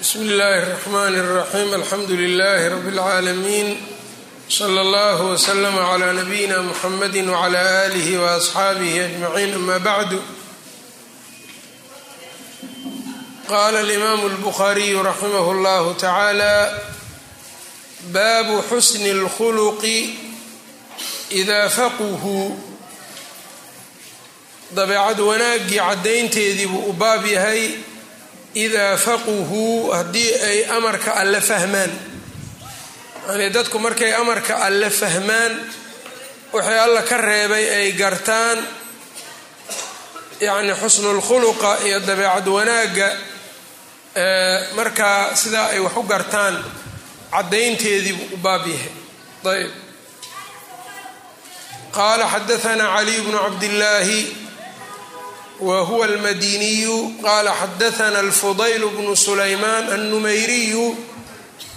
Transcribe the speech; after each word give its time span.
bsmi 0.00 0.24
اllahi 0.30 0.58
الرحmn 0.62 1.14
الرaxيm 1.24 1.74
alxamdu 1.74 2.14
لlh 2.16 2.60
rb 2.74 2.86
العaalamiin 2.94 3.68
slى 4.48 4.80
اllah 4.80 5.18
وslm 5.32 5.76
عlى 5.78 6.12
nabiyina 6.12 6.62
mxamadi 6.62 7.28
وعlى 7.28 7.62
آlih 7.86 8.08
وأصxaabih 8.22 8.94
أجmaعin 9.08 9.54
ama 9.54 9.78
bعd 9.78 10.10
qala 13.48 13.80
الإmam 13.80 14.20
الbkhariي 14.30 15.02
raximh 15.02 15.46
اllah 15.54 15.84
taعalى 15.98 16.56
baabu 18.12 18.62
xusn 18.70 19.02
الkhulq 19.16 19.82
إida 21.32 21.68
faqhu 21.68 22.54
dabeecad 24.76 25.18
wanaagii 25.20 25.78
caddaynteedii 25.78 26.66
buu 26.66 26.90
u 26.90 26.92
baab 26.92 27.26
yahay 27.26 27.62
idaa 28.53 28.97
faquhuu 28.97 29.91
haddii 29.91 30.31
ay 30.49 30.57
amarka 30.77 31.11
alle 31.21 31.41
fahmaan 31.41 31.91
yani 33.29 33.49
dadku 33.49 33.79
markay 33.79 34.13
amarka 34.15 34.55
alle 34.67 34.89
fahmaan 34.89 35.53
waxay 36.53 36.79
alla 36.79 37.01
ka 37.09 37.17
reebay 37.17 37.65
ay 37.69 37.91
gartaan 37.91 38.59
yacni 40.41 40.73
xusnulkhuluqa 40.81 41.71
iyo 41.85 41.99
dabeecad 41.99 42.47
wanaagga 42.47 43.09
markaa 44.75 45.35
sidaa 45.35 45.67
ay 45.73 45.79
wax 45.79 45.95
u 45.97 46.03
gartaan 46.03 46.55
caddaynteedii 47.31 48.15
u 48.33 48.37
baab 48.37 48.65
yahay 48.67 48.91
ayb 49.53 49.71
qaala 51.95 52.25
xadaanaa 52.33 52.95
caliy 52.97 53.19
bnu 53.25 53.37
cabdillaahi 53.45 54.19
whuwa 55.60 56.06
almadiniyu 56.06 57.12
qala 57.22 57.54
xadaana 57.54 58.18
alfudayl 58.18 58.88
bnu 58.88 59.16
sulaymaan 59.16 59.88
alnumayriyu 59.92 60.96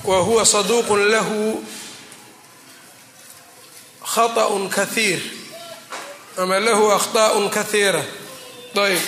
wa 0.04 0.18
huwa 0.18 0.46
saduuq 0.46 0.90
lahu 0.90 1.64
khaطأ 4.03 4.70
kahiir 4.70 5.20
ama 6.38 6.59
lahu 6.59 6.92
akhطaء 6.92 7.50
kahiira 7.50 8.03
ayb 8.75 9.02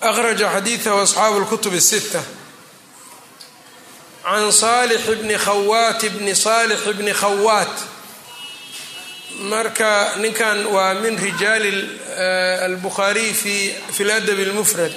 akhraja 0.00 0.50
xadiiثahu 0.52 0.98
asxaabu 1.00 1.38
اlkutub 1.40 1.72
الsita 1.72 2.22
can 4.24 4.52
salix 4.52 5.00
bni 5.06 5.38
khawaat 5.38 6.00
bni 6.18 6.34
salix 6.34 6.80
bni 6.98 7.12
khawaat 7.12 7.74
marka 9.39 10.15
ninkan 10.17 10.65
waa 10.65 10.93
min 10.93 11.17
rijaali 11.17 11.89
eh, 12.17 12.63
albukhaariy 12.63 13.33
fi 13.91 14.03
ladabi 14.03 14.43
اlmufrad 14.43 14.91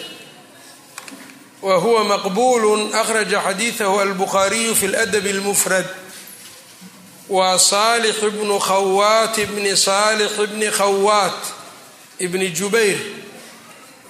wa 1.62 1.76
huwa 1.78 2.04
maqbul 2.04 2.94
akhraja 2.94 3.40
xadiidahu 3.40 4.00
albukhaariyu 4.00 4.74
fi 4.74 4.88
ladabi 4.88 5.30
اlmufrad 5.30 5.86
waa 7.28 7.58
saalix 7.58 8.20
bnu 8.20 8.58
khawaat 8.58 9.36
bni 9.46 9.76
saalix 9.76 10.36
bni 10.36 10.70
khawaat 10.70 11.42
ibni 12.18 12.48
jubayr. 12.50 12.98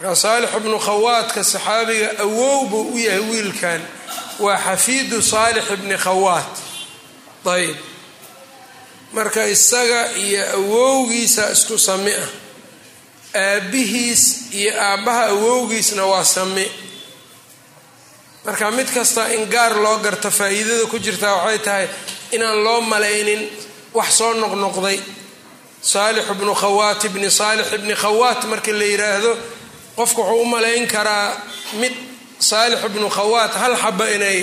Markaa 0.01 0.15
saalix 0.17 0.51
bnu 0.51 0.79
khawaatka 0.79 1.45
saxaabiga 1.45 2.19
awow 2.19 2.67
buu 2.67 2.95
u 2.95 2.99
yahay 2.99 3.21
wiilkan. 3.21 3.81
Waa 4.39 4.57
xafiidu 4.57 5.23
saalix 5.23 5.65
bni 5.77 5.97
khawaat 5.97 6.57
ayb 7.45 7.92
marka 9.13 9.47
isaga 9.55 10.01
iyo 10.17 10.43
awowgiisa 10.57 11.51
isku 11.53 11.79
sami 11.79 12.13
ah. 12.25 12.29
Aabbihiis 13.35 14.53
iyo 14.53 14.73
aabbaha 14.81 15.25
awowgiisna 15.33 16.05
waa 16.07 16.25
sami. 16.25 16.67
Marka 18.45 18.71
mid 18.71 18.89
kasta 18.93 19.33
in 19.35 19.47
gaar 19.49 19.75
loo 19.77 19.99
garto 20.05 20.31
faa'iidada 20.31 20.87
ku 20.91 20.99
jirtaa 20.99 21.37
waxay 21.45 21.59
tahay 21.59 21.87
inaan 22.33 22.59
loo 22.65 22.81
malaynin 22.81 23.49
wax 23.95 24.11
soo 24.19 24.35
noqnoqday. 24.35 24.99
Saalix 25.83 26.27
bnu 26.39 26.55
khawaat 26.55 27.05
ibni 27.05 27.31
saalix 27.31 27.73
ibni 27.73 27.95
khawaat 27.95 28.45
marka 28.51 28.73
la 28.73 28.85
yidhaahdo 28.85 29.33
qofku 29.97 30.21
wuxuu 30.23 30.43
u 30.43 30.45
malayn 30.47 30.87
karaa 30.87 31.29
mid 31.81 31.93
saalix 32.39 32.81
ibnu 32.89 33.09
khawaat 33.17 33.53
hal 33.63 33.75
xaba 33.83 34.07
inay 34.17 34.39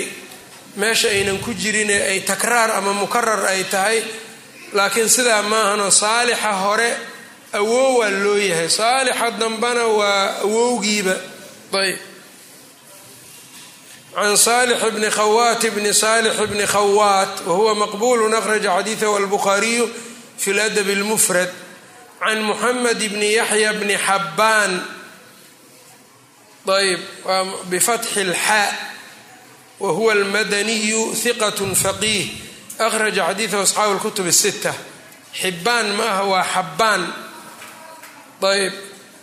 meesha 0.76 1.08
aynan 1.08 1.38
ku 1.44 1.50
jirin 1.54 1.90
ee 1.90 2.02
ay 2.12 2.20
takraar 2.30 2.70
ama 2.78 2.92
mukarar 2.92 3.40
ay 3.52 3.64
tahay 3.64 3.98
laakiin 4.72 5.08
sidaa 5.08 5.42
maahanoo 5.42 5.90
saalixa 5.90 6.52
hore 6.52 6.96
awoowaa 7.52 8.10
loo 8.10 8.36
yahay. 8.36 8.68
Saalixa 8.68 9.30
dambana 9.30 9.84
waa 9.86 10.40
awowgiiba. 10.44 11.16
Ayb. 11.72 11.98
Can 14.14 14.36
saalix 14.36 14.82
bni 14.94 15.10
khawaat 15.10 15.62
bni 15.74 15.94
saalix 15.94 16.34
bni 16.50 16.66
khawaat 16.66 17.46
wahuwa 17.46 17.74
maqbulu 17.74 18.36
akhraja 18.36 18.70
xadiidahu 18.76 19.16
albukhaariyu 19.16 19.86
fi 20.38 20.52
ladab 20.52 20.88
اlmufrad 20.88 21.50
can 22.18 22.42
muxamed 22.42 22.98
bni 23.12 23.32
yaxya 23.38 23.72
bni 23.72 23.96
xabbaan 24.06 24.72
ayb. 26.66 27.00
Bifatxi 27.70 28.20
اlxaa 28.26 28.68
wa 29.80 29.92
huwa 29.92 30.12
almadaniyu 30.12 31.14
hiqat 31.14 31.58
faqiih 31.82 32.49
akhraja 32.80 33.26
xadiidahu 33.28 33.62
asxaabu 33.62 33.94
lkutub 33.94 34.26
الستة. 34.26 34.74
xibaan 35.34 35.94
ma 35.96 36.04
aha 36.04 36.24
waa 36.24 36.44
xabbaan 36.44 37.02
ayb 38.42 38.72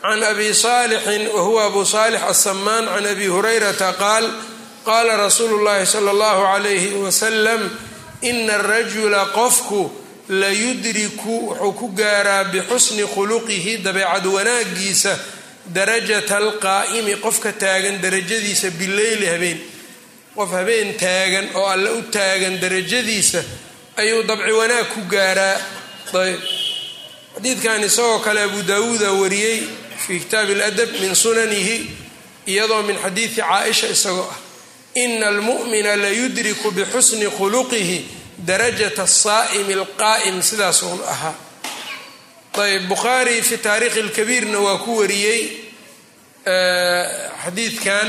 can 0.02 0.24
abi 0.24 0.54
saalixin 0.54 1.28
wa 1.36 1.42
huwa 1.42 1.66
abu 1.66 1.86
saalix 1.86 2.22
asamaan 2.24 2.88
أbي 2.88 3.08
abi 3.12 3.28
hurayrata 3.28 3.94
qaal 3.94 4.24
qaala 4.86 5.18
rasuulu 5.18 5.64
llahi 5.66 5.86
sala 5.86 6.12
allahu 6.12 6.42
calayhi 6.48 6.96
wasalam 6.96 7.70
ina 8.22 8.54
arajula 8.54 9.26
qofku 9.36 9.92
layudriku 10.30 11.52
wuxuu 11.52 11.74
ku 11.74 11.88
gaaraa 11.92 12.44
bixusni 12.44 13.04
khuluqihi 13.04 13.84
dabeecad 13.84 14.26
wanaaggiisa 14.26 15.20
darajata 15.68 16.38
alqaa'imi 16.38 17.20
qofka 17.20 17.52
taagan 17.52 18.00
darajadiisa 18.02 18.72
bileyli 18.80 19.26
habeen 19.26 19.60
qof 20.38 20.52
habeen 20.58 20.90
taagan 21.04 21.48
oo 21.56 21.66
alle 21.74 21.90
u 21.98 22.02
taagan 22.16 22.56
darajadiisa 22.62 23.42
ayuu 24.02 24.24
dabci 24.30 24.52
wanaag 24.60 24.88
ku 24.94 25.02
gaaraa. 25.14 25.58
Ayb. 26.14 26.42
Xadiidkan 27.36 27.84
isagoo 27.84 28.20
kale 28.26 28.42
abu 28.48 28.62
daawuuda 28.70 29.12
wariyey 29.22 29.60
fii 30.04 30.20
kitaabi 30.20 30.54
اladab 30.54 30.90
min 31.02 31.16
sunanihi 31.16 31.76
iyadoo 32.52 32.82
min 32.88 32.98
xadiidi 33.04 33.36
caaisha 33.42 33.88
isagoo 33.96 34.30
ah 34.34 34.40
ina 35.04 35.28
almu'mina 35.28 35.96
layudriku 36.04 36.72
bixusni 36.72 37.28
khuluqihi 37.38 37.98
darajata 38.48 39.04
asaa'imi 39.04 39.74
alqaa'im. 39.74 40.42
Sidaas 40.50 40.82
uun 40.84 41.02
ahaa. 41.14 41.36
Ayb. 42.64 42.88
Bukhaari 42.90 43.42
fi 43.42 43.58
taariikhi 43.58 44.00
اlkabiirna 44.06 44.60
waa 44.60 44.78
ku 44.86 44.92
wariyey 45.02 45.42
xadiidkan 47.44 48.08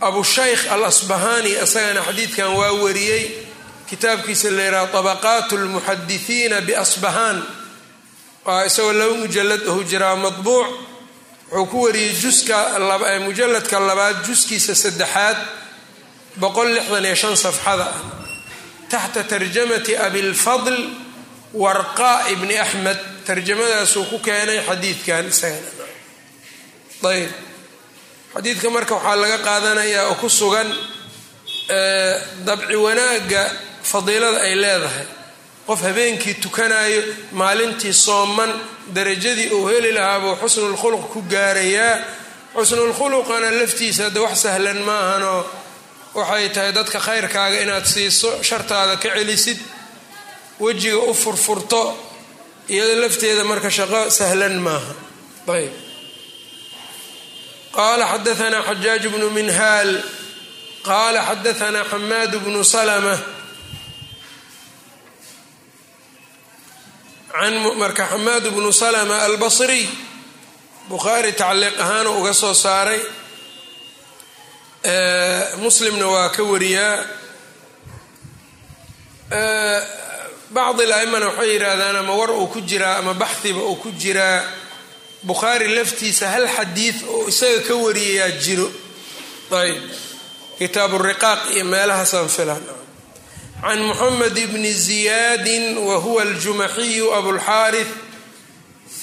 abushaykh 0.00 0.72
alasbahani 0.72 1.50
isagana 1.64 2.02
xadiidkan 2.02 2.50
waa 2.58 2.72
wariyey 2.72 3.24
kitaabkiisa 3.88 4.50
la 4.50 4.62
yidhaha 4.62 4.86
طabaqaat 4.92 5.52
اlmuxadisiina 5.52 6.60
biasbahaan 6.60 7.38
waa 8.44 8.64
isagoo 8.64 8.92
laba 8.92 9.14
mujalad 9.14 9.62
ahu 9.68 9.84
jiraa 9.84 10.16
maطbuuc 10.16 10.66
wuxuu 11.52 11.66
ku 11.66 11.82
wariyey 11.84 12.12
juska 12.22 12.56
mujaladka 13.24 13.80
labaad 13.80 14.26
juskiisa 14.26 14.74
saddexaad 14.74 15.36
boqol 16.36 16.68
lixdan 16.74 17.04
iyo 17.04 17.14
shan 17.14 17.36
safxada 17.36 17.86
ah 17.94 18.00
taxta 18.90 19.24
tarjamati 19.24 19.96
abilfadl 19.96 20.76
warqa 21.54 22.26
bni 22.40 22.58
axmed 22.58 22.98
tarjamadaasuu 23.26 24.04
ku 24.10 24.18
keenay 24.18 24.60
xadiidkan 24.68 25.28
isagana 25.28 25.70
ayb 27.10 27.30
xadiidka 28.33 28.69
marka 28.75 28.93
waxaa 28.95 29.15
laga 29.23 29.37
qaadanayaa 29.47 30.05
oo 30.09 30.15
ku 30.21 30.29
sugan 30.29 30.67
dabci 32.47 32.75
wanaagga 32.85 33.43
fadiilada 33.91 34.39
ay 34.47 34.55
leedahay. 34.63 35.07
Qof 35.67 35.81
habeenkii 35.87 36.33
tukanayo 36.43 37.01
maalintii 37.31 37.93
sooman 37.93 38.51
darajadii 38.95 39.49
uu 39.53 39.67
heli 39.67 39.91
lahaabuu 39.97 40.35
xusnulkhuluq 40.41 41.03
ku 41.13 41.19
gaarayaa. 41.33 41.95
Xusnulkhuluqana 42.55 43.49
laftiisa 43.59 44.03
hadda 44.09 44.21
wax 44.25 44.35
sahlan 44.45 44.79
maahanoo 44.89 45.41
waxay 46.15 46.49
tahay 46.49 46.71
dadka 46.77 46.99
khayrkaaga 46.99 47.57
inaad 47.63 47.85
siiso 47.93 48.29
shartaada 48.43 48.95
ka 48.97 49.09
celisid 49.15 49.59
wejiga 50.59 50.97
u 51.09 51.13
furfurto 51.13 51.81
iyado 52.73 52.95
lafteeda 53.03 53.43
marka 53.51 53.69
shaqo 53.77 54.09
sahlan 54.09 54.55
maaha. 54.67 54.93
Ayb 55.55 55.73
qala 57.77 58.05
xadaanaa 58.11 58.63
xajaaj 58.69 59.03
bnu 59.13 59.27
minhaal 59.37 59.89
qala 60.89 61.19
xadaanaa 61.29 61.85
xamaad 61.91 62.31
bnu 62.45 62.61
salma 62.73 63.15
marka 67.81 68.05
xamaad 68.11 68.45
bnu 68.55 68.69
salma 68.81 69.15
albasriy 69.27 69.85
bukhaari 70.89 71.31
tacliiq 71.41 71.75
ahaana 71.83 72.09
uga 72.19 72.33
soo 72.41 72.53
saaray 72.63 73.01
muslimna 75.63 76.05
waa 76.13 76.29
ka 76.35 76.43
wariyaa 76.51 76.97
bacdi 80.55 80.83
laimana 80.91 81.25
waxay 81.29 81.49
yidhaahdaan 81.53 81.95
ama 82.01 82.13
war 82.19 82.31
uu 82.31 82.47
ku 82.53 82.59
jiraa 82.69 82.95
ama 83.01 83.13
baxdiba 83.21 83.61
uu 83.69 83.75
ku 83.83 83.89
jiraa 84.01 84.39
bukhaari 85.23 85.67
laftiisa 85.75 86.29
hal 86.29 86.47
xadiid 86.47 86.95
oo 87.07 87.27
isaga 87.27 87.59
ka 87.67 87.75
wariyayaa 87.75 88.39
jiro. 88.43 88.71
Ayb 89.51 89.81
kitaabu 90.59 90.97
riqaaq 90.97 91.41
iyo 91.55 91.65
meelahaasaan 91.65 92.29
filan. 92.29 92.63
Can 93.61 93.79
muxamed 93.83 94.37
bni 94.53 94.71
ziyaadi 94.73 95.75
wa 95.87 95.95
huwa 95.99 96.21
aljumaxiyu 96.21 97.13
abulxaarith 97.13 97.91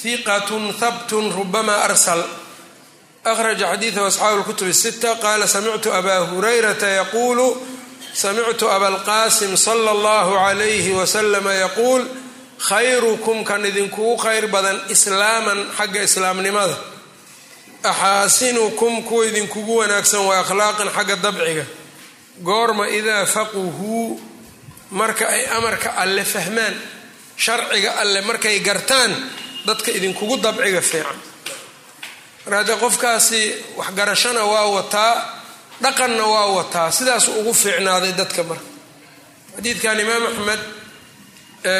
hiqatun 0.03 0.73
habtun 0.79 1.33
rubama 1.33 1.75
arsal. 1.85 2.23
Akhraja 3.25 3.67
xadiidahu 3.73 4.05
asxaabu 4.07 4.39
lkutub 4.41 4.71
sita 4.71 5.15
qaala 5.15 5.47
samictu 5.47 5.93
abaa 5.93 6.25
hurayrata 6.31 6.87
yaquulu 6.87 7.47
samictu 8.13 8.65
abalqaasim 8.69 9.57
sala 9.57 9.91
allahu 9.91 10.31
calayhi 10.43 10.91
wasalama 10.99 11.53
yaquul 11.53 12.01
khayrukum 12.59 13.43
kan 13.45 13.65
idinkugu 13.65 14.17
khayr 14.17 14.47
badan 14.47 14.81
islaaman 14.89 15.59
xagga 15.77 16.01
islaamnimada. 16.03 16.77
Axaasinukum 17.83 19.03
kuwa 19.03 19.25
idinkugu 19.25 19.77
wanaagsan 19.77 20.25
waa 20.25 20.39
akhlaaqan 20.43 20.89
xagga 20.89 21.15
dabciga. 21.15 21.65
Goorma 22.43 22.87
idaa 22.89 23.25
faquhuu 23.25 24.19
marka 24.91 25.27
ay 25.27 25.45
amarka 25.57 25.89
alle 25.97 26.23
fahmaan 26.23 26.75
sharciga 27.37 27.91
alle 28.01 28.21
markay 28.21 28.59
gartaan 28.59 29.11
dadka 29.65 29.91
idinkugu 29.91 30.37
dabciga 30.37 30.81
fiican. 30.81 31.17
Mar 32.45 32.53
haddee 32.59 32.75
qofkaasi 32.83 33.41
waxgarashana 33.77 34.43
waa 34.45 34.65
wataa 34.75 35.13
dhaqanna 35.81 36.25
waa 36.25 36.45
wataa 36.57 36.91
sidaasu 36.91 37.31
ugu 37.39 37.53
fiicnaaday 37.53 38.11
dadka 38.13 38.43
marka. 38.43 38.65
Xadiidkan 39.55 39.99
imaam 39.99 40.23
axmed 40.29 40.59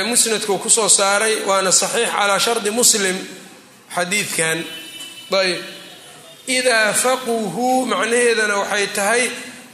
musnadkuu 0.09 0.57
ku 0.57 0.69
soo 0.69 0.89
saaray 0.89 1.35
waana 1.45 1.71
saxiix 1.71 2.09
calaa 2.11 2.39
shardi 2.39 2.71
muslim 2.71 3.17
xadiidkan. 3.95 4.63
Ayb 5.31 5.61
idaa 6.47 6.93
faquhuu 6.93 7.85
macnaheedana 7.85 8.55
waxay 8.61 8.87
tahay 8.97 9.23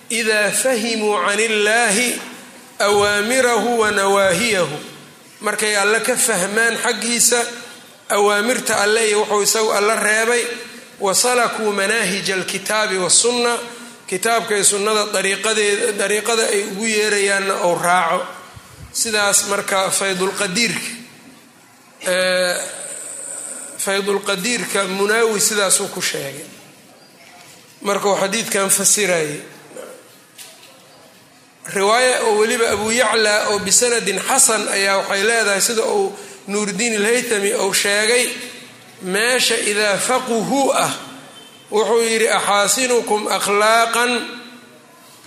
idaa 0.10 0.50
fahimuu 0.52 1.16
can 1.26 1.40
illaahi 1.40 2.10
awaamirahu 2.80 3.80
wa 3.80 3.92
nawaahiyahu. 3.92 4.78
Markay 5.42 5.76
alle 5.78 6.00
ka 6.00 6.16
fahmaan 6.16 6.78
xaggiisa 6.84 7.40
awaamirta 8.10 8.78
alle 8.84 9.08
iyo 9.10 9.20
wuxuu 9.22 9.42
isagu 9.44 9.72
alla 9.72 9.96
reebay 9.96 10.44
wasalakuu 11.00 11.72
manaahija 11.72 12.34
alkitaabi 12.36 12.98
wasunna 12.98 13.58
kitaabka 14.08 14.56
iyo 14.56 14.64
sunnada 14.64 15.06
dariiqadeeda 15.16 15.92
dariiqada 15.92 16.44
ay 16.54 16.62
ugu 16.64 16.86
yeerayaanna 16.86 17.54
ou 17.68 17.76
raaco 17.76 18.20
sidaas 19.02 19.40
marka 19.52 19.80
faydulqadiirka 20.00 20.90
faydulqadiirka 23.84 24.84
munaawi 24.98 25.40
sidaasuu 25.42 25.88
ku 25.94 26.02
sheegay. 26.02 26.46
Markuu 27.82 28.16
xadiidkan 28.22 28.70
fasirayay 28.70 29.42
riwaaya 31.76 32.16
oo 32.28 32.38
weliba 32.40 32.70
abu 32.76 32.92
yacla 32.92 33.48
oo 33.50 33.60
bisanadin 33.60 34.20
xasan 34.28 34.68
ayaa 34.68 34.98
waxay 34.98 35.24
leedahay 35.24 35.62
sida 35.62 35.84
uu 35.84 36.12
nuurdiin 36.48 36.96
alhaytami 37.00 37.52
uu 37.56 37.74
sheegay 37.74 38.26
meesha 39.14 39.56
idaa 39.72 39.98
faquhu 39.98 40.62
ah 40.86 40.92
wuxuu 41.72 42.02
yidhi 42.10 42.28
axaasinukum 42.38 43.22
akhlaaqan 43.38 44.12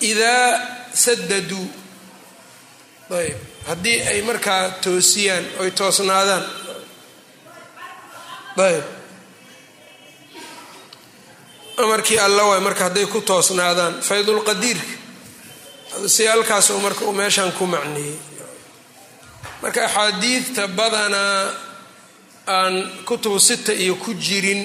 idaa 0.01 0.61
sadaduu 1.05 1.67
ayb 3.21 3.39
haddii 3.67 4.01
ay 4.11 4.23
markaa 4.23 4.71
toosiyaan 4.85 5.45
oy 5.61 5.71
toosnaadaan. 5.71 6.45
Ayb. 8.57 8.85
Amarkii 11.77 12.19
alla 12.19 12.43
waay 12.45 12.61
marka 12.61 12.85
hadday 12.85 13.07
ku 13.07 13.21
toosnaadaan 13.21 14.01
faydulqadiirka 14.03 14.87
si 16.07 16.27
halkaasuu 16.27 16.81
marka 16.81 17.05
uu 17.05 17.13
meeshan 17.13 17.53
ku 17.53 17.67
macneeyey 17.67 18.17
marka 19.63 19.85
axaadiidta 19.85 20.69
badanaa 20.69 21.51
aan 22.47 22.75
kutubu 23.05 23.39
sita 23.41 23.73
iyo 23.73 23.95
ku 23.95 24.15
jirin 24.15 24.63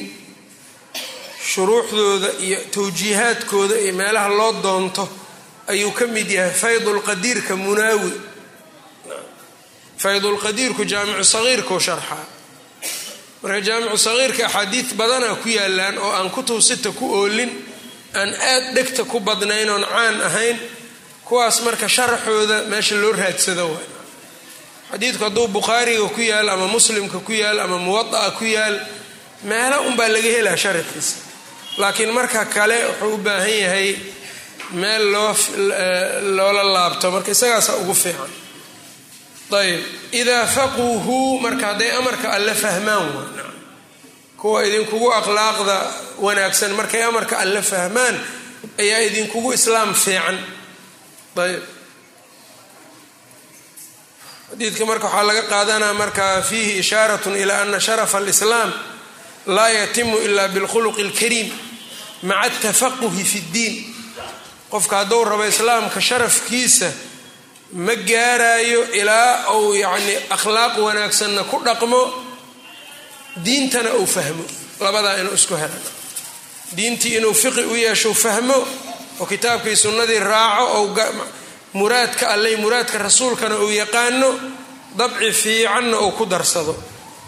shuruuxdooda 1.52 2.30
iyo 2.46 2.60
tawjiihaadkooda 2.74 3.76
iyo 3.84 3.94
meelaha 3.94 4.30
loo 4.30 4.54
doonto 4.64 5.10
ayuu 5.68 5.92
ka 5.92 6.06
mid 6.08 6.30
yahay 6.32 6.54
faydulqadiirka 6.54 7.56
munaawi 7.56 8.12
faydulqadiirku 10.02 10.84
jaamicu 10.92 11.24
sagiirkau 11.36 11.80
sharxaa 11.88 12.26
marka 13.44 13.60
jaamicu 13.68 13.98
sagiirka 14.08 14.44
axaadiid 14.48 14.88
badanaa 15.00 15.36
ku 15.44 15.48
yaalaan 15.58 15.96
oo 16.06 16.12
aan 16.18 16.30
kutub 16.36 16.60
sita 16.70 16.90
ku 17.00 17.06
oolin 17.20 17.52
aan 18.20 18.30
aad 18.52 18.66
dhegta 18.76 19.04
ku 19.12 19.18
badnayn 19.28 19.70
oon 19.74 19.84
caan 19.94 20.18
ahayn 20.28 20.58
kuwaas 21.28 21.58
marka 21.66 21.88
sharaxooda 21.96 22.58
meesha 22.72 22.96
loo 23.02 23.12
raadsado 23.22 23.66
waay. 23.74 23.88
Xadiidku 24.92 25.24
hadduu 25.28 25.48
bukhaariga 25.56 26.08
ku 26.16 26.22
yaal 26.32 26.50
ama 26.54 26.68
muslimka 26.76 27.20
ku 27.28 27.32
yaal 27.32 27.60
ama 27.66 27.78
muwada'a 27.78 28.32
ku 28.38 28.46
yaal 28.46 28.76
meela 29.50 29.78
unbaa 29.88 30.08
laga 30.16 30.30
helaa 30.38 30.58
sharaxiisa 30.64 31.16
laakiin 31.82 32.12
marka 32.18 32.46
kale 32.56 32.78
wuxuu 32.88 33.14
u 33.14 33.18
baahan 33.26 33.56
yahay 33.64 33.90
meel 34.82 35.04
loo 35.14 35.32
loola 36.38 36.64
laabto. 36.76 37.12
Marka 37.16 37.32
isagaasa 37.36 37.72
ugu 37.82 37.94
fiican 38.04 38.32
ayb 39.52 39.82
idaa 40.12 40.46
faquuhu 40.48 41.40
marka 41.40 41.66
hadday 41.74 41.92
amarka 41.92 42.32
alle 42.32 42.54
fahmaan 42.56 43.08
kuwa 44.38 44.64
idinkugu 44.66 45.12
akhlaaqda 45.12 45.78
wanaagsan 46.18 46.72
markay 46.72 47.04
amarka 47.04 47.38
alle 47.38 47.62
fahmaan 47.62 48.16
ayaa 48.80 49.00
idinkugu 49.00 49.54
islaam 49.54 49.94
fiican. 49.94 50.40
Ayb 51.38 51.64
xadiidka 54.52 54.86
marka 54.86 55.08
waxaa 55.08 55.24
laga 55.24 55.44
qaadanaa 55.44 55.94
marka 55.94 56.42
fiihi 56.42 56.80
ishaarat 56.80 57.26
ila 57.26 57.62
ana 57.62 57.80
sharafa 57.80 58.18
alislaam 58.18 58.74
laa 59.46 59.70
yatimu 59.70 60.18
ila 60.18 60.48
bilkhuluqi 60.48 61.02
اlkariim 61.02 61.50
maca 62.24 62.42
atafaquhi 62.48 63.24
fi 63.24 63.38
اddiin 63.40 63.76
qofka 64.70 64.96
hadduu 64.98 65.24
rabo 65.26 65.44
islaamka 65.46 66.02
sharafkiisa 66.02 66.92
ma 67.74 67.96
gaarayo 67.96 68.82
ilaa 69.00 69.54
uu 69.58 69.74
yacni 69.76 70.16
akhlaaq 70.30 70.78
wanaagsanna 70.78 71.44
ku 71.44 71.58
dhaqmo 71.66 72.02
diintana 73.46 73.94
uu 73.96 74.06
fahmo. 74.08 74.44
Labadaa 74.80 75.16
inuu 75.22 75.34
isku 75.34 75.56
helan 75.56 75.84
diintii 76.76 77.18
inuu 77.18 77.34
fiqi 77.34 77.62
u 77.62 77.76
yeesho 77.76 78.14
fahmo 78.14 78.68
oo 79.20 79.26
kitaabkii 79.26 79.76
sunnadii 79.76 80.20
raaco 80.20 80.66
ou 80.78 80.86
muraadka 81.74 82.28
alley 82.34 82.56
muraadka 82.58 82.98
rasuulkana 82.98 83.56
uu 83.56 83.70
yaqaano 83.72 84.30
dabci 84.98 85.32
fiicanna 85.32 86.00
uu 86.00 86.12
ku 86.12 86.26
darsado. 86.26 86.76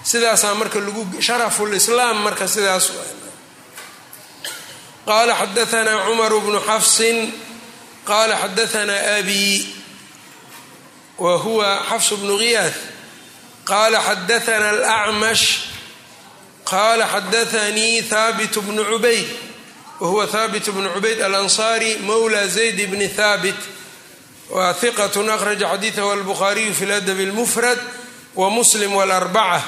Sidaasaa 0.03 0.53
marka 0.55 0.79
lagu 0.79 1.07
sharafu 1.21 1.65
lislaam 1.65 2.17
marka 2.25 2.47
sidaas 2.47 2.91
qaala 5.07 5.33
xadaanaa 5.41 6.05
cumaru 6.07 6.41
bnu 6.45 6.59
xafsin 6.69 7.17
qaala 8.09 8.35
xadaanaa 8.43 9.17
abi 9.19 9.41
wa 11.17 11.37
huwa 11.37 11.85
xafs 11.89 12.13
bnu 12.13 12.37
ghiyaad 12.37 12.73
qaala 13.65 14.01
xadaana 14.01 14.69
alacmash 14.69 15.59
qaala 16.65 17.07
xadaanii 17.07 18.01
haabit 18.09 18.59
bnu 18.59 18.85
cubayd 18.85 19.27
wa 19.99 20.07
huwa 20.07 20.27
haabit 20.27 20.69
bnu 20.69 20.89
cubayd 20.89 21.21
alansaari 21.21 21.97
mowla 21.97 22.47
zayd 22.47 22.89
bni 22.89 23.07
haabit 23.17 23.55
wa 24.49 24.73
hiqat 24.73 25.17
akhraja 25.17 25.67
xadiidahu 25.67 26.11
albukhaariyu 26.11 26.73
fi 26.73 26.85
ladab 26.85 27.19
اlmufrad 27.19 27.79
wa 28.35 28.49
muslim 28.49 28.95
wاlarbaca 28.95 29.61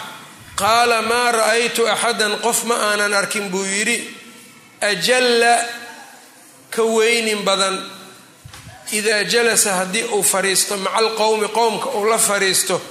qaala 0.55 1.01
maa 1.01 1.31
ra'aytu 1.31 1.87
axadan 1.87 2.39
qof 2.41 2.63
ma 2.63 2.75
aanan 2.75 3.13
arkin 3.13 3.49
buu 3.49 3.65
yidhi 3.65 4.09
ajalla 4.81 5.65
ka 6.69 6.83
weynin 6.83 7.43
badan 7.45 7.94
idaa 8.91 9.23
jalasa 9.23 9.73
haddii 9.73 10.03
uu 10.03 10.23
fadhiisto 10.23 10.77
maca 10.77 10.95
alqowmi 10.97 11.47
qowmka 11.47 11.89
uu 11.89 12.05
la 12.05 12.17
fadhiisto 12.17 12.81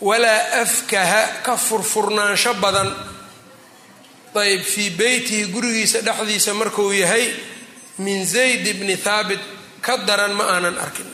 walaa 0.00 0.40
afkaha 0.62 1.22
ka 1.42 1.56
furfurnaansho 1.56 2.54
badan 2.54 2.90
ayb 4.34 4.62
fii 4.62 4.90
beytihi 4.90 5.44
gurigiisa 5.46 6.00
dhexdiisa 6.00 6.54
markuu 6.54 6.92
yahay 6.92 7.26
min 7.98 8.26
zayd 8.26 8.64
bni 8.80 8.96
thaabit 8.96 9.40
ka 9.80 9.96
daran 9.96 10.32
ma 10.32 10.44
aanan 10.44 10.78
arkin 10.78 11.06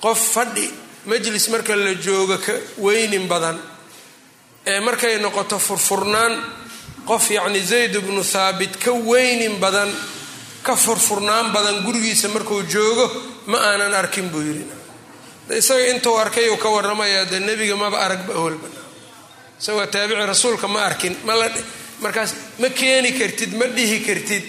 qof 0.00 0.18
fadhi 0.34 0.70
majlis 1.06 1.48
marka 1.48 1.76
la 1.76 1.94
joogo 1.94 2.38
ka 2.38 2.52
weynin 2.78 3.26
badan 3.28 3.58
ee 4.66 4.80
markay 4.80 5.18
noqoto 5.18 5.58
furfurnaan 5.58 6.32
qof 7.06 7.30
yacni 7.30 7.60
zayd 7.60 7.96
bnu 8.06 8.22
thaabit 8.24 8.76
ka 8.84 8.92
weynin 8.92 9.56
badan 9.60 9.90
ka 10.62 10.76
furfurnaan 10.76 11.52
badan 11.52 11.82
gurigiisa 11.84 12.28
markuu 12.28 12.62
joogo 12.62 13.06
ma 13.46 13.58
aanan 13.58 13.94
arkin 13.94 14.28
buu 14.32 14.40
yidhi. 14.48 14.64
Isaga 15.60 15.86
intuu 15.92 16.16
arkay 16.18 16.48
uu 16.48 16.56
ka 16.56 16.68
warramaya 16.74 17.24
dee 17.30 17.40
nebiga 17.40 17.76
maba 17.76 17.98
aragba 18.06 18.32
awalba 18.34 18.68
isagoo 19.60 19.86
taabici 19.86 20.26
rasuulka 20.32 20.68
ma 20.68 20.80
arkin 20.88 21.14
markaas 22.00 22.30
ma 22.60 22.68
keeni 22.68 23.10
kartid 23.18 23.52
ma 23.60 23.66
dhihi 23.76 23.98
kartid. 24.06 24.44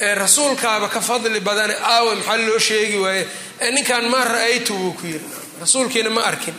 Rasuulkaaba 0.00 0.88
ka 0.88 1.00
fadli 1.00 1.40
badane 1.40 1.74
aawe 1.92 2.14
maxaa 2.14 2.36
loo 2.46 2.58
sheegi 2.58 2.98
waaye? 3.04 3.26
Ninkan 3.74 4.08
maa 4.12 4.24
ra'aytu 4.24 4.72
buu 4.80 4.92
ku 4.98 5.06
yiri 5.06 5.24
rasuulkiina 5.60 6.10
ma 6.10 6.22
arkin. 6.30 6.54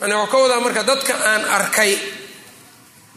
Yani 0.00 0.14
waa 0.14 0.26
ka 0.32 0.36
wadaa 0.42 0.60
marka 0.60 0.82
dadka 0.82 1.14
aan 1.30 1.44
arkay. 1.44 1.92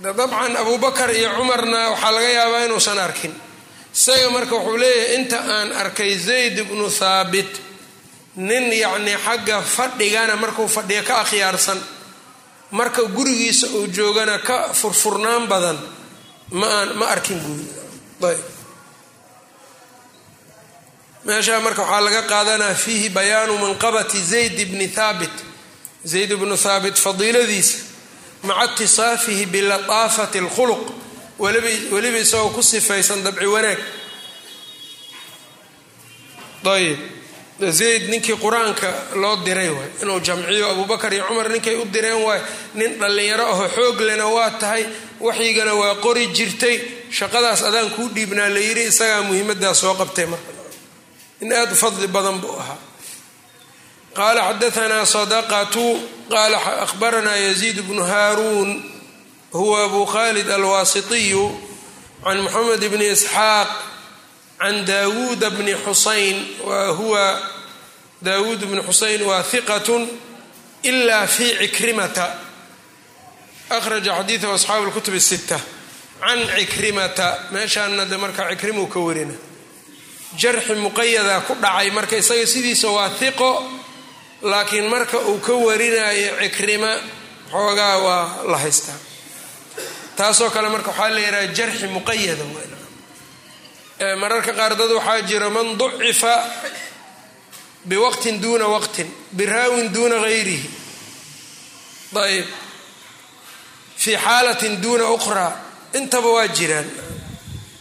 Dabcan 0.04 0.54
abubakar 0.62 1.10
iyo 1.16 1.30
cumarna 1.40 1.90
waxaa 1.96 2.12
laga 2.12 2.30
yaabaa 2.30 2.66
inuusan 2.68 3.00
arkin 3.00 3.34
isaga 3.98 4.30
marka 4.36 4.56
wuxuu 4.56 4.78
leeyahay 4.84 5.16
inta 5.18 5.38
aan 5.56 5.70
arkay 5.82 6.14
zayd 6.28 6.56
ibnu 6.64 6.86
thaabit 7.00 7.52
nin 8.48 8.66
yacnii 8.84 9.18
xagga 9.26 9.58
fadhigana 9.76 10.36
markuu 10.44 10.68
fadhiyo 10.76 11.04
ka 11.10 11.16
akhyaarsan 11.24 11.80
marka 12.80 13.02
gurigiisa 13.16 13.68
uu 13.78 13.88
joogana 13.98 14.36
ka 14.48 14.58
furfurnaan 14.80 15.44
badan 15.52 15.78
ma 16.60 16.68
aan 16.80 16.90
ma 17.00 17.06
arkin 17.16 17.40
buuyi 17.46 17.68
ayb. 18.30 18.44
Meeshaa 21.26 21.60
marka 21.66 21.82
waxaa 21.82 22.02
laga 22.06 22.22
qaadanaa 22.32 22.74
fiihi 22.84 23.10
bayaanu 23.18 23.54
manqabati 23.64 24.20
zayd 24.32 24.58
bni 24.72 24.88
thaabit. 24.98 25.36
Zayd 26.12 26.32
bnu 26.42 26.56
thaabit 26.66 26.96
fadiiladiisa 27.06 27.78
maca 28.48 28.66
itisaafihi 28.74 29.46
bilataafati 29.54 30.38
alkhuluq 30.44 30.84
weliba 31.40 32.18
isagoo 32.20 32.50
ku 32.56 32.62
sifaysan 32.64 33.24
dabci 33.24 33.46
wanaag 33.46 33.80
ayb 36.68 37.00
zayd 37.80 38.10
ninkii 38.10 38.36
qur'aanka 38.38 39.16
loo 39.16 39.36
diray 39.46 39.70
waay. 39.70 39.90
Inuu 40.04 40.20
jamciyo 40.20 40.70
abubakar 40.72 41.14
iyo 41.14 41.24
cumar 41.28 41.50
ninkay 41.50 41.76
u 41.82 41.86
direen 41.86 42.22
waay. 42.24 42.42
Nin 42.76 43.00
dhallinyaro 43.00 43.46
aho 43.48 43.66
xoog 43.76 44.00
lena 44.02 44.28
waa 44.28 44.52
tahay. 44.60 44.86
Waxyigana 45.20 45.74
waa 45.74 45.96
qori 45.96 46.28
jirtay. 46.38 46.78
Shaqadaas 47.10 47.64
adaan 47.64 47.90
kuu 47.96 48.10
dhiibnaa 48.14 48.50
la 48.50 48.60
yidhi 48.60 48.84
isagaa 48.92 49.22
muhiimadaas 49.24 49.80
soo 49.80 49.94
qabtay 49.96 50.26
marka. 50.26 50.52
In 51.42 51.54
aad 51.54 51.72
u 51.72 51.76
fadli 51.76 52.08
badan 52.08 52.38
buu 52.42 52.54
ahaa. 52.60 52.78
Qaala 54.18 54.42
xadaanaa 54.54 55.06
sadaqatu 55.06 55.86
qaala 56.30 56.58
ahbaranaa 56.86 57.36
yaziid 57.48 57.78
bnu 57.88 58.04
haaruun 58.12 58.70
huwa 59.52 59.84
abu 59.84 60.06
khalid 60.06 60.50
alwaasitiyu 60.52 61.44
can 62.24 62.38
moxamed 62.42 62.84
bni 62.92 63.06
isxaaq 63.16 63.70
can 64.60 64.86
daawuuda 64.86 65.50
bni 65.50 65.74
xusayn 65.86 66.38
wa 66.68 66.88
huwa 66.98 67.26
daawuud 68.22 68.62
bni 68.70 68.82
xusayn 68.88 69.22
waa 69.30 69.44
hiqatun 69.52 70.04
ila 70.84 71.28
fi 71.28 71.46
cikrimata 71.62 72.26
akhraja 73.70 74.12
xadiidahu 74.20 74.54
asxaabu 74.58 74.86
lkutub 74.90 75.18
sita 75.30 75.60
can 76.22 76.40
cikrimata 76.56 77.28
meeshaana 77.52 78.06
de 78.12 78.18
marka 78.18 78.44
cikrimuu 78.50 78.88
ka 78.94 79.00
warina 79.00 79.34
jarxi 80.42 80.74
muqayada 80.86 81.42
ku 81.48 81.54
dhacay 81.64 81.90
marka 81.98 82.16
isaga 82.18 82.46
sidiisa 82.54 82.88
waa 82.98 83.10
hiqo 83.20 83.52
laakiin 84.42 84.88
marka 84.94 85.18
uu 85.30 85.40
ka 85.40 85.54
warinayo 85.54 86.32
cikrima 86.42 86.92
xoogaa 87.52 87.98
waa 88.06 88.26
la 88.52 88.58
haystaa 88.64 89.00
taasoo 90.18 90.50
kale 90.50 90.70
marka 90.70 90.90
waxaa 90.92 91.10
la 91.16 91.20
yidhaha 91.26 91.48
jarxi 91.58 91.88
muqayada 91.96 92.44
mararka 94.22 94.52
qaar 94.60 94.74
dad 94.80 94.92
waxaa 94.98 95.22
jira 95.30 95.50
man 95.50 95.68
ducifa 95.80 96.34
biwaqtin 97.90 98.36
duuna 98.42 98.68
waqtin 98.76 99.08
biraawin 99.38 99.88
duuna 99.94 100.18
gayrihi. 100.26 100.70
Ayb 102.16 102.46
fii 103.98 104.18
xaalatin 104.26 104.82
duuna 104.84 105.06
ukhraa 105.18 105.52
intaba 105.94 106.28
waa 106.36 106.48
jiraan. 106.58 106.88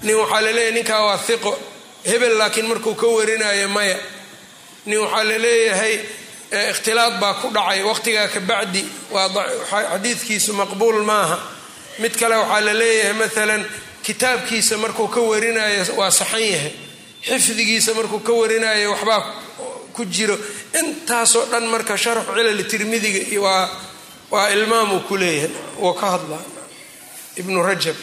Nin 0.03 0.17
waxaa 0.21 0.41
la 0.41 0.51
leeyahay 0.53 0.73
ninkaa 0.77 1.03
waa 1.07 1.19
hiqo 1.27 1.53
hebel 2.05 2.35
laakiin 2.39 2.67
markuu 2.71 2.95
ka 2.95 3.07
warinayo 3.07 3.69
maya. 3.69 3.99
Nin 4.87 4.99
waxaa 4.99 5.25
la 5.25 5.39
leeyahay 5.39 5.95
ikhtilaad 6.71 7.15
baa 7.21 7.35
ku 7.41 7.49
dhacay 7.51 7.83
waqtigaa 7.83 8.29
ka 8.35 8.41
bacdi 8.41 8.83
waa 9.11 9.29
xadiidkiisu 9.71 10.53
maqbuul 10.53 11.03
maaha 11.03 11.39
mid 12.03 12.15
kale 12.21 12.37
waxaa 12.43 12.61
la 12.67 12.73
leeyahay 12.81 13.13
maalan 13.21 13.63
kitaabkiisa 14.07 14.75
markuu 14.79 15.09
ka 15.15 15.21
warinayo 15.21 15.83
waa 15.99 16.11
saxan 16.11 16.43
yahay 16.55 16.73
xifdigiisa 17.29 17.91
markuu 17.99 18.21
ka 18.27 18.33
warinayo 18.33 18.91
waxbaa 18.93 19.21
ku 19.95 20.05
jiro. 20.05 20.37
Intaasoo 20.81 21.45
dhan 21.51 21.65
marka 21.73 21.97
sharxu 21.97 22.33
cilal 22.37 22.61
tirmidiga 22.71 23.21
waa 23.41 23.65
waa 24.31 24.49
ilmaamuu 24.55 25.01
ku 25.09 25.15
leeyahay. 25.17 25.51
Wuu 25.83 25.95
ka 26.01 26.07
hadlaa. 26.11 26.45
Ibnu 27.41 27.63
rajab. 27.63 27.97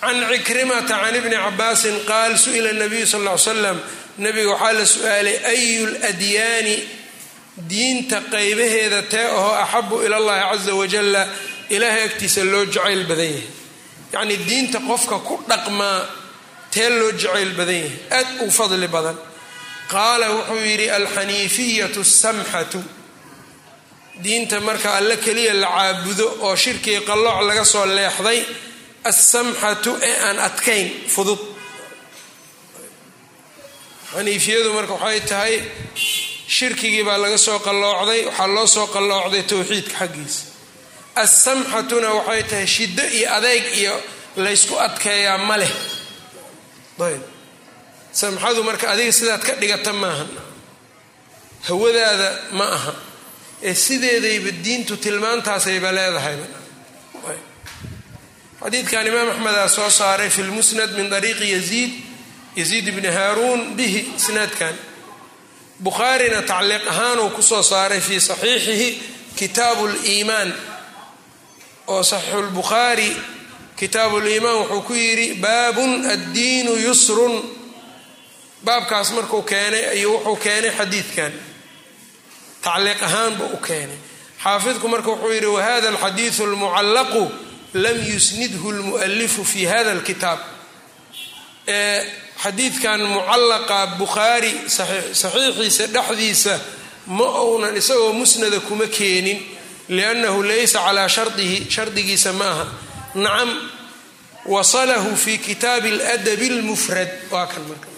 Can 0.00 0.18
cikrimata 0.30 0.98
can 1.02 1.14
ibni 1.14 1.36
cabaasin 1.36 1.96
qaal 2.06 2.32
su'ila 2.38 2.72
nabiyu 2.72 3.06
sal 3.06 3.22
ly 3.22 3.36
slam 3.38 3.78
nabiga 4.18 4.50
waxaa 4.54 4.72
la 4.78 4.84
su'aalay 4.94 5.36
ayu 5.52 5.86
ladyaani 6.02 6.76
diinta 7.56 8.20
qaybaheeda 8.32 9.02
tee 9.12 9.26
ahoo 9.36 9.54
axabu 9.62 10.02
ila 10.06 10.18
llahi 10.20 10.42
casa 10.50 10.74
wajalla 10.74 11.22
ilaahay 11.74 12.04
agtiisa 12.08 12.44
loo 12.44 12.64
jacayl 12.64 13.04
badan 13.10 13.26
yahay. 13.32 13.46
Yacnii 14.12 14.38
diinta 14.48 14.78
qofka 14.88 15.18
ku 15.26 15.34
dhaqmaa 15.48 16.00
tee 16.70 16.88
loo 16.98 17.12
jacayl 17.12 17.52
badan 17.58 17.74
yahay. 17.74 17.92
Aad 18.10 18.28
u 18.46 18.50
fadli 18.50 18.88
badan. 18.88 19.16
Qaala 19.92 20.26
wuxuu 20.36 20.64
yidhi 20.70 20.90
alxaniifiyatu 20.90 22.04
samxatu. 22.04 22.80
Diinta 24.24 24.60
marka 24.60 24.88
alle 24.98 25.16
keliya 25.16 25.54
la 25.54 25.68
caabudo 25.76 26.26
oo 26.46 26.56
shirkii 26.56 27.00
qallooc 27.08 27.38
laga 27.48 27.64
soo 27.64 27.86
leexday 27.96 28.40
alsamxatu 29.10 29.90
ee 30.08 30.16
aan 30.26 30.38
adkayn 30.48 30.88
fudud. 31.14 31.40
Xaniifiyadu 34.12 34.68
marka 34.76 34.92
waxay 34.94 35.20
tahay 35.30 35.54
shirkigii 36.56 37.04
baa 37.08 37.18
laga 37.24 37.38
soo 37.46 37.58
qalloocday 37.66 38.20
waxaa 38.28 38.46
loo 38.56 38.66
soo 38.76 38.86
qalloocday 38.94 39.42
towxiidka 39.50 39.94
xaggiisa. 40.00 40.42
Alsamxatuna 41.22 42.08
waxay 42.18 42.42
tahay 42.50 42.66
shiddo 42.74 43.02
iyo 43.16 43.26
adeeg 43.36 43.64
iyo 43.80 43.94
laysku 44.44 44.74
adkeeyaa 44.86 45.38
ma 45.48 45.56
leh. 45.62 45.72
Ayb. 47.06 47.22
Samxadu 48.20 48.60
marka 48.68 48.86
adiga 48.92 49.12
sidaad 49.18 49.42
ka 49.46 49.52
dhigata 49.60 49.92
maaha 50.02 50.26
hawadaada 51.68 52.28
ma 52.58 52.64
aha 52.76 52.92
ee 53.68 53.74
sideedayba 53.86 54.50
diintu 54.64 54.94
tilmaantaasayba 55.04 55.90
leedahay. 55.96 56.36
Xadiidkan 58.62 59.06
imaam 59.10 59.28
axmedaa 59.30 59.68
soo 59.76 59.90
saaray 59.90 60.30
fi 60.30 60.42
lmusnad 60.48 60.90
min 60.98 61.12
ariiqi 61.18 61.46
yaziid 61.56 61.92
yaziid 62.60 62.86
bni 62.96 63.08
haaruun 63.18 63.60
bihi 63.78 64.00
isnaadkan 64.18 64.74
bukhaarina 65.84 66.42
tacliiq 66.50 66.84
ahaanuu 66.92 67.30
ku 67.36 67.42
soo 67.42 67.62
saaray 67.62 68.00
fii 68.00 68.20
saxiixihi 68.20 68.88
kitaabu 69.38 69.84
liimaan 69.94 70.50
oo 71.92 72.02
saxiixu 72.02 72.42
lbukhaari 72.48 73.10
kitaabu 73.80 74.16
liimaan 74.26 74.56
wuxuu 74.60 74.82
ku 74.88 74.94
yidhi 74.94 75.26
baabun 75.44 75.92
addiinu 76.14 76.72
yusrun. 76.86 77.34
Baabkaas 78.64 79.08
markuu 79.16 79.42
keenay 79.42 79.84
ayuu 79.94 80.12
wuxuu 80.14 80.36
keenay 80.44 80.70
xadiidkan. 80.78 81.32
Tacliiq 82.64 83.00
ahaanba 83.08 83.44
u 83.44 83.56
keenay. 83.66 83.98
Xaafidku 84.44 84.86
marka 84.88 85.10
wuxuu 85.10 85.32
yidhi 85.36 85.46
wahada 85.56 85.88
alxadiidu 85.88 86.42
almucallaqu 86.44 87.22
lam 87.74 87.98
yusnidhu 88.12 88.68
lmualifu 88.78 89.44
fi 89.44 89.60
hada 89.72 89.90
alkitaab 89.96 90.38
xadiidkan 92.42 93.00
mucallaqa 93.06 93.86
bukhaari 93.98 94.52
saxiixiisa 94.68 95.86
dhexdiisa 95.94 96.60
ma 97.06 97.24
ounan 97.24 97.76
isagoo 97.76 98.12
musnada 98.12 98.60
kuma 98.60 98.86
keenin 98.86 99.38
liannahu 99.88 100.42
laysa 100.42 100.78
calaa 100.86 101.08
shardihi 101.08 101.66
shardigiisa 101.70 102.32
ma 102.32 102.44
aha. 102.50 102.66
Nacam 103.14 103.50
wasalahu 104.46 105.16
fi 105.16 105.38
kitaabi 105.38 105.88
aladabi 105.92 106.46
almufrad. 106.50 107.10
Waa 107.30 107.46
kan 107.46 107.62
marka. 107.68 107.88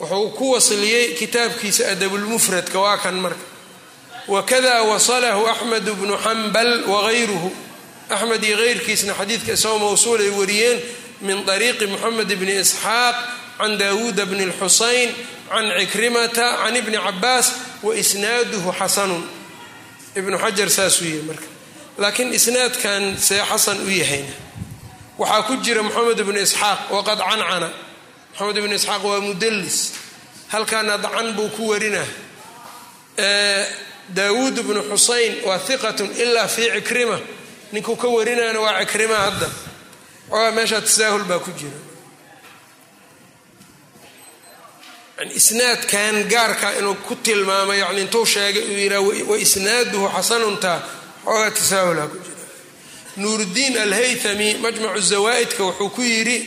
Wuxuu 0.00 0.30
ku 0.38 0.50
wasliyey 0.52 1.14
kitaabkiisa 1.14 1.88
adabulmufradka 1.90 2.78
waa 2.80 2.98
kan 2.98 3.14
marka. 3.14 3.44
Wakada 4.28 4.82
wasalahu 4.82 5.46
axmed 5.48 5.82
bnu 5.98 6.16
xambal 6.24 6.84
wagayruhu 6.86 7.50
axmed 8.10 8.44
iyo 8.44 8.56
keyrkiisna 8.56 9.14
xadiidka 9.14 9.52
isagoo 9.52 9.78
mawsuul 9.78 10.20
ay 10.20 10.28
wariyeen 10.30 10.78
min 11.22 11.38
ariiqi 11.54 11.86
moxamed 11.92 12.28
bni 12.40 12.54
isxaaq 12.62 13.16
can 13.58 13.72
daawuuda 13.78 14.24
bni 14.30 14.44
lxusayn 14.50 15.10
can 15.50 15.66
cikrimata 15.78 16.46
can 16.64 16.74
ibni 16.80 16.98
cabaas 17.06 17.46
wa 17.82 17.92
isnaaduhu 18.02 18.70
xasanun. 18.80 19.24
Ibnu 20.18 20.36
xajar 20.38 20.68
saasuu 20.76 21.04
yihi 21.04 21.22
marka. 21.28 21.46
Laakiin 21.98 22.32
isnaadkan 22.38 23.02
see 23.18 23.40
xasan 23.50 23.78
u 23.86 23.90
yahayna 23.90 24.34
waxaa 25.18 25.42
ku 25.46 25.56
jira 25.64 25.82
moxamed 25.82 26.18
ibnu 26.24 26.38
isxaaq 26.46 26.80
waqad 26.94 27.18
cancana. 27.28 27.68
Moxamed 28.32 28.56
ibnu 28.60 28.74
isxaaq 28.74 29.02
waa 29.04 29.20
mudalis 29.20 29.92
halkaana 30.52 30.98
dacan 31.04 31.28
buu 31.36 31.48
ku 31.56 31.62
warinaa. 31.70 32.06
Daawuud 34.16 34.58
ibnu 34.58 34.80
xusayn 34.90 35.32
waa 35.46 35.58
hiqatun 35.68 36.10
ilaa 36.22 36.48
fii 36.48 36.70
cikrima 36.76 37.18
ninkuu 37.72 37.96
ka 37.96 38.08
warinaana 38.08 38.60
waa 38.60 38.80
cikrima 38.84 39.16
hadda 39.16 39.48
ogaa 40.31 40.51
meeshaa 40.57 40.81
tasaahul 40.81 41.23
baa 41.29 41.39
ku 41.45 41.51
jira 41.59 41.77
isnaadkan 45.35 46.23
gaarka 46.29 46.71
inuu 46.79 46.95
ku 47.07 47.15
tilmaamay 47.15 47.79
yani 47.79 48.01
intuu 48.01 48.25
sheegay 48.25 48.63
uu 48.63 48.77
yihaa 48.77 49.01
wa 49.29 49.37
isnaaduhu 49.45 50.07
xasanuntaa 50.15 50.79
xoogaa 51.25 51.51
tasaahulaa 51.51 52.07
ku 52.07 52.17
jira 52.25 52.37
nuuruddiin 53.17 53.77
alhaythami 53.85 54.49
majmacu 54.63 55.01
zawaa'idka 55.11 55.63
wuxuu 55.63 55.89
ku 55.89 56.01
yidhi 56.01 56.37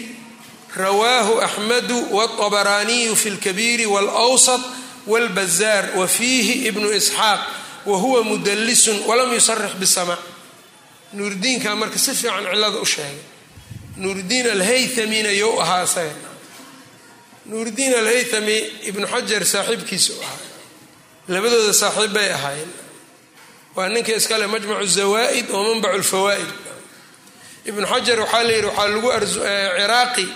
rawaahu 0.76 1.40
axmadu 1.46 1.96
wاطabaraaniyu 2.16 3.16
fi 3.16 3.28
اlkabiiri 3.34 3.86
wاlأwsط 3.94 4.62
wاlbazaar 5.06 5.84
wa 5.98 6.06
fiihi 6.08 6.54
ibnu 6.70 6.88
isxaaq 7.00 7.40
wa 7.86 7.96
huwa 7.98 8.22
mudalisun 8.24 8.98
walam 9.08 9.32
yusarix 9.34 9.72
bisamac 9.82 10.18
nuurdiinkaa 11.12 11.74
marka 11.74 11.98
si 11.98 12.14
fiican 12.14 12.44
cilada 12.52 12.78
u 12.78 12.86
sheegay 12.86 13.18
nuurdiin 14.01 14.47
alhaythamina 14.55 15.31
you 15.41 15.49
ahaa 15.63 15.83
isaga 15.83 16.15
nuurdiin 17.49 17.93
alhaythami 18.01 18.57
ibnu 18.89 19.05
xajar 19.13 19.41
saaxiibkiisu 19.53 20.13
ahaa. 20.23 20.39
Labadooda 21.33 21.73
saaxiib 21.83 22.11
bay 22.17 22.29
ahaayeen. 22.37 22.71
Waa 23.75 23.89
ninka 23.93 24.11
iskale 24.19 24.47
majmacu 24.53 24.85
zawaa'id 24.97 25.47
oo 25.55 25.63
manbacu 25.69 25.97
lfawaa'id 26.03 26.49
ibnu 27.69 27.85
xajar 27.91 28.17
waxaa 28.23 28.43
la 28.47 28.51
yidhi 28.55 28.67
waxaa 28.67 28.87
lagu 28.93 29.09
ciraaqi. 29.77 30.27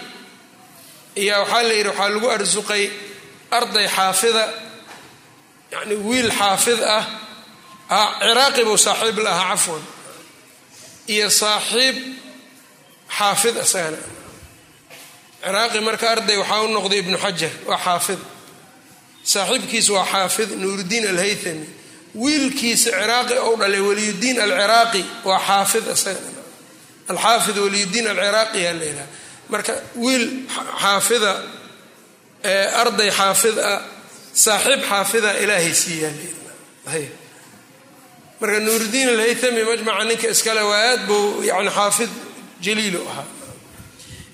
Iyo 1.22 1.36
waxaa 1.42 1.64
la 1.68 1.74
yidhi 1.78 1.90
waxaa 1.90 2.10
lagu 2.14 2.28
arsuqay 2.36 2.84
arday 3.58 3.88
xaafida 3.96 4.44
yani 5.74 5.96
wiil 6.08 6.30
xaafid 6.40 6.80
ah 6.98 7.06
ciraaqi 8.22 8.62
buu 8.68 8.78
saaxiib 8.88 9.18
la 9.26 9.32
ahaa 9.36 9.50
cafwan. 9.56 9.84
Iyo 11.14 11.28
saaxiib 11.42 11.96
xaafid 13.18 13.56
isagana 13.66 13.98
ciraaqi 15.44 15.80
marka 15.88 16.06
arday 16.14 16.38
waxaa 16.42 16.62
u 16.64 16.68
noqday 16.78 17.00
ibnu 17.04 17.18
xajar 17.26 17.52
waa 17.70 17.78
xaafid 17.86 18.20
saaxiibkiis 19.34 19.88
waa 19.96 20.06
xaafid 20.14 20.50
nuuruddiin 20.62 21.06
alhaythami 21.14 21.68
wiilkiisa 22.24 22.90
ciraaqi 23.00 23.36
ou 23.48 23.54
dhalay 23.62 23.82
waliyudiin 23.90 24.38
alciraaqi 24.46 25.02
waa 25.28 25.40
xaafid 25.48 25.84
isagana 25.96 26.42
alxaafid 27.12 27.58
waliyudiin 27.66 28.08
alciraaqi 28.14 28.60
yaa 28.66 28.74
la 28.80 28.86
yidhaha 28.90 29.08
marka 29.52 29.74
wiil 30.04 30.26
xaafida 30.84 31.32
arday 32.82 33.10
xaafid 33.20 33.58
ah 33.72 33.80
saaxiib 34.46 34.82
xaafida 34.92 35.30
ilaahay 35.44 35.74
siiyaa 35.84 36.12
la 36.18 36.22
yidhaha 36.28 37.18
marka 38.42 38.60
nuuruddiin 38.66 39.10
alhaythami 39.16 39.62
majmaca 39.70 40.04
ninka 40.10 40.28
iskale 40.36 40.62
waa 40.70 40.82
aad 40.92 41.02
buu 41.10 41.26
yani 41.50 41.70
xaafid 41.80 42.10
jaliilu 42.62 43.02
ahaa. 43.10 43.26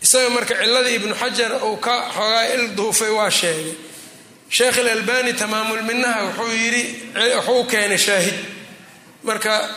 Isaga 0.03 0.29
marka 0.29 0.53
ciladii 0.55 0.95
ibnu 0.95 1.15
xajar 1.15 1.51
uu 1.63 1.77
ka 1.77 1.95
xoogaa 2.15 2.45
il 2.55 2.75
duufay 2.77 3.09
waa 3.09 3.29
sheegay. 3.29 3.73
Sheekh 4.49 4.77
ilalbani 4.77 5.33
tamaamulminaha 5.33 6.23
wuxuu 6.23 6.53
yidhi 6.61 6.83
wuxuu 7.35 7.63
keenay 7.71 7.97
shaahid. 7.97 8.37
Marka 9.23 9.69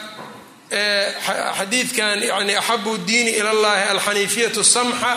xadiidkan 1.58 2.22
yani 2.22 2.56
axabu 2.56 2.98
diini 3.06 3.30
ila 3.40 3.52
llahi 3.52 3.88
alxaniifiyatu 3.94 4.64
samxa 4.64 5.12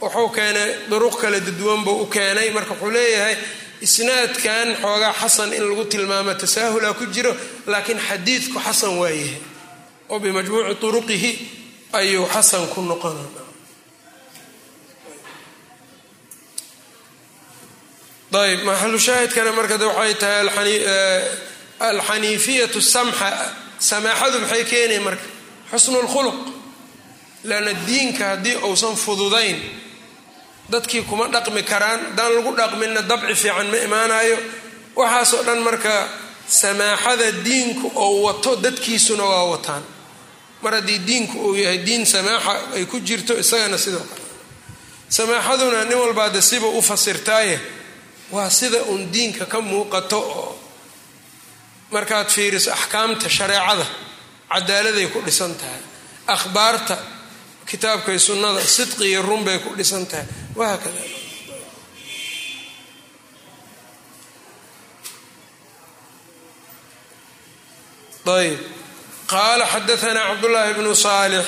wuxuu 0.00 0.28
keenay 0.28 0.88
duruq 0.90 1.20
kala 1.20 1.40
buu 1.84 2.02
u 2.02 2.06
keenay. 2.06 2.50
Marka 2.50 2.72
wuxuu 2.74 2.90
leeyahay 2.90 3.36
isnaadkan 3.80 4.76
xoogaa 4.82 5.12
xasan 5.12 5.52
in 5.52 5.62
lagu 5.68 5.84
tilmaamo 5.84 6.34
tasaahula 6.34 6.94
ku 6.94 7.06
jiro 7.06 7.36
laakiin 7.66 8.00
xadiidku 8.08 8.58
xasan 8.66 8.98
waayahay. 8.98 9.36
Oo 10.08 10.18
bimajmuuci 10.18 10.74
turuqihi 10.80 11.30
ayuu 11.92 12.26
xasan 12.34 12.66
ku 12.72 12.80
noqona 12.82 13.24
ayb 18.42 18.60
maxalu 18.64 18.98
shaahidkana 18.98 19.52
marka 19.52 19.76
waxay 19.86 20.14
tahay 20.14 20.40
alxaniifiyatu 21.90 22.80
samxa 22.94 23.28
samaaxadu 23.78 24.38
maxay 24.44 24.64
keenay 24.70 24.98
marka? 25.06 25.24
Xusnu 25.72 25.98
lkhuluq 26.06 26.38
lanna 27.44 27.72
diinka 27.86 28.24
haddii 28.36 28.56
uusan 28.68 28.96
fududayn 28.96 29.56
dadkii 30.72 31.02
kuma 31.08 31.26
dhaqmi 31.34 31.62
karaan 31.62 32.00
haddaan 32.12 32.32
lagu 32.36 32.52
dhaqminna 32.60 33.02
dabci 33.10 33.34
fiican 33.42 33.66
ma 33.72 33.76
imaanayo 33.86 34.36
waxaasoo 34.96 35.42
dhan 35.46 35.60
marka 35.66 35.94
samaaxada 36.60 37.32
diinku 37.46 37.86
oo 37.94 38.22
wato 38.26 38.56
dadkiisuna 38.56 39.24
waa 39.24 39.44
wataan 39.56 39.82
mar 40.62 40.72
haddii 40.74 40.98
diinku 41.08 41.36
uu 41.48 41.54
yahay 41.54 41.78
diin 41.86 42.04
samaaxa 42.06 42.52
ay 42.76 42.84
ku 42.90 42.96
jirto 43.08 43.32
isagana 43.42 43.78
sidoo 43.78 44.04
kale. 44.10 44.22
Samaaxaduna 45.16 45.84
nin 45.84 45.98
walbaa 46.02 46.28
de 46.34 46.40
siba 46.42 46.66
u 46.66 46.80
fasirtaaye 46.82 47.56
waa 48.34 48.50
sida 48.50 48.82
uun 48.90 49.02
diinka 49.12 49.44
ka 49.52 49.58
muuqato 49.60 50.18
oo 50.20 50.58
markaad 51.94 52.28
fiiriso 52.34 52.70
axkaamta 52.72 53.28
shareecada 53.28 53.86
cadaaladay 54.52 55.06
ku 55.12 55.18
dhisan 55.26 55.54
tahay 55.60 55.82
akhbaarta 56.34 56.96
kitaabkay 57.68 58.18
sunnada 58.18 58.60
sidqi 58.76 59.04
iyo 59.10 59.22
run 59.28 59.42
bay 59.46 59.58
ku 59.64 59.70
dhisan 59.78 60.04
tahay. 60.10 60.26
Wahaakada 60.58 61.00
ayb 68.38 68.60
qaala 69.28 69.64
xadaanaa 69.72 70.28
cabdullaahi 70.28 70.74
bnu 70.74 70.94
saalix 70.94 71.46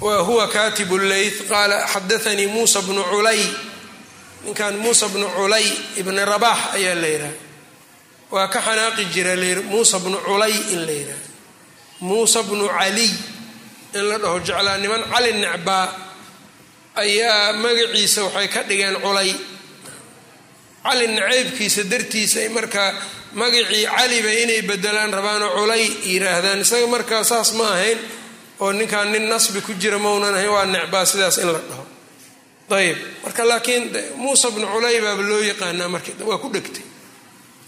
wa 0.00 0.16
huwa 0.18 0.48
katibu 0.48 0.98
leyth 0.98 1.48
qaala 1.48 1.86
xadaanii 1.92 2.46
muusa 2.46 2.80
bnu 2.82 3.02
culay 3.04 3.40
ninkan 4.44 4.74
muusa 4.82 5.08
bnu 5.08 5.28
culay 5.36 5.66
ibni 5.96 6.24
rabax 6.24 6.58
ayaa 6.74 6.94
la 7.02 7.08
yidhaha 7.08 7.32
waa 8.30 8.48
ka 8.48 8.60
xanaaqi 8.66 9.04
jira 9.14 9.36
muusa 9.72 9.98
bnu 9.98 10.18
culay 10.26 10.54
in 10.74 10.86
la 10.86 10.92
yidhaha 10.92 11.22
muusa 12.00 12.42
bnu 12.42 12.68
caliy 12.68 13.12
in 13.94 14.04
la 14.08 14.18
dhaho 14.18 14.38
jeclaa 14.40 14.78
niman 14.78 15.02
cali 15.12 15.32
necbaa 15.32 15.88
ayaa 16.96 17.52
magaciisa 17.52 18.24
waxay 18.24 18.48
ka 18.48 18.62
dhigeen 18.68 18.96
culay 19.04 19.30
cali 20.84 21.06
naceybkiisa 21.16 21.82
dartiisa 21.92 22.36
ay 22.44 22.48
markaa 22.56 22.90
magacii 23.40 23.84
caliba 23.96 24.30
inay 24.42 24.60
bedelaan 24.68 25.12
rabaanoo 25.18 25.50
culay 25.58 25.84
yiraahdaan 26.10 26.60
isaga 26.64 26.86
markaa 26.94 27.22
saas 27.30 27.50
ma 27.58 27.64
ahayn 27.74 27.98
oo 28.62 28.70
ninkaan 28.78 29.08
nin 29.12 29.24
nasbi 29.32 29.60
ku 29.66 29.72
jira 29.80 29.98
maunan 30.04 30.34
ahayn 30.38 30.50
waa 30.56 30.66
necbaa 30.74 31.04
sidaas 31.10 31.38
in 31.42 31.48
la 31.54 31.60
dhaho. 31.68 31.84
Ayb 32.78 32.96
marka 33.24 33.42
laakiin 33.50 33.84
muusa 34.22 34.48
bnu 34.54 34.66
culay 34.74 34.96
baaba 35.04 35.22
loo 35.30 35.40
yaqaanaa 35.50 35.88
markii 35.94 36.14
waa 36.30 36.38
ku 36.42 36.48
dhegtay. 36.54 36.84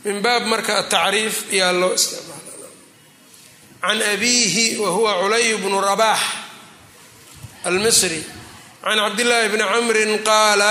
Min 0.05 0.17
baab 0.25 0.43
marka 0.53 0.73
atacriif 0.83 1.37
ayaa 1.55 1.73
loo 1.81 1.93
isticmaala 1.99 2.43
can 3.85 4.01
abiihi 4.13 4.67
wa 4.83 4.89
huwa 4.97 5.13
culay 5.23 5.47
bnu 5.63 5.79
rabax 5.89 6.21
almisri. 7.69 8.21
Can 8.85 8.99
cabdillaahi 9.05 9.49
bni 9.53 9.65
camrin 9.73 10.13
qaala 10.29 10.71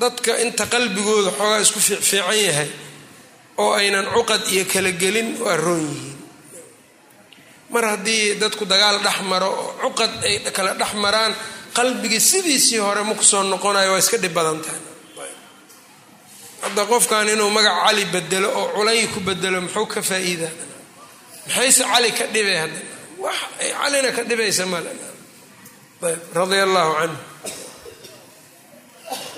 dadka 0.00 0.32
inta 0.44 0.64
qalbigooda 0.74 1.30
xoogaa 1.38 1.60
isku 1.64 1.80
fiican 1.80 2.38
yahay 2.46 2.70
oo 3.62 3.72
aynan 3.80 4.06
cuqad 4.14 4.42
iyo 4.54 4.64
kala 4.72 4.90
gelin 5.02 5.28
waa 5.44 5.56
roon 5.64 5.84
yihiin. 5.92 6.18
Mar 7.72 7.84
haddii 7.92 8.24
dadku 8.42 8.64
dagaal 8.72 8.96
dhex 9.06 9.18
maro 9.30 9.48
oo 9.62 9.72
cuqad 9.82 10.12
ay 10.28 10.34
kala 10.56 10.72
dhex 10.80 10.92
maraan 11.04 11.32
qalbigii 11.76 12.20
sidiisii 12.30 12.78
hore 12.84 13.02
ma 13.08 13.14
ku 13.14 13.24
soo 13.24 13.42
noqonayo 13.52 13.90
waa 13.92 13.98
iska 14.04 14.16
dhib 14.22 14.32
badan 14.38 14.58
tahay. 14.64 14.80
Hadda 16.64 16.82
qofkan 16.92 17.28
inuu 17.34 17.50
magac 17.56 17.76
cali 17.86 18.04
bedelo 18.14 18.48
oo 18.60 18.66
culay 18.76 19.00
ku 19.12 19.18
bedelo 19.28 19.58
muxuu 19.64 19.86
ka 19.92 20.00
faa-iida? 20.08 20.48
Maxayse 21.46 21.82
cali 21.92 22.10
ka 22.18 22.24
dhibay 22.34 22.56
hadda 22.62 22.80
wax 23.24 23.36
ay 23.62 23.70
calina 23.78 24.10
ka 24.16 24.22
dhibaysa 24.28 24.64
male 24.72 24.90
ayb 26.08 26.20
radia 26.36 26.62
allahu 26.68 26.92
canhu 27.00 27.16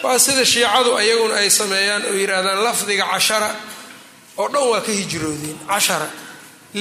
waa 0.02 0.18
sida 0.24 0.44
shiicadu 0.52 0.90
ayaguna 1.00 1.34
ay 1.42 1.50
sameeyaan 1.50 2.02
oo 2.10 2.14
yidhaahdaan 2.20 2.60
lafdiga 2.66 3.04
cashara 3.12 3.50
oo 4.40 4.48
dhan 4.52 4.64
waa 4.70 4.80
ka 4.86 4.92
hijroodeen 4.98 5.58
cashara. 5.70 6.08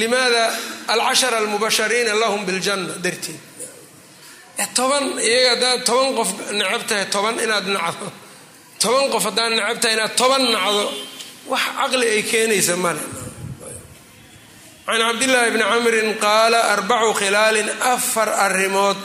Limaada 0.00 0.44
alcashara 0.92 1.36
almubashariina 1.38 2.14
lahum 2.22 2.40
biljanna 2.48 2.94
darteed. 3.04 3.40
Toban 4.76 5.04
iyaga 5.28 5.50
haddaad 5.54 5.80
toban 5.88 6.10
qof 6.18 6.30
necab 6.58 6.82
toban 7.14 7.36
inaad 7.44 7.66
nacdo. 7.76 8.06
Toban 8.82 9.06
qof 9.12 9.24
haddaad 9.28 9.52
necab 9.58 9.78
tahay 9.82 9.94
inaad 9.96 10.14
toban 10.20 10.42
nacdo 10.54 10.84
wax 11.52 11.62
caqli 11.78 12.06
ay 12.14 12.22
keenaysa 12.30 12.76
male 12.84 13.02
can 14.86 14.98
cabdillaahi 15.06 15.50
bni 15.54 15.62
camrin 15.72 16.08
qaala 16.24 16.58
arbacu 16.74 17.10
khilaalin 17.20 17.68
afar 17.94 18.28
arrimood 18.46 18.96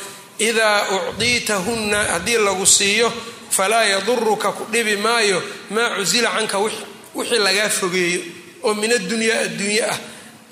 idaa 0.49 0.77
ucdiitahunna 0.97 1.99
haddii 2.13 2.38
lagu 2.47 2.65
siiyo 2.77 3.10
falaa 3.58 3.84
yaduruka 3.93 4.50
ku 4.58 4.63
dhibi 4.74 4.96
maayo 5.06 5.39
maa 5.76 5.89
cusila 5.98 6.30
canka 6.36 6.58
wixii 7.15 7.39
lagaa 7.48 7.70
fogeeyo 7.80 8.22
oo 8.63 8.74
min 8.82 8.91
addunyaa 8.98 9.39
adduunye 9.46 9.84
ah. 9.93 10.00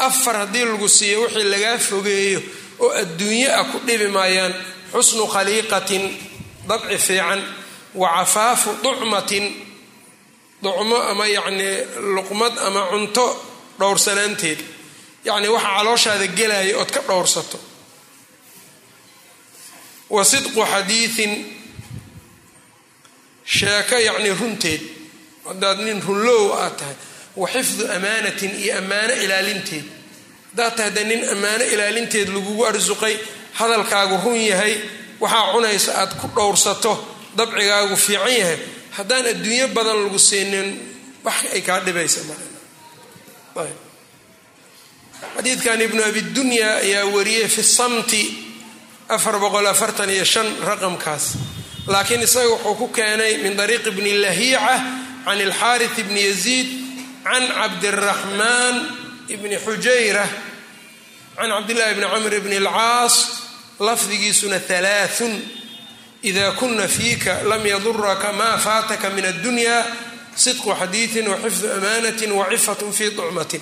Afar 0.08 0.36
haddii 0.42 0.66
lagu 0.70 0.90
siiyo 0.98 1.22
wixii 1.22 1.44
lagaa 1.54 1.78
fogeeyo 1.90 2.40
oo 2.84 2.92
adduunye 3.02 3.48
ah 3.60 3.64
ku 3.72 3.78
dhibi 3.88 4.08
maayaan 4.08 4.54
xusnu 4.94 5.24
khaliiqatin 5.34 6.04
dabci 6.68 6.98
fiican 7.08 7.42
wa 7.96 8.08
cafaafu 8.16 8.70
ducmatin 8.84 9.46
ducmo 10.64 10.98
ama 11.12 11.26
yacnii 11.28 11.76
luqmad 12.16 12.54
ama 12.68 12.82
cunto 12.92 13.26
dhowrsanaanteed 13.80 14.60
yacnii 15.28 15.52
waxa 15.56 15.70
calooshaada 15.78 16.28
gelaya 16.38 16.78
ood 16.82 16.92
ka 16.96 17.02
dhowrsato. 17.08 17.60
Wa 20.10 20.22
sidqu 20.32 20.62
xadiiin 20.74 21.32
sheeko 23.46 23.96
yacnii 24.08 24.34
runteed 24.42 24.82
haddaad 25.48 25.80
nin 25.86 26.02
runlow 26.08 26.54
aad 26.64 26.76
tahay 26.80 26.96
wa 27.36 27.48
xifdu 27.54 27.84
amaanatin 27.96 28.52
iyo 28.64 28.78
ammaano 28.78 29.14
ilaalinteed. 29.24 29.86
Haddaad 30.52 30.74
tahay 30.78 30.92
dee 30.96 31.04
nin 31.04 31.22
ammaano 31.34 31.64
ilaalinteed 31.74 32.28
lagugu 32.36 32.66
arsuqay 32.66 33.16
hadalkaagu 33.60 34.18
run 34.26 34.40
yahay 34.52 34.74
waxaa 35.20 35.52
cunaysa 35.54 35.92
aad 36.02 36.12
ku 36.22 36.28
dhowrsato 36.36 36.94
dabcigaagu 37.38 37.96
fiican 38.06 38.34
yahay. 38.40 38.60
Haddaan 38.98 39.26
adduunyo 39.32 39.68
badan 39.76 39.98
lagu 40.04 40.20
siinin 40.20 40.68
wax 41.24 41.38
ay 41.54 41.62
kaa 41.62 41.80
dhibaysa 41.86 42.22
xadiidkan 45.36 45.82
ibnu 45.82 46.02
abidunya 46.04 46.70
ayaa 46.84 47.06
wariyey 47.16 47.48
fi 47.48 47.64
samti 47.64 48.24
afar 49.10 49.40
boqol 49.40 49.68
afartan 49.68 50.10
iyo 50.10 50.26
shan 50.26 50.48
raqamkaas 50.70 51.26
laakiin 51.88 52.22
isaga 52.22 52.50
wuxuu 52.50 52.76
ku 52.76 52.88
keenay 52.88 53.38
min 53.44 53.56
dariiqi 53.58 53.92
bni 53.92 54.14
lahiica 54.24 54.76
can 55.26 55.40
ilxaarit 55.42 55.96
bni 56.08 56.22
yaziid 56.30 56.68
can 57.24 57.44
cabdiraxmaan 57.48 58.76
bni 59.42 59.58
xujayra 59.66 60.26
can 61.38 61.50
cabdillahi 61.50 61.94
bni 61.98 62.06
camr 62.14 62.34
bni 62.46 62.58
alcaas 62.58 63.16
lafdigiisuna 63.80 64.60
halaathun 64.70 65.34
ida 66.24 66.52
kuna 66.52 66.88
fiika 66.88 67.44
lam 67.44 67.66
yaduraka 67.66 68.32
ma 68.34 68.58
faataka 68.58 69.10
min 69.10 69.26
addunya 69.26 69.86
sidqu 70.36 70.74
xadiiin 70.80 71.28
wa 71.28 71.38
xifdu 71.44 71.68
amaanatin 71.78 72.32
wa 72.32 72.46
cifatun 72.50 72.92
fi 72.92 73.06
ducmatin 73.18 73.62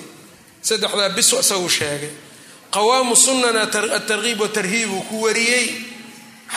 saddexdaa 0.67 1.09
bisu 1.09 1.39
isagu 1.43 1.69
sheegay. 1.69 2.09
Qawaamu 2.71 3.15
sunana 3.15 3.61
atarkiib 3.67 4.39
watarhiib 4.41 4.89
uu 4.95 5.01
ku 5.09 5.21
wariyey 5.27 5.92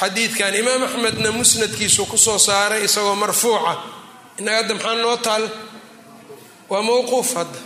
xadiidkan 0.01 0.55
imaam 0.55 0.83
axmedna 0.89 1.31
musnadkiisu 1.33 2.07
ku 2.07 2.17
soo 2.19 2.39
saaray 2.39 2.85
isagoo 2.85 3.15
marfuuca. 3.15 3.75
Inaga 4.39 4.57
hadda 4.63 4.75
maxaa 4.75 4.95
noo 5.03 5.17
taal? 5.17 5.45
Waa 6.69 6.83
mowquuf 6.83 7.35
hadda. 7.39 7.59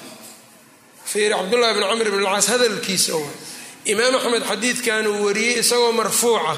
Fiiri 1.11 1.35
cabdullahi 1.35 1.75
bn 1.75 1.83
camr 1.91 2.09
bn 2.11 2.27
alcaas 2.27 2.47
hadalkiisa 2.53 3.15
wa 3.17 3.29
imaam 3.93 4.15
axmed 4.19 4.43
xadiidkan 4.51 5.07
uu 5.07 5.25
wariyey 5.27 5.59
isagoo 5.63 5.93
marfuuca. 5.93 6.55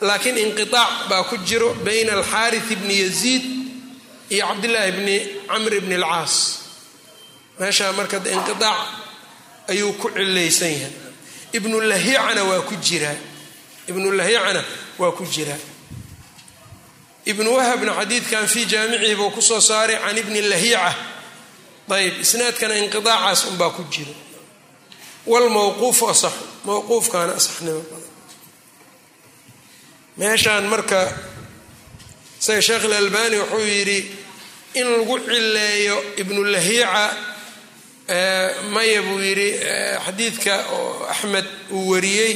Laakiin 0.00 0.38
inqiaac 0.38 0.92
baa 1.10 1.22
ku 1.28 1.36
jiro 1.48 1.74
bayna 1.84 2.12
alxaarit 2.18 2.68
bni 2.80 2.96
yaziid 3.04 3.44
iyo 4.30 4.46
cabdillaahi 4.46 4.92
bni 4.98 5.16
camr 5.50 5.72
bni 5.84 5.94
alcaas. 6.00 6.34
Meeshaa 7.58 7.92
marka 7.92 8.16
inqiaac 8.16 8.78
ayuu 9.68 9.92
ku 10.00 10.08
cilaysan 10.16 10.72
yahay 10.72 10.92
ibnu 11.52 11.80
lahicana 11.80 12.42
waa 12.44 12.60
ku 12.68 12.74
jiraa 12.86 13.16
ibnu 13.90 14.08
lahicana 14.18 14.62
waa 14.98 15.12
ku 15.18 15.24
jiraa 15.34 15.58
ibnu 17.30 17.48
wahabna 17.56 17.92
xadiidkan 18.00 18.46
fii 18.52 18.64
jaamicihi 18.72 19.14
buu 19.18 19.30
ku 19.30 19.42
soo 19.42 19.60
saaray 19.60 19.98
can 20.04 20.16
ibni 20.22 20.40
lahiica. 20.52 20.94
Ayb 21.96 22.14
isnaadkana 22.24 22.74
inqiaacaas 22.82 23.40
unbaa 23.50 23.70
ku 23.76 23.82
jira. 23.92 24.14
Wlmawquufu 25.30 26.04
asaxu 26.12 26.44
mawquufkaana 26.66 27.32
asaxnimo 27.38 27.80
badan. 27.90 28.10
Meeshaan 30.18 30.64
marka 30.72 31.00
isaga 32.40 32.62
sheekh 32.66 32.84
ilalbani 32.88 33.36
wuxuu 33.42 33.66
yidhi 33.74 33.98
in 34.80 34.86
lagu 34.92 35.16
cileeyo 35.26 35.96
ibnu 36.22 36.40
lahiica 36.54 37.04
maya 38.74 39.00
buu 39.06 39.18
yidhi 39.28 39.48
xadiidka 40.06 40.54
oo 40.76 41.06
axmed 41.12 41.46
uu 41.76 41.90
wariyey 41.92 42.32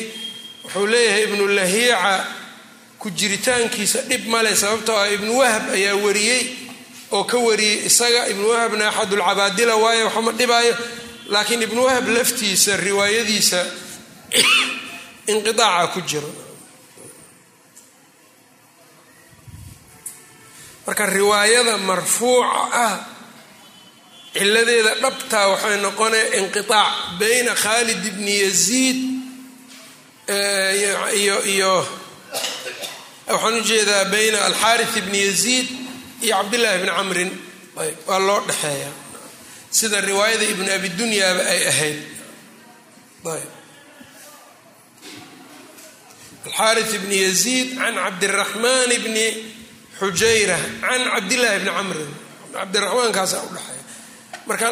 wuxuu 0.70 0.87
leeyahay 0.87 1.24
ibnu 1.24 1.46
lahiica 1.46 2.26
ku 2.98 3.11
jiritaankiisa 3.11 4.02
dhib 4.02 4.26
male 4.28 4.56
sababtoo 4.56 4.96
ah 4.96 5.11
ibnu 5.11 5.38
wahab 5.38 5.70
ayaa 5.74 5.96
wariyey 5.96 6.70
oo 7.12 7.24
ka 7.24 7.38
wariyey 7.38 7.87
isaga. 7.87 8.28
Ibnu 8.28 8.48
wahabna 8.48 8.88
axadulcabaadila 8.88 9.76
waayo 9.76 10.04
waxama 10.06 10.33
dhibaayo 10.33 10.76
laakiin 11.26 11.62
ibnu 11.62 11.85
wahab 11.85 12.09
laftiisa 12.09 12.76
riwaayadiisa 12.76 13.66
inqiaaca 15.33 15.92
ku 15.92 16.00
jiro. 16.00 16.30
Marka 20.87 21.06
riwaayada 21.06 21.78
marfuuca 21.78 22.62
ah 22.72 22.98
ciladeeda 24.35 24.94
dhabtaa 25.02 25.48
waxay 25.48 25.80
noqonaya 25.83 26.37
inqiaac 26.38 27.18
bayna 27.18 27.54
khaalid 27.54 28.04
ibni 28.06 28.38
yaziid 28.38 29.19
iyo 30.28 31.87
waxaan 33.28 33.54
u 33.54 33.61
jeedaa 33.62 34.04
bayna 34.12 34.38
alxaarit 34.48 34.96
ibni 34.96 35.18
yaziid 35.26 35.68
iyo 36.22 36.35
cabdillaahi 36.37 36.78
bni 36.83 36.90
camrin. 36.98 37.30
Waa 38.06 38.18
loo 38.18 38.40
dhexeeya 38.48 38.90
sida 39.70 40.00
riwaayada 40.00 40.44
ibnu 40.52 40.68
abidunyaaba 40.76 41.42
ay 41.52 41.61
ahayd. 41.70 41.98
Ayb. 43.35 43.50
Alxaarit 46.46 46.90
ibni 46.98 47.16
yaziid 47.26 47.68
can 47.78 47.94
cabdiraxmaan 47.94 48.90
bni 49.04 49.26
xujayra 50.00 50.59
can 50.83 51.02
cabdillaahi 51.14 51.59
bni 51.62 51.70
camrin. 51.78 52.11
Cabdiraxmaankaasa 52.54 53.37
udhexeeya 53.46 53.85
marka 54.48 54.68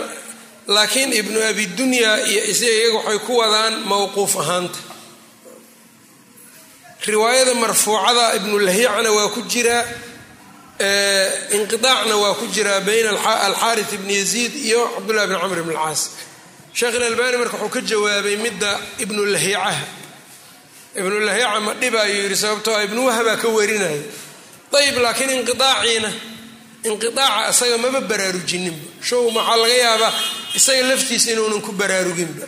laakiin 0.74 1.12
ibnu 1.20 1.38
abidunya 1.50 2.10
iyo 2.30 2.42
iyaga 2.44 2.98
waxay 2.98 3.18
ku 3.26 3.32
wadaan 3.40 3.74
mowquuf 3.90 4.32
ahaanta 4.42 4.78
riwaayada 7.06 7.54
marfuucada 7.54 8.34
ibnu 8.36 8.58
lahiicana 8.58 9.10
waa 9.16 9.28
ku 9.34 9.40
jiraa 9.42 9.84
inqiaacna 11.56 12.14
waa 12.22 12.34
ku 12.34 12.46
jiraa 12.54 12.80
bayna 12.80 13.10
alxaarit 13.46 13.92
ibni 13.92 14.14
yaziid 14.20 14.54
iyo 14.68 14.80
cabdullahi 14.94 15.26
bn 15.28 15.38
camr 15.42 15.62
bn 15.66 15.70
alcaas 15.76 16.02
sheekh 16.78 16.94
ilalbani 16.98 17.36
marka 17.42 17.56
wuxuu 17.56 17.70
ka 17.74 17.80
jawaabay 17.90 18.36
midda 18.44 18.70
ibnu 19.02 19.20
lahiicaha 19.34 19.84
ibnu 21.00 21.16
lahiica 21.26 21.60
ma 21.66 21.72
dhibaayuu 21.80 22.22
yidhi 22.22 22.36
sababtoo 22.42 22.74
a 22.78 22.82
ibnu 22.86 23.00
wahabaa 23.08 23.36
ka 23.42 23.48
warinaya 23.56 24.02
ayib 24.78 24.96
laakiin 25.04 25.30
inqiaaciina 25.38 26.10
inqiaaca 26.88 27.50
isaga 27.52 27.76
maba 27.84 28.00
baraarujinninba 28.10 28.86
show 29.08 29.22
maxaa 29.36 29.56
laga 29.62 29.74
yaabaa? 29.84 30.12
Isaga 30.58 30.82
laftiisa 30.90 31.28
inuunan 31.34 31.60
ku 31.66 31.72
baraaruginba. 31.80 32.44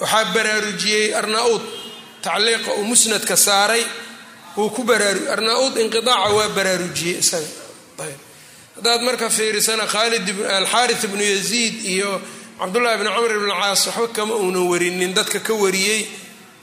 Waxaa 0.00 0.24
baraarujiyey 0.34 1.06
arnauud 1.20 1.62
tacliiqa 2.28 2.70
uu 2.78 2.84
musnadka 2.90 3.36
saaray 3.46 3.84
wuu 4.56 4.70
ku 4.76 4.82
baraaru 4.84 5.80
inqiaaca 5.84 6.28
waa 6.36 6.48
baraarujiyey 6.56 7.16
isaga. 7.22 7.50
Ayb. 8.04 8.18
Haddaad 8.76 9.00
marka 9.06 9.26
fiirisana 9.36 9.84
khaalid 9.92 10.26
alxaarit 10.58 11.00
ibnu 11.08 11.22
yaziid 11.34 11.76
iyo 11.94 12.10
cabdullahi 12.60 12.96
bni 13.00 13.10
camr 13.16 13.32
ibn 13.38 13.50
caas 13.60 13.80
waxba 13.86 14.08
kama 14.16 14.34
uunan 14.42 14.64
warinin. 14.70 15.12
Dadka 15.18 15.38
ka 15.46 15.54
wariyey 15.62 16.00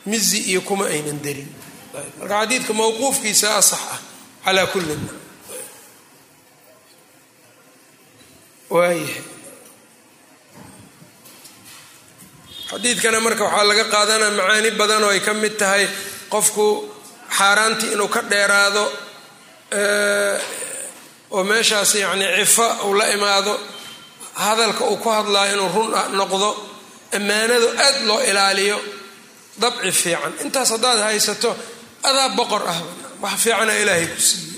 mizi 0.10 0.40
iyo 0.52 0.62
kuma 0.68 0.86
aynan 0.94 1.20
darin. 1.26 1.50
Marka 2.20 2.36
xadiidka 2.42 2.72
mawquufkiisa 2.80 3.48
asax 3.60 3.80
ah 3.94 4.00
calaa 4.46 4.68
kullin 4.74 5.02
waayahay 8.70 9.22
xadiidkana 12.72 13.20
marka 13.26 13.44
waxaa 13.48 13.64
laga 13.70 13.84
qaadanaa 13.94 14.32
macaani 14.40 14.70
badan 14.80 15.04
oo 15.06 15.10
ay 15.16 15.20
ka 15.28 15.34
mid 15.44 15.56
tahay 15.62 15.84
qofku 16.34 16.66
xaaraantii 17.38 17.92
inuu 17.96 18.08
ka 18.16 18.22
dheeraado 18.32 18.84
oo 21.36 21.44
meeshaas 21.50 21.92
yacni 22.04 22.26
cifo 22.38 22.66
uu 22.88 22.94
la 23.00 23.06
imaado 23.16 23.54
hadalka 24.46 24.84
uu 24.92 24.98
ku 25.04 25.10
hadlaayo 25.18 25.54
inuu 25.56 25.70
run 25.76 25.90
noqdo 26.20 26.50
ammaanadu 27.18 27.68
aad 27.86 27.98
loo 28.10 28.20
ilaaliyo 28.30 28.78
dabci 29.62 29.92
fiican. 30.02 30.32
Intaas 30.44 30.70
haddaad 30.74 31.00
haysato 31.08 31.50
adaa 32.10 32.30
boqor 32.38 32.64
ah 32.74 32.80
wax 33.24 33.34
fiicana 33.44 33.74
ilaahay 33.82 34.08
ku 34.14 34.20
siiye 34.28 34.54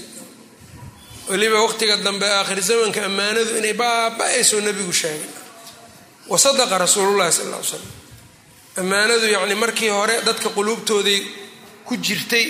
weliba 1.29 1.57
waqtiga 1.65 1.95
dambe 2.05 2.25
aakhir 2.37 2.59
zamanka 2.69 2.99
ammaanadu 3.09 3.51
inay 3.59 3.73
baaba-ayso 3.81 4.55
nebigu 4.67 4.93
sheegay 5.01 5.29
wa 6.31 6.37
sadaqa 6.45 6.77
rasuulullahi 6.85 7.31
sal 7.31 7.47
ll 7.51 7.55
ly 7.57 7.63
slam 7.69 7.83
ammaanadu 8.81 9.27
yacni 9.35 9.55
markii 9.63 9.89
hore 9.97 10.15
dadka 10.27 10.49
quluubtooday 10.57 11.19
ku 11.87 11.93
jirtay 12.05 12.45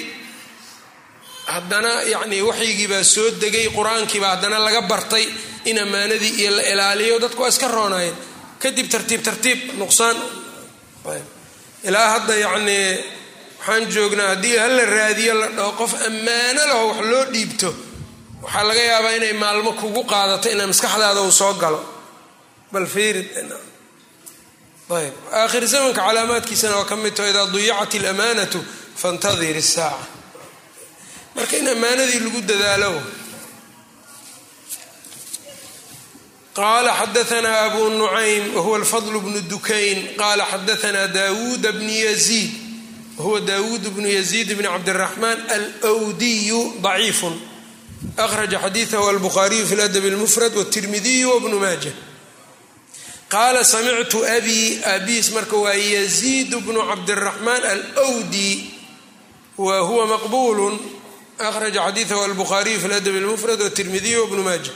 haddana 1.54 1.92
yacni 2.13 2.38
waxyigii 2.50 2.88
baa 2.92 3.04
soo 3.04 3.30
degay 3.42 3.68
qur'aankiibaa 3.78 4.32
haddana 4.36 4.58
laga 4.66 4.82
bartay 4.92 5.26
in 5.70 5.78
ammaanadii 5.86 6.34
iyo 6.42 6.52
la 6.58 6.63
ilaaliyo 6.74 7.20
dadku 7.24 7.42
waa 7.42 7.50
iska 7.54 7.68
roonayeen 7.68 8.16
kadib 8.62 8.88
tartiib 8.94 9.22
tartiib 9.28 9.60
nuqsaan. 9.80 10.18
Ilaa 11.88 12.08
hadda 12.13 12.36
yacnii 12.46 12.88
waxaan 13.60 13.84
joognaa 13.96 14.28
haddii 14.34 14.56
hala 14.63 14.86
raadiyo 14.86 15.34
la 15.42 15.48
dhaho 15.58 15.72
qof 15.80 15.92
ammaano 16.08 16.62
laho 16.72 16.84
wax 16.90 17.00
loo 17.12 17.26
dhiibto 17.34 17.70
waxaa 18.44 18.63
laga 18.70 18.84
yaabaa 18.92 19.12
inay 19.20 19.34
maalmo 19.44 19.72
kugu 19.82 20.04
qaadato 20.12 20.48
inay 20.54 20.68
maskaxdaada 20.72 21.22
uu 21.22 21.32
soo 21.42 21.54
galo 21.62 21.80
bal 22.73 22.87
fiirid 22.87 23.29
ayb 24.99 25.15
aakhir 25.33 25.67
zamanka 25.67 26.01
calaamaadkiisana 26.07 26.77
waa 26.77 26.85
ka 26.85 26.97
mid 26.97 27.15
taho 27.15 27.29
idaa 27.33 27.47
duyicat 27.47 27.95
alamaanatu 27.95 28.61
fantadir 29.03 29.57
isaaca 29.57 30.07
marka 31.37 31.57
in 31.57 31.69
ammaanadii 31.69 32.21
lagu 32.25 32.41
dadaalo 32.51 32.93
qala 36.55 36.93
xadaana 37.01 37.61
abu 37.61 37.91
nucaym 37.91 38.55
wahuwa 38.57 38.77
alfadl 38.79 39.19
bnu 39.19 39.41
dukayn 39.49 39.99
qala 40.17 40.45
xadaana 40.53 41.09
dawuud 41.09 41.65
bnu 41.73 41.93
yaziid 42.09 42.51
wahuwa 43.19 43.41
dawuud 43.41 43.85
bnu 43.97 44.09
yaziid 44.09 44.55
bn 44.59 44.62
cabdiraxmaan 44.75 45.38
alwdiyu 45.83 46.61
ضaciifu 46.83 47.33
akhraja 48.17 48.59
xadiiثahu 48.61 49.09
albukhariyu 49.09 49.67
fi 49.67 49.77
ladab 49.77 50.05
اlmufrad 50.05 50.53
wالtirmidiyu 50.57 51.37
wbnu 51.37 51.59
maaja 51.61 51.93
qaala 53.34 53.63
samictu 53.74 54.20
abi 54.36 54.60
aabihiis 54.92 55.30
marka 55.36 55.58
waa 55.66 55.74
yaziid 55.96 56.52
bnu 56.66 56.80
cabdiraxmaan 56.90 57.63
alwdi 57.74 58.52
wa 59.58 59.80
huwa 59.88 60.06
maqbulu 60.13 60.68
akhraja 61.48 61.82
xadiidahu 61.88 62.22
albuhaariyu 62.28 62.80
fi 62.84 62.88
ladabi 62.88 63.20
lmufrad 63.20 63.62
watirmidiy 63.62 64.16
wbnu 64.24 64.44
maaja. 64.44 64.72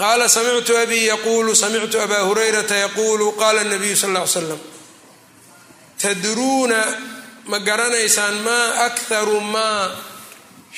Qaala 0.00 0.28
samictu 0.28 0.72
abi 0.82 0.98
yaquulu 1.12 1.50
samictu 1.56 1.96
aba 2.00 2.18
hurayrata 2.28 2.76
yaquulu 2.84 3.26
qaala 3.40 3.64
nabiyu 3.64 3.96
sal 3.96 4.10
ll 4.10 4.18
ly 4.20 4.26
slam 4.34 4.60
tadruuna 6.02 6.80
ma 7.50 7.58
garanaysaan 7.58 8.34
maa 8.46 8.68
akaru 8.86 9.40
maa 9.40 9.90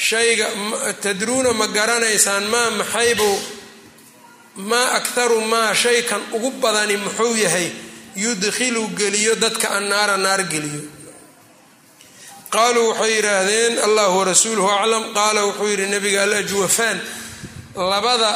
shayga 0.09 0.47
tadruuna 1.03 1.53
ma 1.61 1.67
garanaysaan 1.77 2.45
maa 2.53 2.71
maxaybu 2.79 3.31
maa 4.57 4.91
akharu 4.99 5.41
maa 5.41 5.75
shaykan 5.75 6.23
ugu 6.33 6.51
badani 6.51 6.97
muxuu 6.97 7.37
yahay 7.37 7.71
yudkhilu 8.17 8.89
geliyo 8.99 9.35
dadka 9.35 9.69
annaara 9.71 10.17
naar 10.17 10.43
geliyo. 10.53 10.83
Qaaluu 12.55 12.89
waxay 12.91 13.13
yidhaahdeen 13.17 13.79
allahu 13.87 14.19
warasuuluhu 14.19 14.69
aclam. 14.71 15.05
Qaala 15.15 15.41
wuxuu 15.47 15.67
yidhi 15.73 15.87
nabiga 15.95 16.23
alajwafaan 16.23 16.99
labada 17.75 18.33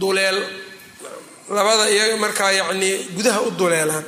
duleel 0.00 0.38
labada 1.56 1.84
iyaga 1.90 2.16
markaa 2.16 2.50
yacnii 2.52 2.94
gudaha 3.16 3.40
u 3.42 3.50
duleelaan. 3.50 4.04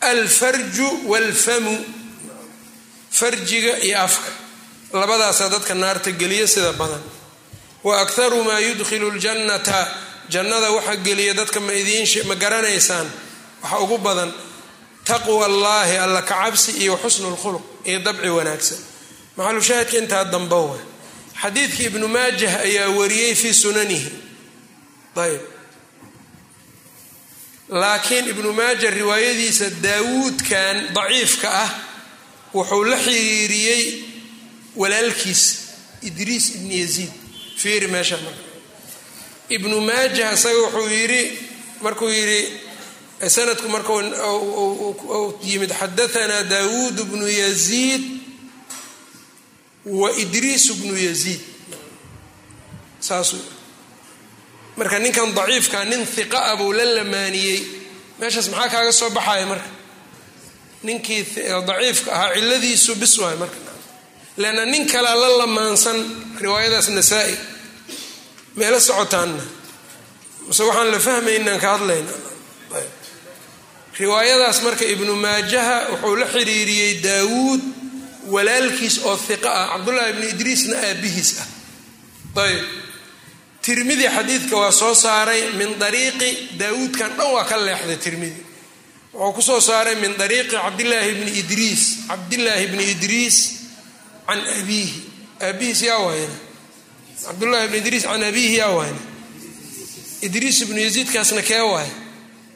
Alfarju 0.00 0.88
waalfamu 1.10 1.74
farjiga 3.10 3.78
iyo 3.78 3.98
afka. 4.06 4.30
Labadaasaa 4.92 5.48
dadka 5.48 5.74
naarta 5.74 6.10
geliya 6.12 6.46
sida 6.48 6.72
badan 6.72 7.02
wa 7.84 8.00
akharu 8.00 8.44
maa 8.44 8.58
yudkhilu 8.58 9.10
ljannata 9.10 9.88
jannada 10.28 10.70
waxa 10.70 10.96
geliya 10.96 11.34
dadka 11.34 11.60
ma 11.60 11.72
idiin 11.72 12.06
ma 12.28 12.34
garanaysaan 12.34 13.08
waxa 13.62 13.78
ugu 13.84 13.98
badan 13.98 14.32
taqwa 15.04 15.46
allaahi 15.46 15.96
alla 15.96 16.22
kacabsi 16.22 16.70
iyo 16.82 16.96
xusnu 17.02 17.30
lkhuluq 17.30 17.62
iyo 17.84 17.98
dabci 17.98 18.28
wanaagsan. 18.28 18.78
Maxalushaahidka 19.36 19.98
intaa 19.98 20.24
damba 20.24 20.56
wa 20.56 20.78
xadiidka 21.42 21.82
ibnu 21.82 22.08
maajah 22.08 22.60
ayaa 22.66 22.88
wariyey 22.88 23.34
fii 23.34 23.54
sunanihi. 23.54 24.10
Ayb 25.16 25.40
laakiin 27.68 28.28
ibnu 28.28 28.52
maaja 28.52 28.90
riwaayadiisa 28.90 29.70
daawuudkan 29.82 30.94
daciifka 30.94 31.48
ah 31.62 31.70
wuxuu 32.54 32.84
la 32.84 32.96
xiriiriyey 32.96 34.04
walaalkiis 34.76 35.42
idriis 36.02 36.54
ibnu 36.54 36.72
yaziid 36.82 37.12
fiiri 37.64 37.88
meesha. 37.94 38.16
Marka 38.24 38.42
ibnu 39.56 39.76
maajah 39.88 40.30
isaga 40.36 40.58
wuxuu 40.64 40.88
yidhi 40.98 41.22
markuu 41.84 42.08
yidhi 42.16 42.40
sanadku 43.34 43.66
markuu 43.74 43.98
yimid 45.48 45.72
xadaanaa 45.80 46.42
daawuud 46.52 46.98
bnu 47.10 47.26
yaziid 47.42 48.02
wa 50.00 50.08
idriis 50.22 50.66
bnu 50.80 50.94
yaziid. 51.06 51.40
Saasuu 53.06 53.42
marka 54.78 54.96
ninkan 55.04 55.28
daciifka 55.38 55.78
nin 55.90 56.02
hiqa 56.16 56.40
a 56.52 56.56
buu 56.58 56.72
la 56.78 56.84
lamaaniyey. 56.96 57.60
Meeshaas 58.18 58.48
maxaa 58.52 58.68
kaaga 58.74 58.92
soo 59.00 59.10
baxaya 59.16 59.46
marka? 59.52 59.68
Ninkii 60.86 61.22
daciifka 61.68 62.10
ahaa 62.16 62.34
ciladiisu 62.36 62.92
bis 63.00 63.14
waay 63.22 63.36
marka. 63.42 63.56
Leanna 64.40 64.64
nin 64.72 64.84
kalea 64.92 65.14
la 65.22 65.28
lamaansan 65.40 65.98
riwaayadaas 66.42 66.88
nasaa-i 66.98 67.34
meelo 68.56 68.80
socotaanna 68.80 69.42
mase 70.46 70.62
waxaan 70.68 70.90
la 70.94 70.98
fahmaynaan 70.98 71.60
ka 71.60 71.68
hadlayna 71.78 72.12
riwaayadaas 73.98 74.62
marka 74.62 74.84
ibnu 74.84 75.12
maajaha 75.16 75.76
wuxuu 75.92 76.16
la 76.16 76.26
xiriiriyey 76.34 76.92
daawuud 77.02 77.62
walaalkiis 78.34 78.98
oo 79.04 79.16
hiqa 79.28 79.50
ah 79.60 79.66
cabdullahi 79.72 80.10
ibnu 80.10 80.26
idriisna 80.34 80.76
aabihiis 80.88 81.30
ah. 81.42 81.46
Ayb. 82.44 82.64
Tirmidi 83.62 84.06
xadiidka 84.16 84.56
waa 84.56 84.72
soo 84.72 84.94
saaray 84.94 85.42
min 85.58 85.78
dariiqi 85.78 86.58
daawuudkan 86.58 87.10
dhan 87.16 87.30
waa 87.34 87.44
ka 87.50 87.56
leexday 87.56 87.96
tirmidi. 87.96 88.40
Wuxuu 89.14 89.32
ku 89.32 89.42
soo 89.42 89.60
saaray 89.60 89.94
min 90.02 90.12
dariiqi 90.18 90.56
cabdillaahi 90.56 91.12
bni 91.20 91.30
idriis 91.42 91.82
cabdillaahi 92.08 92.66
bni 92.72 92.84
idriis 92.94 93.36
can 94.26 94.40
abiihi 94.58 94.98
aabihiis 95.46 95.80
yaa 95.82 95.98
wayna 96.06 96.36
cabdullahi 97.26 97.68
bni 97.68 97.78
idriis 97.78 98.04
can 98.04 98.22
abiihi 98.22 98.56
yaa 98.58 98.70
wayna 98.78 98.98
idriis 100.22 100.60
ibnu 100.64 100.78
yaziidkaasna 100.80 101.42
kee 101.42 101.60
waay. 101.60 101.88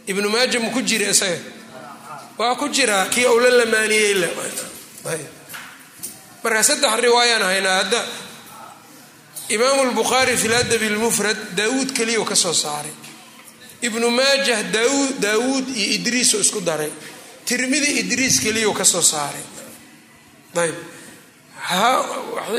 Ibnu 0.09 0.29
maaja 0.29 0.61
ma 0.61 0.71
ku 0.71 0.81
jira 0.83 1.11
isaga. 1.11 1.39
Waa 2.39 2.55
ku 2.57 2.69
jiraa 2.69 3.07
kii 3.13 3.27
uu 3.27 3.41
la 3.41 3.51
lamaaniyey 3.51 4.15
marka 6.43 6.63
saddex 6.63 7.01
riwaayaan 7.01 7.43
haynaa 7.43 7.77
hadda 7.83 8.01
imaamu 9.49 9.85
lbukhaari 9.91 10.37
fi 10.37 10.49
ladabi 10.49 10.89
lmufrad 10.89 11.37
daawuud 11.57 11.93
keliya 11.93 12.25
ka 12.25 12.35
soo 12.37 12.53
saaray. 12.55 12.93
Ibnu 13.83 14.11
maajah 14.11 14.63
daawuud 15.21 15.69
iyo 15.77 15.93
idriisoo 15.99 16.41
isku 16.41 16.61
daray. 16.61 16.91
Tirmidi 17.45 18.01
idriis 18.01 18.41
keliya 18.41 18.73
ka 18.75 18.85
soo 18.85 19.03
saaray. 19.03 19.45
Ayb. 20.57 20.75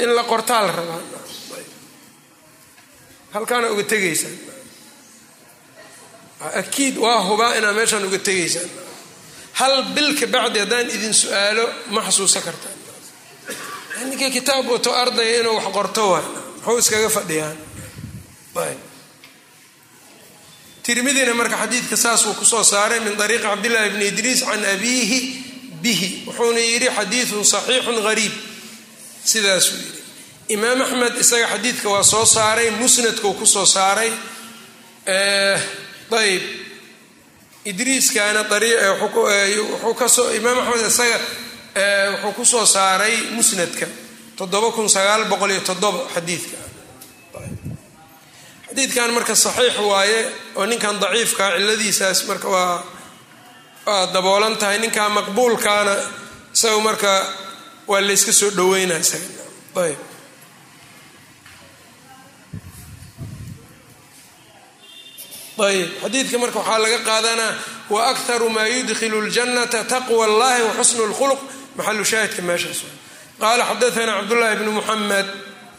In 0.03 0.13
la 0.15 0.23
qortaa 0.23 0.61
la 0.67 0.71
rabaa 0.71 1.01
halkaana 3.33 3.67
uga 3.73 3.83
tegaysaan 3.83 4.35
akiid 6.61 6.95
waa 6.97 7.19
hubaa 7.27 7.53
inaa 7.59 7.73
meeshaan 7.77 8.05
uga 8.09 8.19
tegaysaan 8.19 8.69
hal 9.59 9.73
bil 9.95 10.09
ka 10.19 10.27
bacdi 10.27 10.59
haddaan 10.63 10.87
idin 10.95 11.13
su'aalo 11.13 11.65
ma 11.93 12.01
xasuusan 12.07 12.41
kartaan 12.47 12.77
ninkii 14.09 14.31
kitaab 14.37 14.65
wato 14.73 14.91
ardaya 15.01 15.39
inuu 15.39 15.55
wax 15.59 15.67
qorto 15.77 16.03
waa. 16.11 16.23
Muxuu 16.59 16.77
iskaga 16.79 17.09
fadhiyaan? 17.09 17.57
Tirmidina 20.83 21.33
marka 21.33 21.57
xadiidka 21.57 21.95
saasuu 21.97 22.33
ku 22.39 22.45
soo 22.45 22.63
saaray 22.63 22.99
min 22.99 23.13
ariiqi 23.21 23.43
cabdillahi 23.43 23.89
bni 23.93 24.05
idriis 24.11 24.41
can 24.47 24.63
abiihi 24.73 25.19
bihi. 25.83 26.23
Wuxuuna 26.27 26.59
yidhi 26.59 26.87
xadiidun 26.97 27.43
saxiixun 27.53 27.97
gariib. 28.07 28.33
Sidaasuu 29.31 29.75
yidhi 29.77 29.98
imaam 30.55 30.81
axmed 30.85 31.13
isaga 31.23 31.47
xadiidka 31.53 31.87
waa 31.93 32.03
soo 32.03 32.25
saaray 32.35 32.69
musnadkuu 32.81 33.33
ku 33.39 33.45
soo 33.45 33.65
saaray. 33.75 34.11
Ayb 36.21 36.43
idriiskaana 37.69 38.41
wuxuu 39.01 39.93
ka 39.99 40.07
soo 40.15 40.27
imaam 40.39 40.57
axmed 40.59 40.85
isaga 40.91 41.17
wuxuu 42.11 42.33
ku 42.37 42.43
soo 42.51 42.65
saaray 42.75 43.15
musnadka 43.37 43.85
xadiidka. 46.13 46.57
Xadiidkan 48.69 49.09
marka 49.15 49.35
saxiix 49.45 49.75
waaye 49.91 50.19
oo 50.57 50.65
ninkan 50.71 50.95
daciifkaa 51.01 51.49
ciladiisaas 51.57 52.19
marka 52.29 52.47
waa 52.55 52.83
waa 53.87 54.05
daboolan 54.13 54.55
tahay 54.61 54.77
ninkaa 54.83 55.09
maqbuulkaana 55.17 55.93
isaga 56.55 56.79
marka 56.87 57.11
waa 57.89 58.01
layska 58.07 58.31
soo 58.39 58.49
dhaweynaa 58.57 58.97
isaga. 59.05 59.27
Ayb 59.85 59.97
ayb 65.59 65.89
xadiidka 66.01 66.37
marka 66.37 66.59
waxaa 66.59 66.79
laga 66.79 66.99
qaadanaa 67.09 67.53
wa 67.89 67.99
akharu 68.11 68.49
maa 68.49 68.67
yudkhilu 68.67 69.21
ljannata 69.27 69.83
taqwa 69.83 70.25
allahi 70.25 70.61
wa 70.67 70.73
xusnu 70.79 71.03
lkhuluq 71.11 71.39
maxalu 71.77 72.05
shaahidka 72.05 72.41
meeshaas 72.41 72.79
qaala 73.41 73.63
xadaana 73.65 74.11
cabdullahi 74.19 74.55
bnu 74.59 74.71
muxamed 74.71 75.27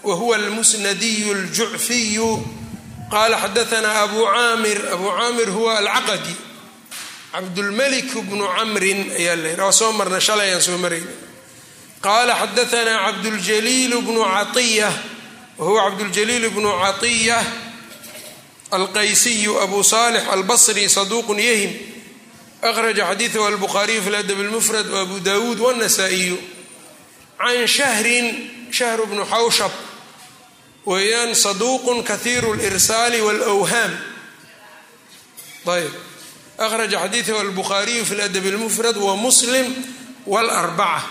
wa 0.02 0.14
huwa 0.14 0.36
almusnadiyu 0.36 1.34
ljucfiyu 1.34 2.30
qaala 3.10 3.36
xadaana 3.44 3.90
abu 4.04 4.20
caamir 4.24 4.78
abuu 4.94 5.10
caamir 5.18 5.48
huwa 5.50 5.78
alcaqadi. 5.78 6.34
Cabdulmalik 7.32 8.10
bnu 8.28 8.44
camrin 8.56 9.10
ayaa 9.18 9.36
layihi 9.36 9.60
waa 9.60 9.72
soo 9.72 9.92
marna 9.92 10.20
shalay 10.20 10.60
soo 10.60 10.78
marayna 10.78 11.12
qaala 12.02 12.34
xadaana 12.42 12.92
cabduljaliil 13.06 13.94
bnu 14.06 14.22
caiya 14.54 14.90
wa 15.58 15.84
cabduljaliil 15.84 16.50
bnu 16.50 16.70
caiya 17.00 17.38
alqaysiyu 18.71 19.61
abu 19.61 19.83
salix 19.83 20.23
albasri 20.33 20.89
saduuqun 20.89 21.39
yahim 21.39 21.71
akhraja 22.61 23.05
xadiidahu 23.11 23.45
albukhaariyu 23.45 24.01
fi 24.01 24.09
ladab 24.09 24.39
lmufrad 24.39 24.87
waabu 24.89 25.19
dawuud 25.19 25.59
wاnasaa'iyu 25.59 26.37
can 27.37 27.67
shahrin 27.67 28.27
shahru 28.71 29.05
bnu 29.05 29.25
xawshab 29.25 29.71
weeyaan 30.85 31.35
saduuqun 31.35 32.03
kahiiru 32.03 32.53
lirsaali 32.57 33.21
wاlwhaam 33.21 33.91
ayb 35.75 35.93
akhraja 36.57 36.97
xadiidahu 37.05 37.39
albukhaariyu 37.45 38.05
fi 38.05 38.15
ladab 38.15 38.45
lmufrad 38.55 38.97
wa 38.97 39.15
muslim 39.15 39.67
wاlarbaca 40.25 41.05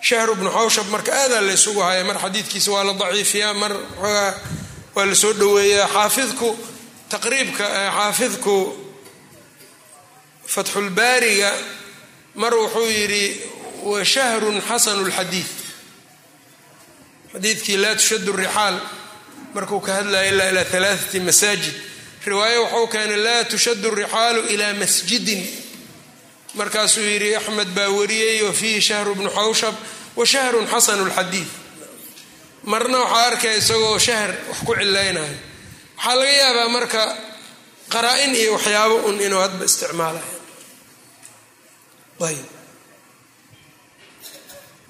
shahru 0.00 0.34
bnu 0.40 0.50
xawshab 0.50 0.86
marka 0.88 1.12
aadaa 1.12 1.40
la 1.40 1.52
ysugu 1.52 1.80
haya 1.80 2.04
mar 2.04 2.16
xadiidkiisa 2.24 2.70
waa 2.72 2.84
la 2.84 2.92
daciifiyaa 2.94 3.54
mar 3.54 3.72
xoogaa 4.00 4.34
waa 4.95 5.05
la 5.05 5.15
soo 5.15 5.33
dhoweeyaa 5.33 5.87
xaafidku 5.87 6.49
taqriibka 7.09 7.65
xaafidku 7.97 8.55
fatxulbaariga 10.53 11.51
mar 12.35 12.53
wuxuu 12.53 12.89
yidhi 12.97 13.41
wa 13.83 14.05
shahrun 14.05 14.61
xasanu 14.61 15.01
lxadiid 15.09 15.49
xadiidkii 17.33 17.77
laa 17.77 17.95
tushadu 17.95 18.31
rixaal 18.33 18.79
markuu 19.53 19.79
ka 19.79 19.93
hadlaya 19.93 20.29
ilaa 20.31 20.49
ilaa 20.49 20.65
alaaati 20.77 21.19
masaajid. 21.19 21.73
Riwaayo 22.25 22.61
wuxuu 22.63 22.87
keenay 22.87 23.17
laa 23.17 23.43
tushadu 23.43 23.89
rixaalu 23.91 24.41
ilaa 24.53 24.73
masjidin. 24.73 25.41
Markaasuu 26.53 27.01
yidhi 27.01 27.35
axmed 27.35 27.67
baa 27.75 27.89
wariyey 27.89 28.41
wa 28.41 28.53
fiihi 28.53 28.81
shahru 28.81 29.15
bnu 29.15 29.29
xawshab 29.29 29.75
wa 30.15 30.25
shahrun 30.25 30.67
xasanu 30.67 31.05
lxadiid 31.09 31.47
marna 32.71 32.97
waxaa 33.03 33.25
arkaya 33.29 33.55
isagoo 33.61 33.97
shahr 34.07 34.31
wax 34.49 34.59
ku 34.67 34.73
cilaynayo 34.79 35.35
waxaa 35.97 36.15
laga 36.19 36.31
yaabaa 36.41 36.69
marka 36.75 37.01
qaraa-in 37.93 38.33
iyo 38.41 38.51
waxyaabo 38.55 38.95
un 39.09 39.17
inuu 39.25 39.41
hadba 39.45 39.63
isticmaalayo 39.69 40.31
ayb 42.27 42.45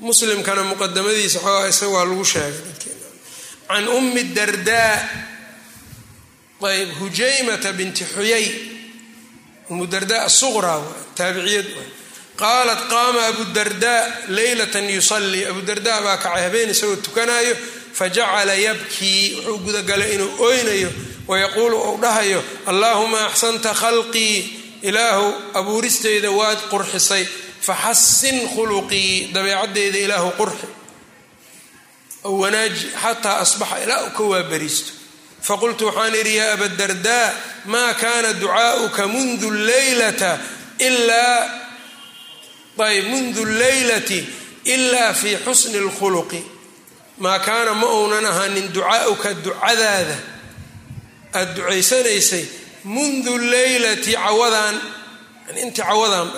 muslimkana 0.05 0.63
muqadamadiisa 0.71 1.39
xoogaa 1.45 1.67
isaga 1.73 1.91
waa 1.95 2.05
lagu 2.09 2.25
sheegay 2.25 2.53
can 3.67 3.85
ummi 3.97 4.23
dardaa 4.37 4.93
ayb 6.63 6.89
hujaymata 6.99 7.69
binti 7.73 8.03
xuyay. 8.13 8.45
Umu 9.69 9.83
dardaa 9.93 10.23
asuqraa 10.29 10.79
taabiciyad 11.17 11.67
qaalat 12.41 12.81
qaama 12.89 13.21
abudardaa 13.31 14.01
leylatan 14.27 14.89
yusalii 14.89 15.45
abudardaa 15.51 16.01
baa 16.05 16.17
kacay 16.17 16.43
habeen 16.43 16.69
isagoo 16.69 16.95
tukanaayo 16.95 17.55
fajacala 17.93 18.53
yabkii 18.67 19.35
wuxuu 19.35 19.57
gudagalay 19.65 20.13
inuu 20.15 20.31
oynayo 20.47 20.89
wayaquulu 21.27 21.77
ou 21.87 21.97
dhahayo 22.01 22.43
allaahuma 22.65 23.25
axsanta 23.25 23.73
khalqii 23.73 24.37
ilaahu 24.81 25.27
abuuristeyda 25.59 26.31
waad 26.31 26.57
qurxisay 26.71 27.25
faxasin 27.67 28.37
khuluqii 28.55 29.31
dabeecadeyda 29.33 29.97
ilaahu 30.05 30.29
qurxi 30.39 30.67
ow 32.23 32.33
wanaaji 32.43 32.87
xataa 33.03 33.37
asbaxa 33.45 33.77
ilaa 33.83 34.01
u 34.07 34.09
ka 34.17 34.23
waabariisto 34.23 34.91
faqultu 35.47 35.85
waxaan 35.87 36.15
idhi 36.21 36.35
yaa 36.39 36.53
abadardaa 36.57 37.27
maa 37.65 37.93
kaana 37.93 38.33
ducaa'uka 38.41 39.07
mundu 39.07 39.51
leylata 39.51 40.31
ilaa 40.79 41.62
ayb 42.77 43.05
mundu 43.07 43.45
leylati 43.45 44.25
ilaa 44.65 45.13
fii 45.13 45.37
xusni 45.45 45.77
اlkhuluqi 45.77 46.41
maa 47.17 47.39
kaana 47.39 47.73
ma 47.73 47.87
uunan 47.87 48.25
ahaanin 48.25 48.73
ducaa'uka 48.73 49.33
ducadaada. 49.43 50.17
Aada 51.33 51.53
ducaysanaysay 51.55 52.45
mundu 52.83 53.37
leylati 53.37 54.11
cawadaan 54.13 54.81
intii 55.55 55.83
cawadaan 55.83 56.29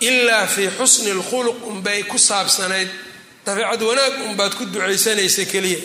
ilaa 0.00 0.46
fii 0.46 0.70
xusni 0.78 1.10
اlkhuluq 1.10 1.66
unbay 1.66 2.02
ku 2.02 2.18
saabsanayd. 2.18 2.88
Dabeecad 3.46 3.82
wanaag 3.82 4.14
unbaad 4.28 4.52
ku 4.54 4.64
ducaysanaysay 4.64 5.46
keliya. 5.46 5.80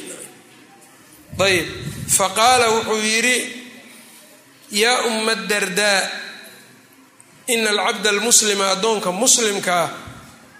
Ayb 1.39 1.67
faqaala 2.17 2.69
wuxuu 2.69 3.01
yidhi 3.01 3.37
yaa 4.71 5.01
umma 5.07 5.35
dardaa 5.35 6.01
ina 7.47 7.69
alcabda 7.69 8.09
almuslima 8.09 8.69
addoonka 8.71 9.11
muslimkaa 9.11 9.89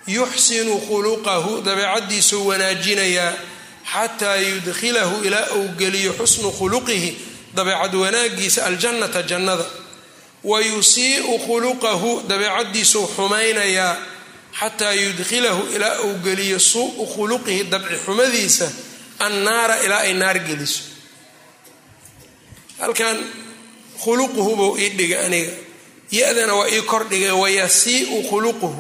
yuxsinu 0.08 0.80
khuluqahu 0.88 1.62
dabeecaddiisuu 1.62 2.48
wanaajinayaa 2.48 3.34
xataa 3.94 4.36
yudkhilahu 4.36 5.24
ilaa 5.24 5.48
uu 5.56 5.68
geliyo 5.80 6.14
xusnu 6.20 6.52
khuluqihi 6.52 7.18
dabeecad 7.56 7.96
wanaagiisa 7.96 8.66
aljannata 8.66 9.22
jannada 9.24 9.66
wa 10.44 10.60
yusii'u 10.62 11.40
khuluqahu 11.46 12.24
dabeecaddiisuu 12.28 13.08
xumaynayaa 13.16 13.98
xataa 14.60 14.94
yudkhilahu 14.94 15.62
ilaa 15.76 16.00
uu 16.06 16.14
geliyo 16.26 16.60
suu'u 16.60 17.06
khuluqihi 17.16 17.64
dabci 17.72 17.96
xumadiisa 18.06 18.68
annaara 19.20 19.76
ilaa 19.86 20.00
ay 20.08 20.14
naar 20.14 20.40
geliso 20.40 20.84
halkan 22.80 23.18
khuluquhu 24.04 24.56
buu 24.56 24.78
ii 24.78 24.90
dhigay 24.90 25.26
aniga 25.26 25.52
ya-dana 26.18 26.54
waa 26.60 26.70
ii 26.76 26.82
kordhigay 26.92 27.32
wayasiiu 27.44 28.18
khuluquhu. 28.30 28.72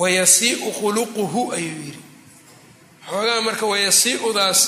Wayasii'u 0.00 0.68
khuluquhu 0.78 1.40
ayuu 1.56 1.78
yidhi. 1.86 2.00
Xoogaa 3.08 3.40
marka 3.46 3.66
wayasii'udaas 3.72 4.60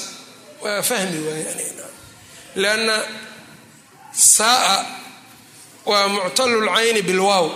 waa 0.63 0.83
fahmi 0.89 1.19
lianna 2.63 2.97
saaa 4.37 4.79
waa 5.91 6.09
muctalulcayni 6.15 7.03
bilwaaw 7.09 7.47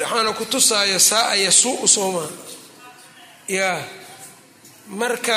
waxaana 0.00 0.32
ku 0.38 0.44
tusaayo 0.52 0.98
saaa 1.10 1.34
yasuu'u 1.44 1.88
soomaa 1.88 2.30
yaa 3.58 3.78
marka 5.00 5.36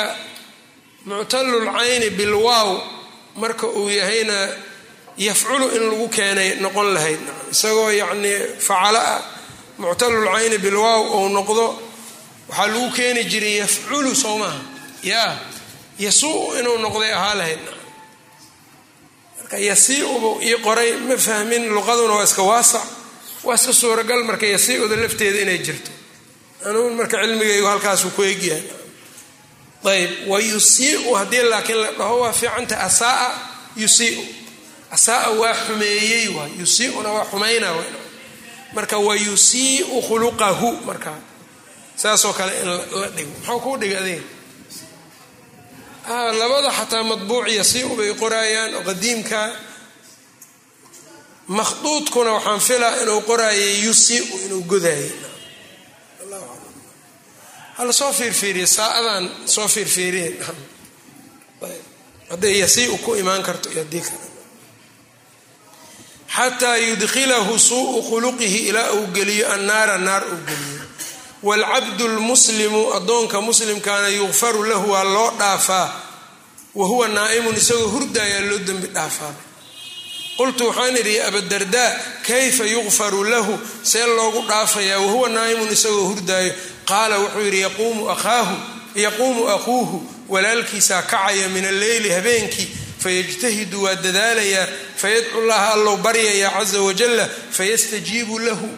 muctalulcayni 1.08 2.08
bilwaaw 2.18 2.70
marka 3.42 3.66
uu 3.78 3.88
yahayna 3.98 4.38
yafculu 5.26 5.66
in 5.76 5.82
lagu 5.90 6.06
keenay 6.16 6.50
noqon 6.64 6.88
lahayd. 6.96 7.20
Isagoo 7.52 7.90
yacnii 8.00 8.38
facala 8.66 9.00
ah 9.14 9.20
muctalulcayni 9.78 10.58
bilwaaw 10.64 11.02
ou 11.16 11.28
noqdo 11.36 11.66
waxaa 12.48 12.66
lagu 12.72 12.88
keeni 12.96 13.22
jiray 13.32 13.54
yafculu 13.62 14.10
soo 14.22 14.36
maha 14.42 14.60
yaa 15.12 15.30
yasuu 16.04 16.54
inuu 16.58 16.78
noqday 16.84 17.12
ahaa 17.18 17.34
lahayd. 17.40 17.62
Marka 19.38 19.56
yasiiubu 19.68 20.30
ii 20.48 20.56
qoray 20.66 20.90
ma 21.08 21.16
fahmin 21.26 21.62
luqaduna 21.76 22.14
waa 22.18 22.24
iska 22.28 22.42
waasac. 22.50 22.86
Waa 23.44 23.54
iska 23.54 23.72
suuragal 23.72 24.24
marka 24.24 24.46
yasiiuda 24.54 24.96
lafteeda 25.02 25.38
inay 25.44 25.58
jirto. 25.66 25.90
Anugu 26.66 26.90
marka 26.98 27.16
cilmigaygu 27.22 27.66
halkaasuu 27.72 28.10
ku 28.16 28.22
egyahay 28.22 28.62
ayb 29.90 30.28
wa 30.28 30.38
yusiiu 30.40 31.14
haddii 31.18 31.42
laakiin 31.50 31.78
la 31.82 31.90
dhaho 31.98 32.20
waa 32.20 32.32
fiicanta 32.32 32.76
asaaa 32.88 33.30
yusiiu 33.76 34.22
asaaa 34.90 35.30
waa 35.40 35.54
xumeeyey 35.66 36.28
waay 36.36 36.50
yusiiuna 36.60 37.08
waa 37.16 37.24
xumayna 37.30 37.68
marka 38.74 38.96
wa 38.98 39.14
yusiiu 39.16 40.02
khuluqahu 40.06 40.70
marka. 40.86 41.12
Saasoo 41.96 42.32
kale 42.32 42.52
in 42.62 42.66
la 43.00 43.08
dhigo. 43.16 43.30
Maxaa 43.38 43.58
kuu 43.64 43.76
dhiga 43.80 43.98
adiga? 44.02 44.22
Labada 46.40 46.70
xataa 46.78 47.02
madbuuc 47.10 47.46
yasiiu 47.58 47.96
bay 47.98 48.10
qoraayaan 48.20 48.74
oo 48.74 48.82
qadiimka 48.88 49.40
makhduudkuna 51.48 52.30
waxaan 52.36 52.60
filaa 52.68 52.94
inuu 53.02 53.20
qoraayay 53.28 53.74
yusiiu 53.84 54.24
inuu 54.46 54.62
godaayay. 54.70 55.10
Hala 57.76 57.92
soo 57.92 58.12
fiirfiiriya 58.12 58.66
saa-adan 58.66 59.24
soo 59.54 59.68
fiirfiiriye. 59.68 60.28
Hadday 62.30 62.54
yasiiu 62.62 62.98
ku 63.04 63.14
imaan 63.14 63.42
karto 63.42 63.68
iyo 63.70 63.82
haddii 63.84 64.00
kale 64.00 64.29
xataa 66.36 66.76
yudkhilahu 66.76 67.58
suu'u 67.58 68.02
khuluqihi 68.02 68.58
ilaa 68.68 68.90
uu 68.92 69.06
geliyo 69.06 69.52
annaara 69.52 69.98
naar 69.98 70.22
uu 70.32 70.40
geliyo 70.48 70.84
waalcabdu 71.42 72.08
lmuslimu 72.08 72.92
addoonka 72.94 73.40
muslimkaana 73.40 74.08
yukfaru 74.08 74.64
lahu 74.64 74.90
waa 74.90 75.04
loo 75.04 75.30
dhaafaa 75.38 75.88
wa 76.74 76.86
huwa 76.86 77.08
naa'imun 77.08 77.56
isagoo 77.56 77.88
hurdaayaa 77.88 78.40
loo 78.40 78.58
dembi 78.58 78.86
dhaafaaday 78.86 79.46
qultu 80.36 80.66
waxaan 80.68 80.96
idhi 80.96 81.16
ya 81.16 81.26
abadardaa 81.26 81.90
kayfa 82.26 82.64
yukfaru 82.64 83.24
lahu 83.24 83.58
see 83.82 84.06
loogu 84.06 84.44
dhaafayaa 84.48 84.98
wahuwa 84.98 85.28
naa'imun 85.28 85.72
isagoo 85.72 86.04
hurdaayo 86.04 86.52
qaala 86.84 87.18
wuxuu 87.18 87.40
yidhi 87.40 87.60
yaquumu 88.94 89.48
akhuuhu 89.48 90.06
walaalkiisaa 90.28 91.02
kacaya 91.02 91.48
min 91.48 91.64
alleyli 91.64 92.10
habeenkii 92.10 92.68
fayajtahidu 92.98 93.82
waa 93.82 93.94
dadaalayaa 93.94 94.66
fayadcu 95.00 95.40
llaha 95.48 95.72
allow 95.76 95.96
baryayaa 96.06 96.50
caza 96.58 96.80
wajalla 96.88 97.24
fayastajiibu 97.58 98.38
lahu 98.38 98.68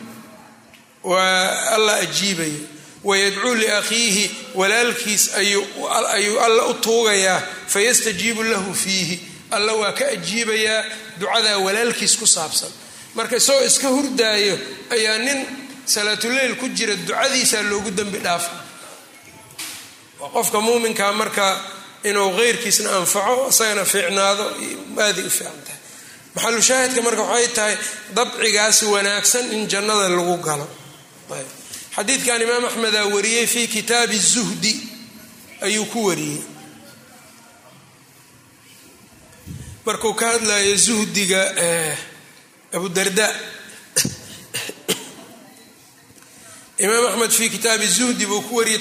waa 1.02 1.70
alla 1.74 1.94
ajiibaya 2.04 2.60
wayadcuu 3.04 3.54
liakhiihi 3.54 4.24
walaalkiis 4.54 5.34
ayuu 5.34 6.40
alla 6.46 6.66
u 6.66 6.74
tuugayaa 6.74 7.42
fayastajiibu 7.66 8.42
lahu 8.42 8.74
fiihi 8.74 9.16
alla 9.50 9.72
waa 9.80 9.92
ka 9.92 10.04
ajiibayaa 10.16 10.84
ducadaa 11.20 11.58
walaalkiis 11.58 12.16
ku 12.20 12.26
saabsan 12.26 12.70
marka 13.14 13.36
isagoo 13.36 13.64
iska 13.70 13.88
hurdaayo 13.88 14.58
ayaa 14.90 15.18
nin 15.18 15.38
salaatuleyl 15.94 16.54
ku 16.60 16.68
jira 16.68 16.94
ducadiisaa 16.96 17.62
loogu 17.70 17.90
dembi 17.90 18.18
dhaafa 18.18 18.52
waa 20.20 20.28
qofka 20.36 20.60
muuminkaa 20.60 21.12
marka 21.12 21.46
inuu 22.08 22.30
keyrkiisna 22.38 22.90
anfaco 22.96 23.48
isagana 23.50 23.84
fiicnaado 23.84 24.44
aaday 25.04 25.24
u 25.26 25.30
fiican 25.30 25.58
tahay 25.66 25.81
maxalu 26.34 26.62
shaahidka 26.62 27.02
marka 27.02 27.22
waxay 27.22 27.48
tahay 27.52 27.76
dabcigaas 28.14 28.82
wanaagsan 28.82 29.52
in 29.52 29.68
jannada 29.68 30.08
lagu 30.08 30.36
galo. 30.42 30.68
Xadiidkan 31.96 32.42
imaam 32.42 32.64
axmedaa 32.64 33.06
wariyey 33.12 33.46
fi 33.46 33.68
kitaabi 33.68 34.18
zuhdi 34.18 34.80
ayuu 35.60 35.84
ku 35.92 36.08
wariyey. 36.08 36.42
Markuu 39.84 40.14
ka 40.14 40.32
hadlayo 40.32 40.76
zuhdiga 40.76 41.52
abudarda 42.72 43.28
imaam 46.84 47.06
axmed 47.12 47.30
fi 47.30 47.50
kitaabi 47.50 47.86
zuhdi 47.86 48.26
buu 48.26 48.40
ku 48.48 48.56
wariyey 48.56 48.80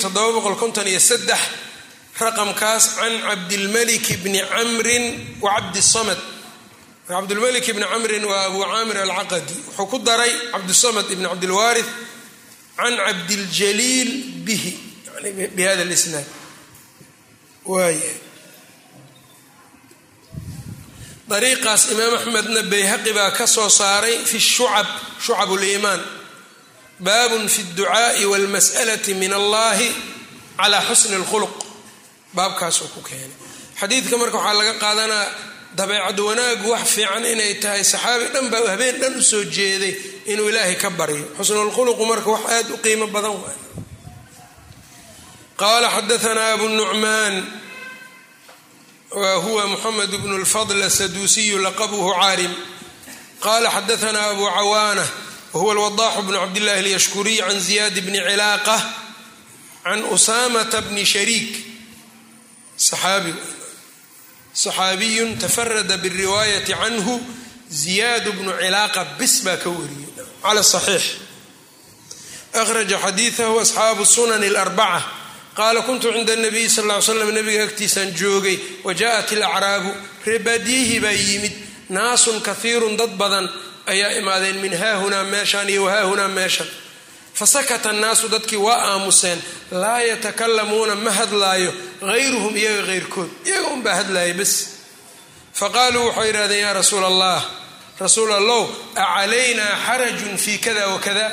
raqamkaas 2.21 2.95
can 2.95 3.13
cabdilmalik 3.21 4.05
bni 4.23 4.39
camrin 4.45 5.03
wa 5.41 5.57
cabdisamad 7.10 7.28
cabdilmalik 7.28 7.66
bni 7.76 7.86
camrin 7.92 8.24
waa 8.24 8.44
abu 8.48 8.58
caamir 8.62 8.96
alcaqadi 8.98 9.54
wuxuu 9.66 9.86
ku 9.86 9.98
daray 9.98 10.32
cabdisamad 10.52 11.06
ibn 11.10 11.24
cabdilwaari 11.28 11.84
can 12.76 12.96
cabdiljaliil 12.96 14.10
bihi 14.46 14.72
bi 15.56 15.62
hada 15.68 15.84
lisnaad 15.84 16.26
waaya 17.64 18.12
dariiqaas 21.28 21.82
imaam 21.92 22.14
axmedna 22.18 22.62
bayhaqi 22.72 23.12
baa 23.18 23.30
ka 23.38 23.46
soo 23.46 23.68
saaray 23.68 24.16
fi 24.30 24.38
shucab 24.40 24.86
shucab 25.24 25.50
liimaan 25.62 26.02
baabun 27.06 27.48
fi 27.48 27.60
اdducaaءi 27.66 28.24
wاlmas'alati 28.32 29.14
min 29.22 29.32
allahi 29.40 29.88
cala 30.58 30.78
xusni 30.88 31.16
اlkhuluq 31.20 31.54
baabkaasuu 32.36 32.88
ku 32.94 33.00
keenay 33.08 33.36
xadiidka 33.80 34.14
marka 34.20 34.38
waxaa 34.38 34.54
laga 34.60 34.74
qaadanaa 34.84 35.26
dabeecad 35.77 36.19
wanaagu 36.19 36.69
wax 36.73 36.83
fiican 36.95 37.25
inay 37.33 37.53
tahay. 37.61 37.83
Saxaabi 37.83 38.25
dhan 38.33 38.49
baa 38.51 38.67
habeen 38.73 38.95
dhan 39.01 39.13
u 39.17 39.23
soo 39.31 39.43
jeeday 39.43 39.93
inuu 40.31 40.49
ilaahay 40.49 40.75
ka 40.75 40.89
baryo. 40.89 41.25
Xusnulkhuluqu 41.37 42.03
marka 42.11 42.29
wax 42.35 42.43
aad 42.55 42.67
u 42.71 42.77
qiimo 42.83 43.07
badan 43.15 43.31
waay. 43.41 43.57
Qaala 45.61 45.87
xadaanaa 45.95 46.53
abu 46.53 46.67
nucmaan 46.69 47.35
wa 49.21 49.35
huwa 49.43 49.67
muxamed 49.67 50.11
bnu 50.21 50.37
lfadl 50.43 50.81
asaduusiyu 50.83 51.57
laqabuhu 51.65 52.09
caarim 52.19 52.53
qala 53.45 53.69
xadaanaa 53.75 54.29
abu 54.33 54.45
cawaana 54.57 55.05
wahuwa 55.53 55.71
alwadaaxu 55.73 56.21
bnu 56.27 56.37
cabdillahi 56.43 56.79
alyashkuriy 56.79 57.39
can 57.45 57.59
ziyaad 57.59 57.95
bni 58.05 58.19
cilaaqa 58.27 58.77
can 59.83 60.03
usaamata 60.15 60.81
bni 60.87 61.05
shariik. 61.05 61.51
Saxaabi 62.77 63.33
saxaabiyun 64.53 65.37
tafarada 65.37 65.97
biriwaayati 65.97 66.73
canhu 66.73 67.21
ziyaad 67.69 68.25
bnu 68.37 68.51
cilaaqa 68.61 69.05
bis 69.19 69.43
baa 69.45 69.57
ka 69.57 69.69
wariyey 69.69 70.11
cala 70.43 70.63
saxiix 70.63 71.03
akhraja 72.53 72.97
xadiidahu 73.05 73.59
asxaabu 73.59 74.05
sunan 74.05 74.43
اlarbaca 74.43 75.01
qaala 75.55 75.81
kuntu 75.87 76.11
cinda 76.13 76.35
nabiyi 76.35 76.69
sal 76.69 76.85
ly 76.87 77.01
slam 77.01 77.31
nabiga 77.31 77.63
agtiisaan 77.63 78.11
joogay 78.19 78.57
wajaءat 78.83 79.31
ilacraabu 79.31 79.91
reebaadiyihii 80.25 80.99
baa 80.99 81.11
yimid 81.11 81.53
naasun 81.89 82.41
kahiirun 82.47 82.97
dad 82.97 83.15
badan 83.21 83.47
ayaa 83.87 84.11
imaadeen 84.19 84.57
min 84.63 84.73
haahunaa 84.81 85.23
meeshaan 85.23 85.69
iyo 85.69 85.83
wahaahunaa 85.87 86.27
meeshan 86.27 86.67
fasakata 87.39 87.89
annaasu 87.89 88.25
dadkii 88.33 88.57
waa 88.67 88.81
aamuseen 88.91 89.39
laa 89.71 90.01
yatakalamuuna 90.01 90.95
ma 90.95 91.11
hadlaayo 91.19 91.71
hayruhum 92.11 92.57
iyaga 92.57 92.83
heyrkood 92.91 93.29
iyaga 93.47 93.67
unbaa 93.75 93.95
hadlaaya 93.99 94.33
bes 94.39 94.53
faqaaluu 95.59 96.05
waxay 96.07 96.27
yidhahdeen 96.27 96.61
yaa 96.65 96.73
rasuula 96.79 97.07
allah 97.07 97.39
rasuul 98.03 98.31
allow 98.39 98.61
acalaynaa 98.95 99.73
xarajun 99.87 100.37
fii 100.43 100.57
kada 100.65 100.87
wakada 100.93 101.27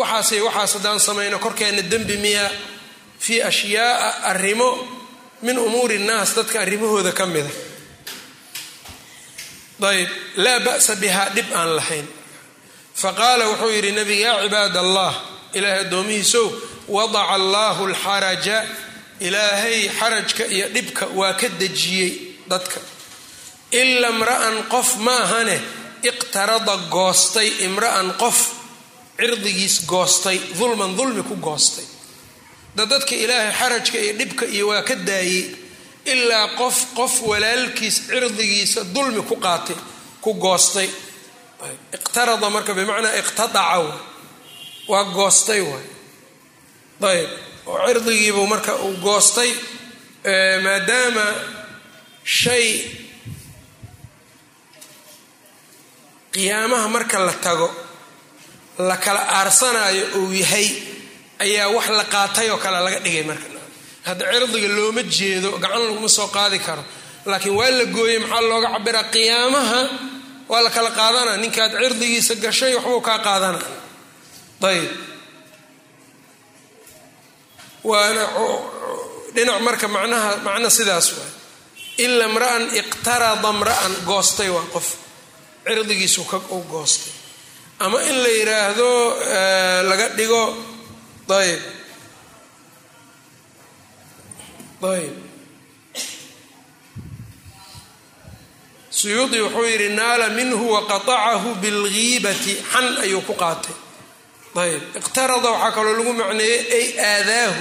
waxaasay 0.00 0.40
waxaas 0.46 0.72
haddaan 0.74 1.00
samayno 1.08 1.38
korkeenna 1.38 1.82
dembi 1.92 2.16
miya 2.24 2.46
fii 3.24 3.42
ashyaaa 3.42 4.10
arrimo 4.30 4.68
min 5.42 5.58
umuuri 5.58 5.98
nnaas 5.98 6.30
dadka 6.36 6.56
arrimahooda 6.64 7.12
ka 7.18 7.24
mida 7.26 7.50
ayb 9.90 10.08
laa 10.44 10.60
ba'sa 10.66 10.92
bihaa 11.02 11.28
dhib 11.36 11.48
aan 11.60 11.70
lahayn 11.78 12.06
faqaala 13.02 13.44
wuxuu 13.50 13.70
yidhi 13.76 13.92
nabiga 13.98 14.26
yaa 14.28 14.42
cibaad 14.44 14.76
allah 14.84 15.12
ilaahay 15.58 15.80
addoomihiisow 15.84 16.46
wadaca 16.96 17.28
allaahu 17.38 17.82
alxaraja 17.90 18.58
ilaahay 19.20 19.78
xarajka 19.98 20.44
iyo 20.56 20.66
dhibka 20.74 21.04
waa 21.18 21.32
ka 21.40 21.48
dejiyey 21.60 22.10
dadka. 22.50 22.80
Ila 23.80 24.08
imra'an 24.14 24.56
qof 24.72 24.88
maahane 25.06 25.56
iqtarada 26.10 26.74
goostay 26.94 27.48
imra'an 27.66 28.08
qof 28.22 28.38
cirdigiis 29.18 29.76
goostay 29.92 30.38
dulman 30.58 30.96
dulmi 30.98 31.22
ku 31.28 31.34
goostay. 31.46 31.84
Da 32.76 32.86
dadka 32.86 33.14
ilaahay 33.24 33.52
xarajka 33.60 33.98
iyo 34.04 34.12
dhibka 34.20 34.44
iyo 34.46 34.64
waa 34.68 34.82
ka 34.88 34.94
daayey 35.08 35.44
ilaa 36.12 36.48
qof 36.60 36.76
qof 36.98 37.12
walaalkiis 37.30 37.96
cirdigiisa 38.08 38.80
dulmi 38.94 39.22
ku 39.28 39.36
qaatay 39.36 39.76
ku 40.24 40.30
goostay 40.34 40.88
iqtarada 41.96 42.46
marka 42.54 42.72
bimacnaa 42.78 43.14
iqtadaca 43.22 43.78
waa 44.90 45.04
goostay 45.16 45.60
waay 45.70 45.86
ayb 47.12 47.30
oo 47.70 47.78
cirdigiibuu 47.86 48.46
marka 48.52 48.72
uu 48.86 48.94
goostay 49.06 49.50
maadaama 50.64 51.24
shay 52.40 52.66
qiyaamaha 56.34 56.88
marka 56.94 57.18
la 57.26 57.32
tago 57.46 57.68
la 58.88 58.96
kala 59.04 59.20
aarsanayo 59.38 60.04
uu 60.20 60.32
yahay 60.42 60.68
ayaa 61.44 61.68
wax 61.76 61.86
la 61.98 62.04
qaatay 62.14 62.48
oo 62.52 62.58
kale 62.64 62.78
laga 62.86 63.00
dhigay 63.04 63.24
marka. 63.30 63.46
Hadda 64.06 64.24
cirdiga 64.32 64.68
looma 64.76 65.02
jeedo 65.16 65.48
gacan 65.62 65.80
laguma 65.86 66.08
soo 66.18 66.28
qaadi 66.36 66.58
karo 66.66 66.82
laakiin 67.30 67.54
waa 67.58 67.70
la 67.78 67.84
gooyey 67.96 68.18
maxaa 68.22 68.40
looga 68.50 68.68
cabiraa 68.74 69.04
qiyaamaha 69.14 69.80
waa 70.48 70.62
la 70.62 70.70
kala 70.70 70.90
qaadana. 70.90 71.36
Ninkaad 71.42 71.72
cirdigiisa 71.80 72.34
gashay 72.44 72.74
waxbuu 72.74 73.00
kaa 73.00 73.18
qaadana. 73.26 73.58
Ayb 74.68 74.90
waana 77.84 78.24
dhinac 79.34 79.60
marka 79.66 79.86
macnaha 79.88 80.30
macno 80.46 80.68
sidaas 80.70 81.08
waay. 81.16 81.32
Ila 82.04 82.28
mra'an 82.28 82.64
iqtarada 82.80 83.50
mra'an 83.60 83.92
goostay 84.08 84.48
waa 84.56 84.66
qof. 84.74 84.88
Cirdigiisu 85.66 86.22
u 86.50 86.58
goostay. 86.72 87.12
Ama 87.78 87.98
in 88.08 88.16
la 88.22 88.28
yidhaahdo 88.38 88.90
laga 89.88 90.08
dhigo 90.16 90.42
ayb 91.28 91.62
ayb 94.92 95.14
suyuudi 98.98 99.38
wuxuu 99.44 99.64
yidhi 99.72 99.88
naala 99.98 100.26
minhu 100.38 100.64
waqatacahu 100.76 101.48
bilgiibati 101.62 102.52
xan 102.72 102.86
ayuu 103.04 103.20
ku 103.28 103.34
qaatay. 103.42 103.74
Ayb 104.62 104.82
iqtarada 105.00 105.48
waxaa 105.54 105.72
kaloo 105.76 105.94
lagu 105.98 106.12
macneeyey 106.20 106.60
ay 106.78 106.86
aadaahu 107.10 107.60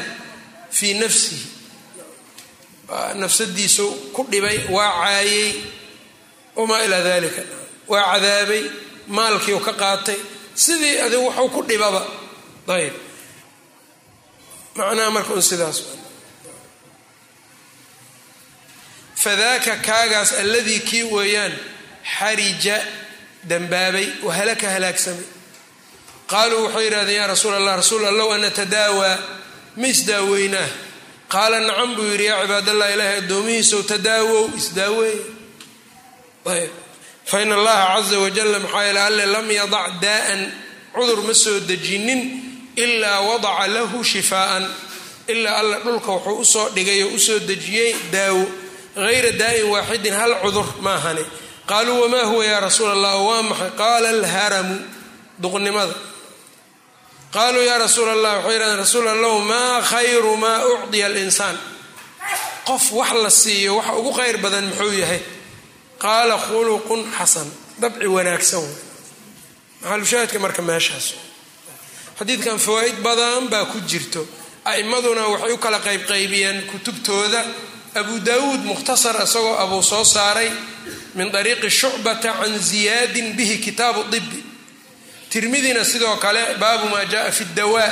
fii 0.78 0.94
nafsihi. 1.02 1.46
Nafsadiisu 3.22 3.86
ku 4.16 4.22
dhibay 4.32 4.58
waa 4.76 4.92
caayey 5.02 5.50
wamaa 6.58 6.82
ilaa 6.86 7.04
dalika 7.10 7.42
waa 7.92 8.04
cadaabay 8.14 8.64
maalkiiu 9.18 9.60
ka 9.68 9.74
qaatay. 9.84 10.20
Sidii 10.64 10.96
adigu 11.06 11.26
waxuu 11.28 11.50
ku 11.56 11.62
dhibaba. 11.70 12.02
Ayb. 12.76 12.94
Macnaha 14.78 15.10
marka 15.16 15.34
un 15.34 15.42
sidaas 15.50 15.78
fadaaka 19.26 19.74
kaagaas 19.88 20.32
alladii 20.42 20.80
kii 20.90 21.04
weeyaan 21.16 21.54
xarija 22.18 22.78
dambaabay 23.50 24.08
wahalaka 24.24 24.70
halaagsamay. 24.76 25.28
Qaaluu 26.32 26.64
waxay 26.66 26.84
yidhahdeen 26.86 27.18
yaa 27.18 27.28
rasuul 27.28 27.54
allah 27.54 27.76
rasuul 27.82 28.06
allow 28.06 28.34
ana 28.34 28.50
tadaawaa 28.50 29.18
ma 29.78 29.88
isdaaweynaa 29.88 30.70
qaala 31.34 31.60
nacam 31.60 31.96
buu 31.96 32.06
yidhi 32.12 32.26
yaa 32.26 32.42
cibaadallah 32.42 32.94
ilaahay 32.94 33.18
addoomihiisow 33.22 33.82
tadaawow 33.92 34.50
isdaaweey 34.58 35.18
ayb. 36.46 36.72
Fa 37.26 37.38
allaha 37.42 37.86
caza 37.96 38.20
wajalla 38.20 38.60
maxaa 38.60 38.84
yeele 38.84 39.02
alle 39.02 39.26
lam 39.26 39.52
yadac 39.52 40.02
daa'an 40.02 40.42
cudur 40.94 41.22
ma 41.28 41.34
soo 41.34 41.60
dejinin 41.60 42.22
ilaa 42.76 43.22
wadaca 43.22 43.68
lahu 43.68 44.04
shifaa'an. 44.04 44.66
Ilaa 45.28 45.58
alla 45.58 45.80
dhulka 45.80 46.12
wuxuu 46.12 46.40
u 46.40 46.46
soo 46.46 46.70
dhigay 46.76 47.04
oo 47.04 47.14
u 47.14 47.20
soo 47.20 47.40
dejiyey 47.40 47.96
daawo 48.12 48.46
hayra 48.96 49.32
daa'in 49.42 49.66
waaxidin 49.74 50.14
hal 50.20 50.32
cudur 50.44 50.68
maahane 50.86 51.24
qaaluu 51.70 52.02
wamaa 52.04 52.26
huwa 52.32 52.46
yaa 52.46 52.60
rasuul 52.68 52.92
allah 52.96 53.14
waa 53.28 53.42
maxay 53.50 53.72
qaala 53.82 54.08
alharamu 54.18 54.76
duqnimada 55.44 55.94
qaaluu 57.36 57.64
yaa 57.70 57.78
rasuul 57.86 58.10
allah 58.16 58.34
waxay 58.38 58.54
yidhahdeen 58.54 58.78
rasuul 58.86 59.08
allahu 59.14 59.40
maa 59.52 59.82
khayru 59.92 60.38
maa 60.44 60.60
ucdiya 60.74 61.06
alinsaan 61.12 61.58
qof 62.68 62.84
wax 63.00 63.12
la 63.24 63.30
siiyo 63.30 63.72
waxa 63.78 63.94
ugu 64.00 64.12
khayr 64.18 64.38
badan 64.44 64.66
muxuu 64.70 64.94
yahay 65.04 65.22
qaala 66.04 66.36
khuluqun 66.46 67.02
xasan 67.18 67.48
dabci 67.82 68.08
wanaagsan 68.16 68.62
wey 68.64 68.76
maxalushaahidka 69.84 70.40
marka 70.46 70.62
meeshaas 70.70 71.08
xadiidkan 72.20 72.58
fawaa'id 72.66 72.98
badan 73.08 73.44
baa 73.52 73.66
ku 73.72 73.78
jirto 73.90 74.22
a'immaduna 74.72 75.24
waxay 75.34 75.52
u 75.52 75.58
kala 75.66 75.80
qaybqaybiyeen 75.88 76.58
kutubtooda 76.72 77.42
abu 77.96 78.20
daawuud 78.20 78.62
mukhtasar 78.66 79.16
isagoo 79.24 79.56
abuu 79.64 79.84
soo 79.84 80.04
saaray 80.04 80.52
min 81.16 81.36
ariiqi 81.36 81.70
shucbata 81.70 82.34
can 82.40 82.60
ziyaadin 82.60 83.34
bihi 83.38 83.58
kitaabu 83.66 84.04
dibi 84.12 84.44
tirmidina 85.30 85.84
sidoo 85.86 86.16
kale 86.18 86.56
baabu 86.60 86.86
maa 86.90 87.06
jaaa 87.06 87.32
fi 87.32 87.44
dawaa 87.56 87.92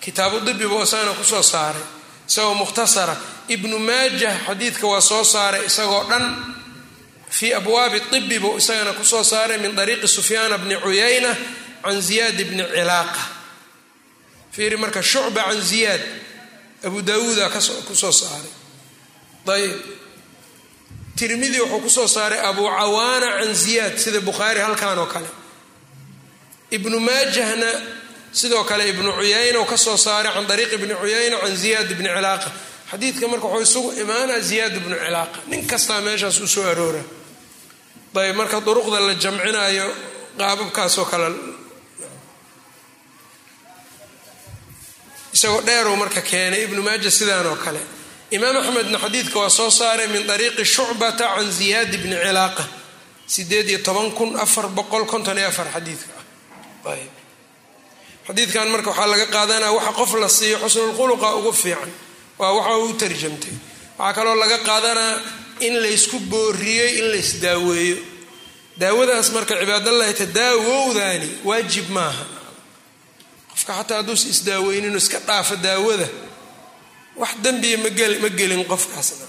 kitaabu 0.00 0.40
dibi 0.46 0.66
buu 0.66 0.82
isagana 0.82 1.12
ku 1.14 1.24
soo 1.24 1.42
saaray. 1.42 1.82
Isagoo 2.28 2.54
mukhtasara 2.54 3.16
ibnu 3.48 3.78
maajah 3.78 4.46
xadiidka 4.46 4.86
waa 4.86 5.00
soo 5.00 5.24
saaray 5.24 5.66
isagoo 5.66 6.04
dhan. 6.10 6.24
Fii 7.30 7.52
abwaabi 7.54 7.98
ibi 8.18 8.38
buu 8.38 8.56
isagana 8.58 8.92
ku 8.92 9.04
soo 9.04 9.22
saaray 9.24 9.58
min 9.58 9.78
ariiqi 9.78 10.08
sufyaana 10.08 10.58
bni 10.58 10.76
cuyayna 10.76 11.36
can 11.82 12.00
ziyaad 12.00 12.38
bni 12.48 12.64
cilaaqa. 12.74 13.22
Fiiri 14.54 14.76
marka 14.76 15.02
shucba 15.02 15.42
can 15.50 15.60
ziyaad 15.60 16.02
abu 16.84 17.02
daawuuda 17.02 17.50
ku 17.86 17.94
soo 17.94 18.12
saaray. 18.12 18.52
Ayb 19.46 19.72
tirmidi 21.16 21.60
wuxuu 21.60 21.80
ku 21.82 21.88
soo 21.90 22.06
saaray 22.06 22.40
abu 22.40 22.62
cawaana 22.64 23.28
can 23.40 23.54
ziyaad 23.54 23.98
sida 23.98 24.20
bukhaari 24.20 24.60
halkan 24.60 24.98
oo 24.98 25.06
kale. 25.06 25.28
Ibnu 26.70 27.00
maajahna 27.00 27.66
sidoo 28.32 28.64
kale 28.64 28.88
ibnu 28.88 29.12
cuyayna 29.12 29.60
u 29.60 29.64
ka 29.66 29.76
soo 29.76 29.96
saaray 29.96 30.32
can 30.32 30.46
ariiq 30.50 30.72
ibni 30.72 30.94
cuyayna 30.94 31.36
can 31.40 31.56
ziyaad 31.56 31.88
bni 31.98 32.08
cilaaqa. 32.08 32.50
Xadiidka 32.90 33.28
marka 33.28 33.46
wuxuu 33.46 33.62
isugu 33.62 33.90
imaanaa 34.02 34.40
ziyaad 34.40 34.74
bnu 34.84 34.96
cilaaqa. 35.04 35.38
Nin 35.48 35.66
kastaa 35.66 36.00
meeshaas 36.00 36.40
u 36.40 36.46
soo 36.48 36.64
aroora 36.72 37.02
ayb 38.14 38.36
marka 38.36 38.60
duruqda 38.60 39.00
la 39.00 39.14
jamcinayo 39.14 39.86
qaababkaasoo 40.38 41.04
kale 41.10 41.28
isagoo 45.34 45.60
dheeruu 45.66 45.96
marka 45.96 46.20
keenay 46.30 46.62
ibnu 46.66 46.82
maaja 46.82 47.10
sidaan 47.10 47.46
oo 47.46 47.56
kale. 47.64 47.80
Imaam 48.36 48.56
axmedna 48.56 48.98
xadiidka 49.04 49.38
waa 49.42 49.50
soo 49.58 49.70
saaray 49.70 50.06
min 50.14 50.30
ariiqi 50.30 50.64
shucbata 50.74 51.24
can 51.34 51.48
ziyaad 51.58 51.92
bni 52.02 52.16
cilaaqa. 52.24 52.64
Sideed 53.26 53.68
iyo 53.68 53.78
toban 53.86 54.10
kun 54.16 54.30
afar 54.44 54.66
boqol 54.76 55.04
konton 55.12 55.38
iyo 55.38 55.48
afar 55.48 55.66
xadiidka. 55.74 56.14
Xadiidkan 58.26 58.68
marka 58.72 58.90
waxaa 58.90 59.06
laga 59.12 59.26
qaadanaya 59.34 59.72
waxa 59.78 59.92
qof 59.98 60.12
la 60.22 60.28
siiyo 60.28 60.56
xusnulkhuluqa 60.64 61.28
ugu 61.38 61.52
fiican. 61.52 61.90
Waa 62.38 62.52
waxa 62.56 62.76
uu 62.82 62.92
tarjamtay. 63.00 63.54
Waxaa 63.98 64.14
kaloo 64.16 64.34
laga 64.42 64.58
qaadanaa 64.68 65.14
in 65.66 65.74
laysku 65.82 66.16
booriyey 66.30 66.90
in 66.98 67.06
laysdaaweeyo 67.12 67.96
daawadaas 68.80 69.28
marka 69.36 69.54
cibaadallahi 69.60 70.14
tadaawowdaani 70.22 71.28
waajib 71.48 71.88
maaha 71.96 72.24
qofka 73.62 73.72
xataa 73.78 73.96
hadduusa 74.00 74.26
isdaaweyninoo 74.34 74.96
iska 75.04 75.18
dhaafo 75.28 75.54
daawada 75.64 76.08
wax 77.20 77.32
dembiya 77.44 77.76
ma 78.22 78.28
gelin 78.38 78.64
qofkaasna 78.72 79.26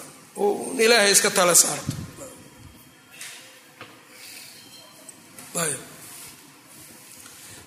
ilaahay 0.86 1.12
iska 1.16 1.30
tala 1.38 1.56
saarto. 1.64 1.92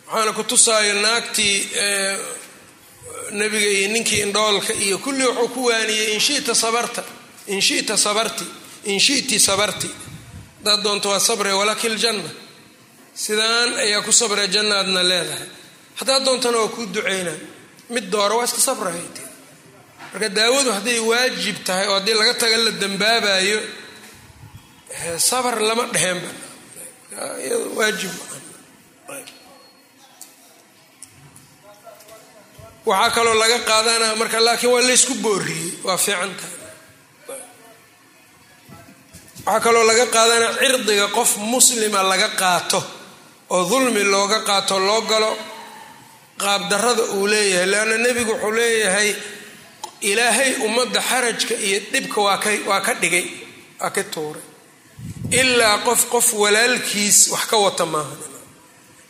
Waxaana 0.06 0.32
ku 0.36 0.42
tusaayo 0.44 0.94
naagtii 1.02 1.56
nabiga 3.38 3.66
iyo 3.76 3.88
ninkii 3.94 4.20
indhoolka 4.26 4.72
iyo 4.74 4.98
kulli 4.98 5.24
wuxuu 5.26 5.48
ku 5.54 5.60
waaniyey 5.68 6.14
inshita 6.14 6.54
sabarta 6.54 7.02
in 7.46 7.60
shita 7.60 7.96
sabarti 7.96 8.44
in 8.84 8.98
shiti 9.00 9.38
sabarti. 9.38 9.90
Hadaad 10.58 10.82
doonto 10.82 11.08
waa 11.10 11.20
sabre 11.20 11.52
walaki 11.52 11.88
ljanna 11.88 12.30
sidaan 13.14 13.70
ayaa 13.84 14.02
ku 14.02 14.12
sabree 14.12 14.48
jannaadna 14.48 15.02
leedahay 15.10 15.48
haddaad 15.98 16.22
doontana 16.26 16.58
waa 16.62 16.68
kuu 16.74 16.86
duceynaa 16.94 17.38
mid 17.94 18.04
doora 18.12 18.34
waa 18.38 18.44
iska 18.48 18.60
sabrahayte 18.68 19.22
marka 20.12 20.28
daawadu 20.38 20.70
hadday 20.76 20.98
waajib 21.10 21.56
tahay 21.66 21.86
oo 21.90 21.94
haddii 21.98 22.14
laga 22.20 22.34
taga 22.42 22.56
la 22.64 22.70
dambaabayo 22.82 23.58
sabar 25.28 25.54
lama 25.68 25.84
dheheenba 25.94 26.30
waajib 27.78 28.12
waxaa 32.88 33.10
kaloo 33.16 33.34
laga 33.42 33.58
qaadanaa 33.70 34.14
marka 34.20 34.38
laakiin 34.46 34.72
waa 34.74 34.82
laysku 34.88 35.14
booriyey. 35.24 35.70
Waa 35.86 35.96
fiican 36.04 36.30
waxaa 39.46 39.60
kaloo 39.64 39.84
laga 39.90 40.06
qaadanaa 40.16 40.52
cirdiga 40.60 41.06
qof 41.16 41.30
muslima 41.52 42.00
laga 42.10 42.28
qaato 42.40 42.80
oo 43.54 43.62
dulmi 43.70 44.02
looga 44.12 44.38
qaato 44.48 44.74
loo 44.88 45.00
galo 45.10 45.30
qaabdarada 46.42 47.02
uu 47.16 47.26
leeyahay 47.32 47.66
leanna 47.72 47.96
nebigu 48.04 48.32
wuxuu 48.32 48.50
leeyahay 48.58 49.10
ilaahay 50.10 50.50
ummadda 50.66 51.00
xarajka 51.10 51.54
iyo 51.66 51.78
dhibka 51.92 52.20
waa 52.20 52.80
ka 52.86 52.92
dhigay 53.02 53.26
waa 53.80 53.90
ka 53.96 54.02
tuuray. 54.12 54.42
Ilaa 55.40 55.78
qof 55.86 56.00
qof 56.12 56.26
walaalkiis 56.42 57.18
wax 57.32 57.44
ka 57.50 57.56
wata 57.64 57.84
maaha. 57.86 58.16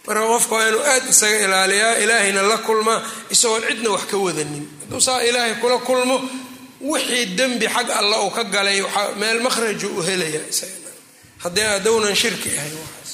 Marka 0.06 0.22
qofka 0.32 0.54
waa 0.56 0.68
inuu 0.68 0.82
aad 0.92 1.04
isaga 1.12 1.38
ilaaliyaa 1.46 1.94
ilaahayna 2.04 2.42
la 2.50 2.58
kulmaa 2.66 3.00
isagoon 3.34 3.62
cidna 3.68 3.90
wax 3.94 4.04
ka 4.10 4.16
wadanin. 4.24 4.64
Hadduu 4.80 5.00
saa 5.06 5.20
ilaahay 5.28 5.54
kula 5.62 5.78
kulmo 5.88 6.16
wixii 6.90 7.26
dembi 7.38 7.66
xag 7.74 7.88
alla 8.00 8.16
uu 8.24 8.30
ka 8.36 8.42
galay 8.54 8.78
meel 9.20 9.38
makhraju 9.46 9.88
u 9.98 10.02
helaya 10.08 10.40
haddii 11.42 11.68
adownan 11.76 12.14
shirki 12.22 12.48
waxaas 12.48 13.05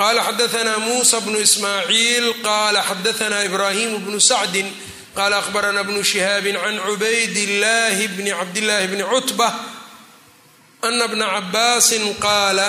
qala 0.00 0.20
xadaanaa 0.28 0.78
muusa 0.86 1.16
bnu 1.24 1.38
ismaaciil 1.46 2.26
qala 2.46 2.80
xadaanaa 2.90 3.42
ibrahim 3.48 3.92
bnu 4.04 4.18
sacdin 4.30 4.68
qala 5.18 5.34
ahbarana 5.42 5.82
bnu 5.88 6.00
shihaabi 6.10 6.50
can 6.62 6.76
cubayd 6.86 7.36
llahi 7.62 8.04
bni 8.16 8.30
cabdillaahi 8.40 8.86
bni 8.92 9.04
cutba 9.12 9.48
ana 10.88 11.04
bna 11.12 11.26
cabaasin 11.34 12.04
qaala 12.24 12.68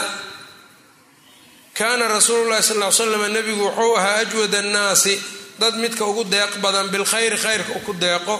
kaana 1.78 2.08
rasuulu 2.16 2.50
llahi 2.52 2.64
sal 2.64 2.80
l 2.84 2.92
slam 3.00 3.24
nabigu 3.36 3.64
wuxuu 3.68 3.96
ahaa 4.00 4.18
ajwad 4.24 4.54
annaasi 4.62 5.14
dad 5.62 5.76
midka 5.84 6.04
ugu 6.06 6.24
deeq 6.34 6.52
badan 6.64 6.88
bilkhayri 6.94 7.38
khayrka 7.44 7.74
ku 7.86 7.94
deeqo 7.94 8.36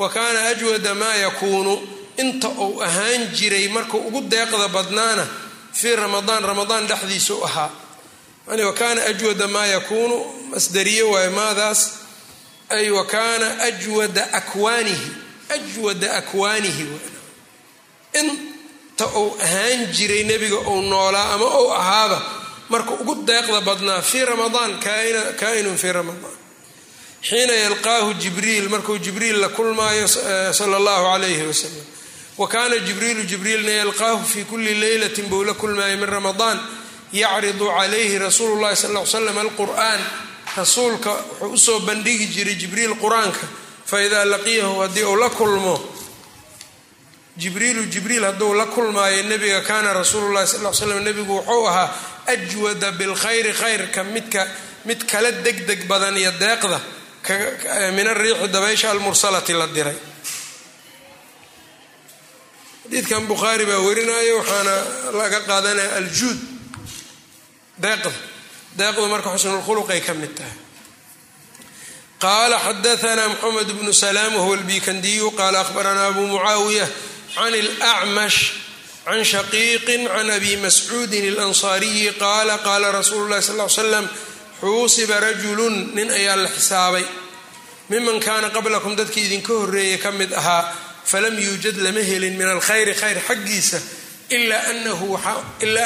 wa 0.00 0.08
kaana 0.16 0.40
ajwada 0.52 0.92
maa 0.94 1.14
yakuunu 1.24 1.74
inta 2.22 2.48
uu 2.64 2.80
ahaan 2.86 3.22
jiray 3.36 3.68
markuu 3.68 4.00
ugu 4.08 4.20
deeqda 4.32 4.68
badnaana 4.76 5.24
fii 5.72 5.96
ramadaan 6.02 6.42
ramadaan 6.50 6.84
dhexdiisu 6.90 7.34
ahaa 7.48 7.70
yani 8.50 8.62
wa 8.62 8.72
kaana 8.72 9.04
ajwada 9.06 9.48
maa 9.48 9.66
yakuunu 9.66 10.24
masdariye 10.50 11.02
waayo 11.02 11.30
maadaas 11.30 11.90
ay 12.68 12.90
wa 12.90 13.06
kaana 13.06 13.60
ajwada 13.62 14.32
akwaanihi 14.32 15.08
ajwada 15.48 16.14
akwaanihi 16.16 16.86
inta 18.20 19.06
uu 19.16 19.36
ahaan 19.42 19.86
jiray 19.92 20.24
nebiga 20.24 20.56
uu 20.58 20.82
noolaa 20.82 21.32
ama 21.34 21.60
uu 21.60 21.72
ahaaba 21.72 22.22
marka 22.68 22.90
ugu 22.90 23.14
deeqda 23.14 23.60
badnaa 23.60 24.02
fii 24.02 24.24
ramadaan 24.24 24.80
kaainun 25.40 25.76
fii 25.76 25.92
ramadaan. 25.92 26.36
Xiina 27.28 27.52
yalqaahu 27.52 28.14
jibriil 28.14 28.68
markuu 28.68 28.98
jibriil 28.98 29.36
la 29.40 29.48
kulmaayo 29.48 30.08
sala 30.52 30.76
allahu 30.76 31.04
calayhi 31.04 31.46
wasalam 31.46 31.84
wa 32.38 32.48
kaana 32.48 32.78
jibriilu 32.78 33.22
jibriilna 33.22 33.70
yalqaahu 33.72 34.24
fii 34.26 34.44
kulli 34.44 34.74
leylatin 34.74 35.26
buu 35.26 35.44
la 35.44 35.54
kulmaayay 35.54 35.96
min 35.96 36.06
ramadaan 36.08 36.58
yacridu 37.22 37.66
calayhi 37.76 38.18
rasuulu 38.18 38.60
llahi 38.62 38.76
sal 38.76 38.92
l 38.96 39.06
slam 39.06 39.38
alqur'aan. 39.38 40.00
Rasuulka 40.56 41.12
wuxuu 41.40 41.54
u 41.54 41.58
soo 41.58 41.80
bandhigi 41.80 42.26
jiray 42.34 42.56
jibriil 42.62 42.94
qur'aanka. 43.02 43.46
Fa 43.86 43.96
idaa 44.06 44.24
laqiyahu 44.24 44.80
haddii 44.82 45.04
uu 45.04 45.16
la 45.16 45.30
kulmo 45.30 45.76
jibriilu 47.36 47.82
jibriil 47.90 48.24
hadduu 48.24 48.54
la 48.54 48.66
kulmaayo 48.66 49.22
nebiga 49.22 49.60
kaana 49.60 49.92
rasuulu 49.92 50.32
llahi 50.34 50.46
sal 50.46 50.66
l 50.66 50.74
slam 50.74 51.02
nebigu 51.02 51.34
wuxuu 51.38 51.66
ahaa 51.66 51.90
ajwada 52.26 52.92
bilkhayri 52.92 53.52
khayrka 53.52 54.04
midka 54.04 54.46
mid 54.84 55.04
kala 55.10 55.30
degdeg 55.32 55.86
badan 55.90 56.16
iyo 56.16 56.30
deeqda 56.42 56.80
min 57.96 58.06
ariixi 58.06 58.48
dabaysha 58.48 58.90
almursalati 58.90 59.52
la 59.52 59.66
diray. 59.66 59.96
Xadiidkan 62.84 63.26
bukhaari 63.26 63.64
baa 63.66 63.80
warinaayo 63.86 64.38
waxaana 64.38 64.74
laga 65.18 65.40
qaadanaya 65.40 65.96
aljuud 65.96 66.38
deeqda 67.82 68.12
deeqdu 68.78 69.08
marka 69.08 69.30
xusnulkhuluqay 69.34 70.00
ka 70.00 70.14
mid 70.14 70.34
tahay. 70.36 70.56
Qaala 72.18 72.58
xadaanaa 72.58 73.28
mxamed 73.28 73.68
bnu 73.78 73.92
salaam 73.92 74.34
wahuwa 74.34 74.56
lbikandiyu 74.56 75.30
qaala 75.30 75.60
ahbaranaa 75.60 76.06
abu 76.08 76.26
mucaawiya 76.26 76.86
can 77.34 77.52
اlacmash 77.52 78.38
can 79.04 79.24
shaqiiqin 79.24 80.08
can 80.08 80.30
abi 80.30 80.56
mascuudin 80.56 81.24
اlansaariyi 81.34 82.14
qaala 82.18 82.58
qaala 82.58 82.92
rasuulu 82.92 83.28
lahi 83.28 83.42
sal 83.42 83.60
l 83.60 83.70
slam 83.70 84.06
xuusiba 84.60 85.20
rajulun 85.20 85.94
nin 85.94 86.10
ayaa 86.10 86.36
la 86.36 86.48
xisaabay. 86.48 87.04
Miman 87.90 88.20
kaana 88.20 88.48
qablakum 88.50 88.96
dadkii 88.96 89.26
idinka 89.28 89.52
horeeyay 89.52 89.98
ka 89.98 90.10
mid 90.10 90.32
ahaa 90.32 90.64
falam 91.04 91.36
yuujad 91.38 91.76
lama 91.84 92.00
helin 92.00 92.38
min 92.38 92.48
alkhayri 92.48 92.94
khayr 92.94 93.20
xaggiisa 93.28 93.78
ilaa 94.30 94.72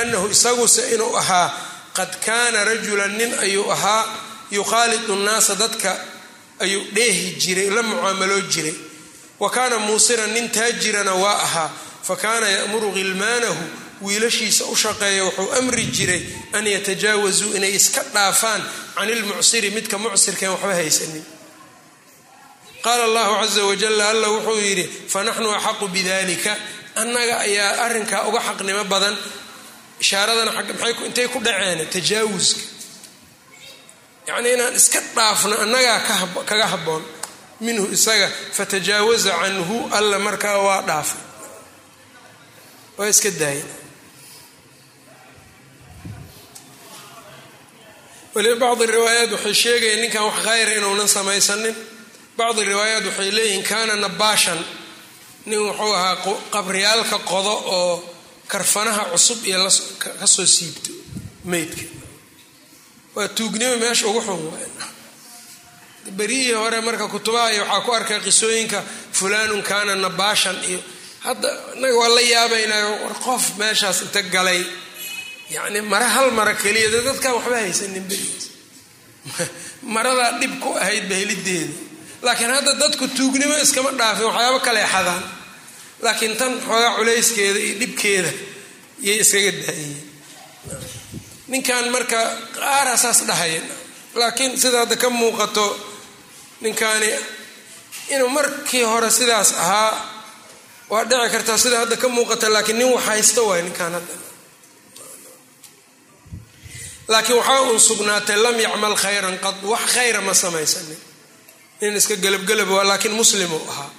anahu 0.02 0.30
isaguse 0.30 0.94
inuu 0.94 1.16
ahaa 1.16 1.67
qad 1.98 2.12
kaana 2.26 2.64
rajulan 2.70 3.12
nin 3.18 3.30
ayuu 3.44 3.66
ahaa 3.76 4.04
yukhaalidu 4.56 5.14
nnaasa 5.20 5.54
dadka 5.62 5.90
ayuu 6.64 6.82
dheehi 6.96 7.26
jiray 7.42 7.70
la 7.76 7.82
mucaamaloo 7.82 8.40
jiray. 8.52 8.74
Wa 9.42 9.50
kaana 9.56 9.76
muusiran 9.86 10.30
nin 10.36 10.46
taajirana 10.56 11.14
waa 11.14 11.38
ahaa 11.46 11.70
fa 12.06 12.14
kaana 12.16 12.46
ya'muru 12.56 12.88
khilmaanahu 12.96 13.62
wiilashiisa 14.06 14.64
u 14.72 14.76
shaqeeya 14.82 15.22
wuxuu 15.26 15.52
amri 15.58 15.84
jiray 15.96 16.22
an 16.56 16.64
yatajaawasuu 16.74 17.50
inay 17.58 17.74
iska 17.78 18.02
dhaafaan 18.14 18.62
can 18.96 19.08
ilmucsiri 19.14 19.70
midka 19.76 19.96
mucsirkeen 19.98 20.50
waxba 20.54 20.74
haysanin. 20.80 21.24
Qaala 22.84 23.04
allahu 23.08 23.32
caza 23.42 23.62
wajal 23.70 24.00
alla 24.10 24.28
wuxuu 24.34 24.58
yidhi 24.66 24.84
fanaxnu 25.12 25.48
axaqu 25.58 25.88
bidalika 25.94 26.52
annaga 27.02 27.34
ayaa 27.46 27.72
arrinkaa 27.84 28.22
uga 28.28 28.40
xaqnimo 28.48 28.84
badan 28.92 29.16
ishaaradana 30.02 30.52
intay 31.08 31.28
ku 31.32 31.38
dhaceen 31.46 31.80
tajaawuska 31.94 32.60
yacnii 34.28 34.52
inaan 34.56 34.74
iska 34.80 35.00
dhaafno 35.16 35.54
annagaa 35.64 35.98
kaga 36.50 36.66
habboon 36.72 37.02
minhu 37.66 37.84
isaga 37.96 38.28
fatajaawaza 38.56 39.32
canhu 39.42 39.76
alla 39.96 40.18
markaa 40.26 40.58
waa 40.66 40.82
dhaafay. 40.88 41.20
Waa 42.98 43.08
iska 43.12 43.30
daaya 43.40 43.64
waliba 48.34 48.56
bacdi 48.66 48.86
riwaayaat 48.92 49.30
waxay 49.32 49.54
sheegayeen 49.62 50.00
ninkan 50.02 50.22
wax 50.28 50.36
khayra 50.46 50.72
inuunan 50.78 51.08
samaysanin. 51.16 51.76
Bacdi 52.38 52.62
riwaayaat 52.70 53.04
waxay 53.08 53.30
leeyihiin 53.36 53.64
kaana 53.70 53.94
nabaashan. 54.04 54.60
Nin 55.48 55.58
wuxuu 55.66 55.92
ahaa 55.98 56.16
qabriyaalka 56.54 57.18
qodo 57.30 57.54
oo 57.78 58.07
karfanaha 58.48 59.04
cusub 59.12 59.46
iyo 59.46 59.68
ka 59.98 60.26
soo 60.26 60.46
siibto 60.46 60.90
meydka 61.44 61.82
waa 63.14 63.28
tuugnimo 63.28 63.76
meesha 63.76 64.06
ugu 64.06 64.20
xun 64.20 64.40
berihii 66.18 66.52
hore 66.52 66.80
marka 66.80 67.08
kutubaha 67.08 67.52
iyo 67.52 67.62
waxaa 67.62 67.80
ku 67.80 67.92
arkay 67.92 68.20
qisooyinka 68.20 68.82
fulaanun 69.12 69.62
kaana 69.62 69.94
nabaashan 69.96 70.56
iyo 70.68 70.80
hadda 71.20 71.48
inaga 71.76 71.96
waa 71.96 72.08
la 72.08 72.20
yaabaynayo 72.20 72.90
war 73.04 73.14
qof 73.20 73.56
meeshaas 73.58 74.02
inta 74.02 74.22
galay. 74.22 74.64
Yacni 75.50 75.80
mara 75.80 76.08
hal 76.08 76.30
mara 76.30 76.54
keliya 76.54 76.90
de 76.90 77.00
dadkan 77.02 77.32
waxba 77.32 77.56
haysanin 77.56 78.04
berigiis 78.04 78.46
maradaa 79.94 80.38
dhib 80.40 80.60
ku 80.60 80.76
ahayd 80.76 81.08
bahelideeda 81.08 81.72
laakiin 82.22 82.50
hadda 82.50 82.74
dadku 82.74 83.08
tuugnimo 83.16 83.56
iskama 83.56 83.90
dhaafin 83.96 84.28
waxyaabo 84.28 84.60
kale 84.60 84.82
xadaan 84.84 85.22
laakiin 86.04 86.34
tan 86.40 86.52
xoogaa 86.66 86.92
culayskeeda 86.96 87.58
iyo 87.66 87.74
dhibkeeda 87.80 88.30
yay 89.06 89.16
iskaga 89.22 89.52
daayeen. 89.62 89.96
Ninkan 91.52 91.84
marka 91.94 92.20
qaara 92.56 92.94
saas 93.02 93.20
dhahaya 93.28 93.60
laakiin 94.20 94.52
sida 94.62 94.78
hadda 94.82 94.96
ka 95.02 95.08
muuqato 95.18 95.66
ninkaani 96.64 97.10
inuu 98.14 98.28
markii 98.36 98.82
hore 98.90 99.10
sidaas 99.18 99.50
ahaa 99.64 99.92
waa 100.92 101.04
dhici 101.10 101.28
kartaa 101.34 101.58
sida 101.62 101.76
hadda 101.82 101.96
ka 102.02 102.08
muuqata 102.16 102.46
laakiin 102.54 102.78
nin 102.78 102.90
wax 102.94 103.04
haysta 103.08 103.40
waay 103.48 103.62
ninkaan 103.66 103.92
hadda. 103.96 104.14
Laakiin 107.12 107.36
waxaa 107.38 107.60
uun 107.66 107.80
sugnaatay 107.88 108.36
lam 108.44 108.56
yacmal 108.64 108.94
khayran 109.02 109.36
qad 109.44 109.56
wax 109.72 109.80
khayra 109.94 110.20
ma 110.26 110.34
samaysanin. 110.42 111.00
Nin 111.80 111.96
iska 112.00 112.14
gelabgelab 112.24 112.68
waa 112.76 112.84
laakiin 112.90 113.14
muslimuu 113.20 113.62
ahaa 113.72 113.90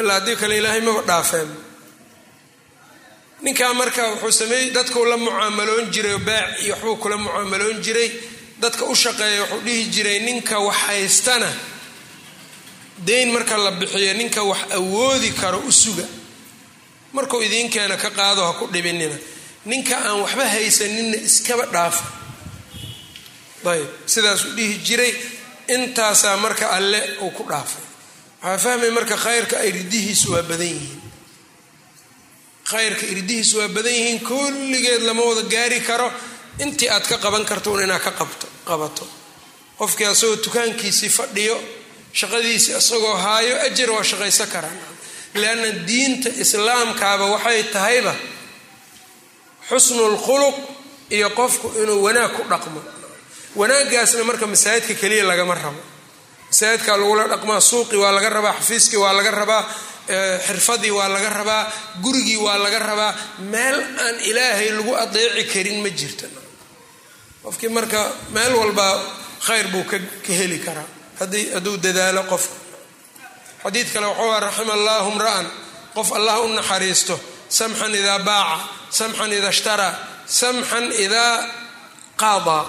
ilaa 0.00 0.14
haddii 0.18 0.36
kale 0.36 0.56
ilaahay 0.58 0.80
maba 0.80 1.02
dhaafeen. 1.10 1.50
Ninkaa 3.42 3.74
marka 3.74 4.02
wuxuu 4.10 4.32
sameeyey 4.32 4.70
dadkuu 4.70 5.04
la 5.04 5.16
mucaamaloon 5.16 5.90
jiray 5.94 6.18
baac 6.18 6.60
iyo 6.64 6.74
waxbuu 6.74 6.96
kula 6.96 7.16
mucaamaloon 7.16 7.80
jiray. 7.82 8.10
Dadka 8.60 8.84
u 8.84 8.94
shaqeeya 8.94 9.40
wuxuu 9.42 9.60
dhihi 9.66 9.84
jiray 9.94 10.18
ninka 10.20 10.58
wax 10.58 10.76
haystana 10.86 11.50
dayn 13.06 13.28
marka 13.32 13.56
la 13.64 13.70
bixiyo 13.80 14.12
ninka 14.14 14.42
wax 14.50 14.58
awoodi 14.78 15.30
karo 15.40 15.58
u 15.68 15.72
suga. 15.72 16.04
Markuu 17.12 17.42
idiinkeena 17.42 17.96
ka 17.96 18.10
qaado 18.10 18.42
ha 18.46 18.52
ku 18.58 18.66
dhibinina. 18.72 19.16
Ninka 19.66 19.96
aan 20.06 20.20
waxba 20.22 20.44
haysaninna 20.54 21.16
iskaba 21.28 21.66
dhaafa. 21.66 22.04
Ayb 23.70 23.86
sidaasuu 24.06 24.52
dhihi 24.56 24.74
jiray. 24.86 25.12
Intaasaa 25.68 26.36
marka 26.36 26.70
alle 26.76 27.00
uu 27.20 27.30
ku 27.30 27.42
dhaafay 27.50 27.84
waxaa 28.42 28.58
fahmay 28.58 28.90
marka 28.90 29.16
khayrka 29.16 29.56
irdihiisu 29.68 30.26
waa 30.34 30.42
badan 30.42 30.66
yihiin. 30.66 31.00
Khayrka 32.70 33.06
irdihiisu 33.14 33.54
waa 33.58 33.68
badan 33.68 33.92
yihiin 33.98 34.20
kulligeed 34.28 35.02
lama 35.08 35.22
wada 35.28 35.42
gaari 35.54 35.80
karo. 35.80 36.08
Intii 36.58 36.88
aad 36.90 37.06
ka 37.08 37.16
qaban 37.18 37.44
karto 37.44 37.72
un 37.72 37.82
inaad 37.82 38.02
ka 38.02 38.10
qabto 38.10 38.46
qabato. 38.68 39.06
Qofkii 39.78 40.04
asagoo 40.12 40.36
dukaankiisii 40.44 41.08
fadhiyo 41.18 41.56
shaqadiisii 42.12 42.74
isagoo 42.78 43.16
haayo 43.24 43.54
ajar 43.66 43.90
waa 43.90 44.02
shaqaysan 44.10 44.48
karaan. 44.54 44.78
Lianna 45.34 45.70
diinta 45.88 46.28
islaamkaaba 46.42 47.24
waxay 47.34 47.62
tahayba 47.74 48.14
xusnul 49.68 50.16
khuluq 50.26 50.56
iyo 51.10 51.30
qofku 51.30 51.66
inuu 51.82 52.02
wanaag 52.06 52.32
ku 52.36 52.42
dhaqmo. 52.50 52.80
Wanaaggaasna 53.56 54.24
marka 54.24 54.46
masaajidka 54.46 54.94
keliya 55.00 55.24
lagama 55.24 55.54
rabo 55.54 55.80
masaajidkaa 56.52 56.96
lagula 57.00 57.24
dhaqmaa 57.32 57.60
suuqii 57.60 57.96
waa 58.02 58.12
laga 58.16 58.28
rabaa 58.28 58.54
xafiiskii 58.60 58.96
waa 59.04 59.12
laga 59.18 59.30
rabaa 59.30 59.62
xirfadii 60.46 60.90
waa 60.98 61.08
laga 61.08 61.28
rabaa 61.38 61.62
gurigii 62.02 62.36
waa 62.36 62.58
laga 62.64 62.78
rabaa. 62.78 63.14
Meel 63.38 63.78
aan 64.04 64.16
ilaahay 64.20 64.68
lagu 64.76 64.92
adeeci 65.04 65.44
karin 65.52 65.78
ma 65.82 65.88
jirta. 65.88 66.26
Qofkii 67.42 67.68
marka 67.76 68.00
meel 68.34 68.52
walba 68.60 68.86
khayr 69.46 69.66
buu 69.72 69.84
ka 69.90 69.96
heli 70.38 70.58
karaa. 70.66 70.88
Hadduu 71.18 71.76
dadaalo 71.84 72.22
qofka 72.32 72.56
xadiid 73.64 73.88
kale 73.92 74.06
waxuu 74.06 74.40
raxima 74.46 74.72
allaahu 74.78 75.10
mra'an 75.18 75.46
qof 75.94 76.08
allah 76.18 76.40
u 76.44 76.48
naxariisto 76.58 77.14
samxan 77.48 77.94
idaa 77.94 78.18
baaca 78.28 78.58
samxan 78.98 79.32
ida 79.38 79.48
ishtaraa 79.56 79.94
samxan 80.26 80.86
idaa 81.04 81.34
qaadaa 82.22 82.64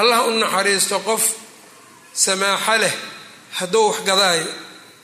allah 0.00 0.18
u 0.26 0.30
naxariisto 0.42 0.96
qof 1.08 1.22
samaaxo 2.14 2.76
leh 2.82 2.94
hadduu 3.58 3.86
waxgadaayo 3.90 4.46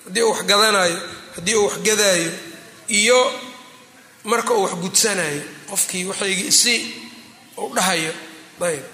haddii 0.04 0.22
uu 0.22 0.30
waxgadanayo 0.32 0.98
haddii 1.36 1.54
uu 1.54 1.66
waxgadaayo 1.68 2.32
iyo 2.88 3.20
marka 4.24 4.54
uu 4.54 4.62
waxgudsanayo 4.62 5.42
qofkii 5.70 6.04
waxaygii 6.10 6.52
si 6.52 6.74
uu 7.58 7.74
dhahayo 7.74 8.12
ayb. 8.60 8.84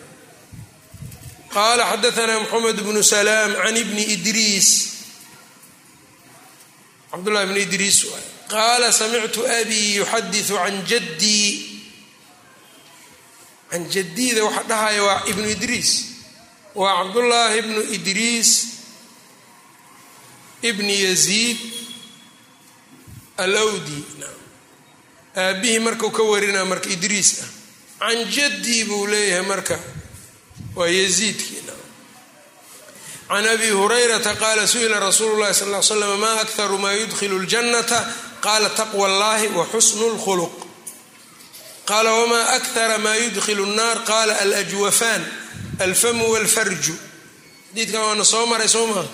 Qaala 1.55 1.85
xadaanaa 1.91 2.41
moxamed 2.41 2.79
bnu 2.83 3.03
salaam 3.03 3.55
can 3.63 3.77
ibni 3.77 4.03
idriis. 4.15 4.69
Cabdullahi 7.11 7.47
bni 7.47 7.61
idriis 7.63 7.99
qaala 8.51 8.93
samictu 8.93 9.41
abii 9.59 9.97
yuxadiu 10.03 10.57
can 10.59 10.77
jaddii. 10.91 11.51
Can 13.71 13.83
jadiida 13.95 14.45
waxa 14.45 14.63
dhahaya 14.71 15.03
waa 15.03 15.23
ibnu 15.31 15.47
idriis 15.55 15.91
waa 16.75 16.95
cabdullaahi 17.05 17.63
bnu 17.63 17.81
idriis 17.97 18.51
ibni 20.63 21.03
yaziid 21.05 21.59
alawdi. 23.37 24.05
Aabihii 25.37 25.79
markau 25.79 26.11
ka 26.11 26.23
warinaa 26.23 26.65
marka 26.65 26.89
idriis 26.91 27.31
ah 27.43 27.51
can 28.11 28.25
jaddii 28.31 28.85
buu 28.85 29.07
leeyahay 29.07 29.47
marka. 29.47 29.79
Waa 30.77 30.87
yaziidkii. 30.89 31.63
Can 33.29 33.47
abi 33.47 33.69
hurayrata 33.71 34.35
qaala 34.37 34.67
su'ila 34.67 35.01
rasuulu 35.01 35.41
llahi 35.41 35.55
sal 35.55 35.71
l 35.75 35.83
slam 35.83 36.21
ma 36.21 36.31
akharu 36.45 36.79
ma 36.79 36.93
yudkhilu 36.93 37.39
ljannata 37.47 37.99
qaala 38.41 38.69
taqwa 38.71 39.07
allahi 39.09 39.49
wa 39.49 39.65
xusnu 39.73 40.07
lkhuluq 40.15 40.53
qaala 41.89 42.11
wma 42.23 42.41
akhara 42.57 42.99
ma 42.99 43.13
yudkhilu 43.17 43.67
nnaar 43.67 43.99
qaala 44.05 44.33
alajwafaan 44.45 45.23
alfamu 45.79 46.31
walfarju. 46.33 46.95
Xadiidkan 47.75 48.01
waana 48.01 48.25
soo 48.25 48.47
maray 48.47 48.69
soo 48.69 48.87
maa 48.87 49.07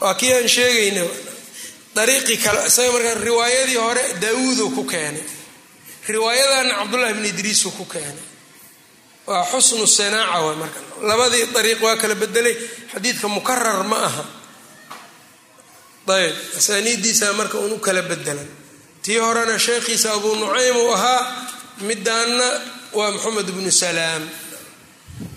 waa 0.00 0.14
kii 0.14 0.32
aan 0.32 0.48
sheegayna. 0.48 1.02
Dariiqii 1.94 2.36
kale 2.36 2.66
isaga 2.66 2.92
markaa 2.92 3.14
riwaayadii 3.14 3.76
hore 3.76 4.02
daawuuduu 4.20 4.70
ku 4.70 4.84
keenay. 4.84 5.22
Riwaayadanna 6.08 6.74
cabdullahi 6.74 7.14
bni 7.14 7.28
idriisuu 7.28 7.70
ku 7.70 7.84
keenay. 7.84 8.26
Waa 9.26 9.44
xusnu 9.50 9.86
sanaaca 9.86 10.40
wa 10.46 10.54
marka. 10.54 10.80
Labadii 11.02 11.46
dariiq 11.54 11.82
waa 11.82 11.96
kala 11.96 12.14
bedelay 12.14 12.56
xadiidka 12.92 13.28
mukarar 13.28 13.84
ma 13.84 13.96
aha. 14.08 14.24
Ayb 16.08 16.36
asaaniiddiisa 16.56 17.32
marka 17.32 17.58
unu 17.58 17.76
kala 17.78 18.02
bedelan 18.02 18.48
tii 19.02 19.18
horena 19.18 19.58
sheekhiisa 19.58 20.12
abuu 20.12 20.34
nucaym 20.40 20.76
uu 20.76 20.92
ahaa 20.94 21.46
midaanna 21.80 22.46
waa 22.92 23.10
moxamed 23.12 23.46
bnu 23.52 23.70
salaam 23.72 24.22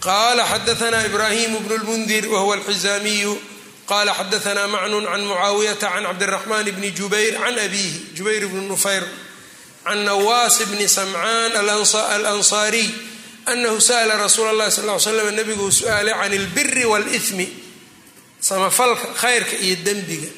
qaala 0.00 0.44
xadaana 0.52 1.06
ibrahim 1.06 1.58
bnu 1.64 1.76
lmundir 1.82 2.24
wahuwa 2.28 2.54
alxizaamiyu 2.56 3.32
qala 3.90 4.12
xadaana 4.14 4.68
macnun 4.68 5.04
can 5.04 5.20
mucaawiyata 5.30 5.88
can 5.94 6.04
cabdiraxmaan 6.04 6.66
bni 6.76 6.90
jubayr 6.98 7.34
can 7.42 7.58
abiihi 7.58 8.14
jubayr 8.16 8.44
bni 8.50 8.68
nufayr 8.68 9.04
can 9.84 9.98
nawaas 10.04 10.56
bni 10.70 10.86
samcaan 10.88 11.52
alansaariy 11.56 12.88
anahu 13.46 13.80
sa'la 13.80 14.16
rasuula 14.24 14.50
اllahi 14.54 14.70
sal 14.70 14.88
l 14.90 15.00
slam 15.00 15.28
nabiguu 15.38 15.70
su-aalay 15.70 16.14
can 16.20 16.32
اlbiri 16.40 16.84
wاlإثmi 16.92 17.46
samafalka 18.40 19.06
khayrka 19.14 19.56
iyo 19.66 19.76
dembiga 19.86 20.28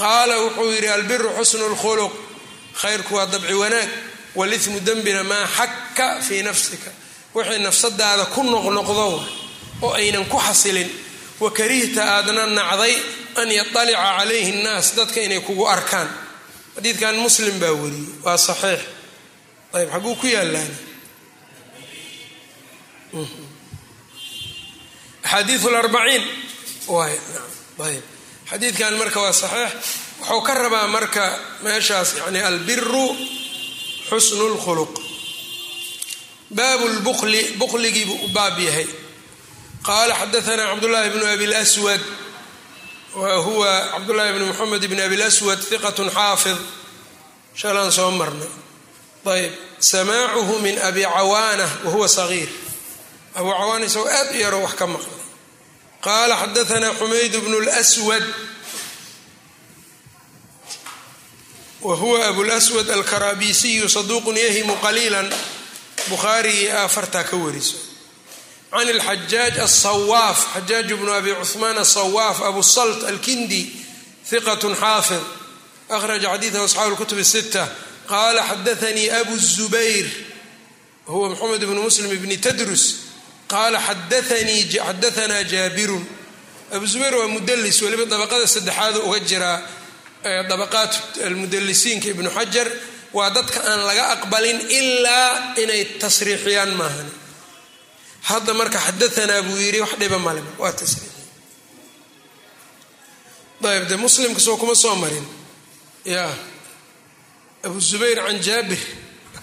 qaala 0.00 0.34
wuxuu 0.44 0.70
yidhi 0.74 0.88
albiru 0.88 1.28
xusnu 1.38 1.64
اlkhuluq 1.72 2.12
khayrku 2.80 3.14
waa 3.14 3.26
dabci 3.26 3.54
wanaag 3.62 3.88
wاlإثmu 4.38 4.78
dembina 4.88 5.22
maa 5.24 5.46
xaka 5.58 6.20
fii 6.22 6.42
nafsika 6.42 6.90
wixii 7.35 7.59
nafsadaada 7.67 8.25
ku 8.33 8.41
noqnoqdo 8.43 9.05
oo 9.81 9.91
aynan 9.99 10.25
ku 10.31 10.37
xasilin 10.47 10.89
wakarihta 11.39 12.01
aadna 12.15 12.45
nacday 12.45 12.95
an 13.41 13.47
yaطalica 13.59 14.03
calayhi 14.17 14.51
اnnaas 14.53 14.87
dadka 14.97 15.19
inay 15.21 15.41
kugu 15.47 15.65
arkaan. 15.75 16.09
Xadiidkan 16.75 17.15
muslim 17.25 17.55
baa 17.61 17.71
wariyey 17.81 18.07
waa 18.25 18.37
saxiix. 18.37 18.81
Ayb 19.77 19.89
xaguu 19.93 20.15
ku 20.21 20.27
yaalaan 20.27 20.71
axaadiiu 25.23 25.69
larbaciin 25.75 26.23
waay 26.87 27.15
ayb 27.87 28.03
xadiidkan 28.49 28.93
marka 28.99 29.19
waa 29.25 29.33
saxiix. 29.33 29.71
Wuxuu 30.21 30.41
ka 30.47 30.53
rabaa 30.53 30.87
marka 30.87 31.23
meeshaas 31.63 32.09
yani 32.19 32.39
albiru 32.49 33.07
xusnu 34.09 34.45
lkhuluq 34.55 34.93
baabu 36.57 36.85
lbukli 36.87 37.41
bukligiibuu 37.59 38.25
u 38.25 38.27
baab 38.27 38.59
yahay. 38.59 38.87
Qaala 39.87 40.13
xadaana 40.21 40.63
cabdullahi 40.71 41.09
bnu 41.09 41.25
abi 41.33 41.45
lswad 41.47 42.01
wa 43.15 43.35
huwa 43.45 43.71
cabdullahi 43.93 44.33
bni 44.33 44.45
moxamed 44.45 44.83
bni 44.91 45.01
abi 45.01 45.17
lswad 45.17 45.59
hiqat 45.69 45.97
xaafid. 46.15 46.57
Shalaan 47.59 47.91
soo 47.91 48.11
marnay. 48.11 48.51
Ayb 49.25 49.53
samaacuhu 49.79 50.59
min 50.59 50.75
abi 50.87 51.03
cawaana 51.03 51.65
wahuwa 51.85 52.07
sagiir 52.09 52.49
abu 53.35 53.49
cawaana 53.51 53.85
isagoo 53.85 54.09
aad 54.17 54.29
u 54.35 54.39
yaroo 54.43 54.61
wax 54.65 54.73
ka 54.79 54.87
maqlay. 54.87 55.21
Qaala 56.05 56.35
xadaana 56.41 56.87
xumayd 56.99 57.33
bnu 57.45 57.57
lswad 57.67 58.25
wa 61.81 61.95
huwa 61.95 62.27
abulswad 62.27 62.89
alkarabisiyu 62.91 63.89
saduuqun 63.89 64.37
yahimu 64.37 64.75
qaliila 64.83 65.21
bukhaarigii 66.09 66.69
afartaa 66.69 67.23
ka 67.23 67.37
wariso. 67.37 67.77
Can 68.71 68.87
alxajaaj 68.87 69.59
asawaaf 69.59 70.39
xajaaj 70.53 70.93
bnu 70.93 71.11
abi 71.13 71.35
cuhmaan 71.35 71.77
asawaaf 71.77 72.41
abu 72.41 72.63
salt 72.63 73.03
alkindi 73.03 73.67
hiqat 74.31 74.61
xaafid 74.79 75.23
akhraja 75.89 76.29
xadiidahu 76.33 76.65
asxaabu 76.65 76.95
lkutubi 76.95 77.25
sita 77.25 77.67
qaala 78.07 78.41
xadaanii 78.49 79.09
abu 79.09 79.37
zubayr 79.37 80.07
huwa 81.05 81.29
maxamed 81.29 81.65
bnu 81.65 81.81
muslim 81.83 82.11
ibni 82.11 82.37
tadrus. 82.37 82.95
Qaala 83.47 83.79
xadaanaa 83.79 85.43
jaabirun. 85.43 86.05
Abu 86.71 86.87
zubayr 86.87 87.15
waa 87.15 87.27
mudelis 87.27 87.81
weliba 87.81 88.05
dabaqada 88.05 88.47
saddexaadu 88.47 88.99
uga 89.03 89.19
jiraa 89.19 89.61
dabaqaat 90.49 90.93
almudalisiinka 91.27 92.07
ibnu 92.07 92.29
xajar 92.29 92.67
waa 93.17 93.29
dadka 93.35 93.59
aan 93.71 93.81
laga 93.89 94.03
aqbalin 94.15 94.59
ilaa 94.79 95.55
inay 95.63 95.81
tasriixiyaan 96.01 96.71
maahan. 96.79 97.09
Hadda 98.29 98.53
marka 98.59 98.79
xadaanaa 98.87 99.41
buu 99.47 99.57
yidhi 99.65 99.79
wax 99.83 99.93
dhiba 100.01 100.17
male 100.25 100.41
waa 100.61 100.71
tasriixiy 100.79 101.09
ayb 103.71 103.83
de 103.89 103.95
muslimka 104.03 104.39
soo 104.45 104.57
kuma 104.61 104.75
soo 104.83 104.95
marin. 104.95 105.25
Ya 106.05 106.25
abu 107.65 107.79
zubayr 107.89 108.17
can 108.25 108.37
jaabir 108.47 108.79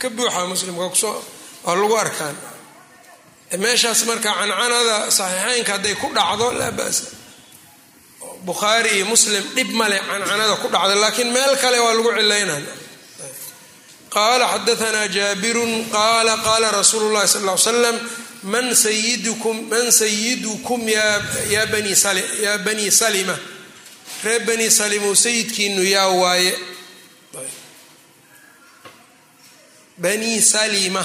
ka 0.01 0.09
buuxa 0.17 0.47
muslimka 0.53 0.89
ku 0.93 0.97
soo 1.05 1.17
waa 1.65 1.75
lagu 1.81 1.95
arkaan. 2.05 2.37
Meeshaas 3.63 4.01
marka 4.09 4.31
cancanada 4.39 4.97
saxiixeynka 5.19 5.73
hadday 5.77 5.95
ku 6.01 6.07
dhacdo 6.17 6.47
laa 6.61 6.71
basa. 6.79 7.05
Bukhaari 8.47 8.91
iyo 8.97 9.07
muslim 9.13 9.45
dhib 9.57 9.71
male 9.81 9.99
cancanada 10.09 10.55
ku 10.63 10.67
dhacda 10.75 10.95
laakiin 11.03 11.31
meel 11.35 11.53
kale 11.63 11.79
waa 11.85 11.95
lagu 11.97 12.11
cilaynay 12.19 12.63
qaala 14.15 14.47
xadaanaa 14.55 15.09
jaabirun 15.17 15.73
qaala 15.97 16.35
qaala 16.47 16.71
rasuulu 16.79 17.09
llahi 17.15 17.29
sal 17.35 17.45
l 17.49 17.59
slam 17.67 17.97
man 18.53 18.67
sayidukum 18.85 19.57
man 19.71 19.87
sayidukum 20.01 20.81
yaa 20.89 21.67
banii 22.65 22.91
salima 23.01 23.37
reer 24.25 24.41
banii 24.49 24.71
salimow 24.71 25.15
sayidkiinu 25.25 25.83
yaa 25.95 26.09
waaye 26.23 26.53
banii 29.99 30.41
salima 30.43 31.05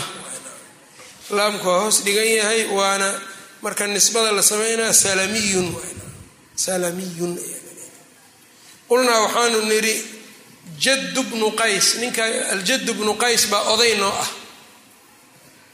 laamku 1.38 1.68
waa 1.68 1.80
hoos 1.84 2.04
dhigan 2.06 2.26
yahay 2.38 2.62
waana 2.78 3.10
marka 3.62 3.88
nisbada 3.88 4.32
la 4.32 4.44
sameynaya 4.44 4.94
salamiyun 4.94 5.68
salamiyun 6.66 7.34
qulnaa 8.90 9.20
waxaanu 9.26 9.60
nidhi 9.72 9.96
jaddu 10.80 11.24
bnu 11.24 11.52
qays 11.52 11.96
ninka 12.02 12.24
aljaddu 12.54 12.94
bnu 12.94 13.14
qays 13.18 13.48
baa 13.52 13.64
oday 13.74 13.96
noo 13.98 14.10
ah. 14.10 14.30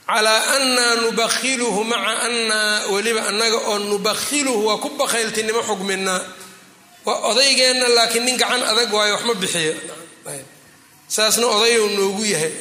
Calaa 0.10 0.42
annaa 0.56 0.96
nubakhiluhu 1.06 1.84
maca 1.84 2.14
annaa 2.26 2.88
weliba 2.90 3.22
annaga 3.30 3.58
oo 3.70 3.78
nubakhiluhu 3.80 4.66
waa 4.68 4.78
ku 4.82 4.90
bakhayltinimo 4.90 5.62
xugminaa 5.62 6.22
waa 7.06 7.20
odaygeenna 7.30 7.86
laakiin 7.96 8.26
nin 8.26 8.38
gacan 8.38 8.64
adag 8.64 8.94
waayo 8.94 9.14
waxma 9.14 9.34
bixiyo. 9.34 9.74
Saasna 11.08 11.46
odayou 11.48 11.90
noogu 11.90 12.26
yahay. 12.26 12.54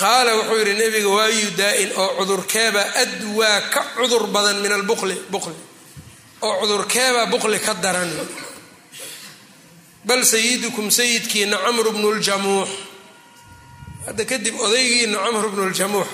Qaala 0.00 0.32
wuxuu 0.36 0.58
yidhi 0.58 0.74
nebiga 0.80 1.08
waayu 1.08 1.50
daa-in 1.60 1.90
oo 1.96 2.10
cudurkeebaa 2.18 2.88
adwaa 3.02 3.60
ka 3.72 3.80
cudur 3.96 4.26
badan 4.32 4.56
min 4.64 4.72
albukli 4.72 5.14
bukli 5.30 5.54
oo 6.40 6.54
cudurkeebaa 6.60 7.26
bukli 7.26 7.58
ka 7.60 7.74
daran 7.74 8.08
bal 10.08 10.22
sayidukum 10.32 10.86
sayidkiina 10.98 11.56
camru 11.64 11.90
bnu 11.96 12.08
ljamuux 12.24 12.68
hadda 14.06 14.24
kadib 14.30 14.54
odaygiina 14.66 15.16
camru 15.24 15.48
bnu 15.52 15.64
ljamuux 15.76 16.08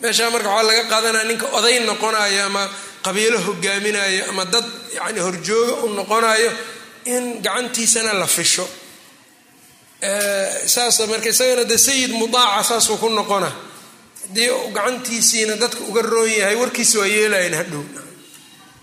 meeshaa 0.00 0.30
marka 0.34 0.48
waxaa 0.56 0.68
laga 0.68 0.84
qaadanaya 0.92 1.24
ninka 1.30 1.46
oday 1.58 1.76
noqonayo 1.88 2.40
ama 2.48 2.62
qabiilo 3.04 3.38
hogaaminayo 3.46 4.22
ama 4.30 4.44
dad 4.52 4.66
yani 4.98 5.20
horjooga 5.26 5.74
u 5.84 5.88
noqonayo 5.98 6.50
in 7.04 7.42
gacantiisana 7.42 8.12
la 8.12 8.26
fisho. 8.26 8.68
Saas 10.66 10.98
marka 11.10 11.28
isagana 11.28 11.64
de 11.64 11.76
sayid 11.78 12.10
mudaaca 12.10 12.62
saasuu 12.70 12.96
ku 12.98 13.08
noqona. 13.08 13.50
Haddii 14.22 14.50
gacantiisiina 14.74 15.56
dadka 15.56 15.80
uga 15.88 16.02
roon 16.02 16.30
yahay 16.30 16.56
warkiisa 16.56 16.98
waa 16.98 17.06
yeelayan 17.06 17.54
hadhow. 17.54 17.84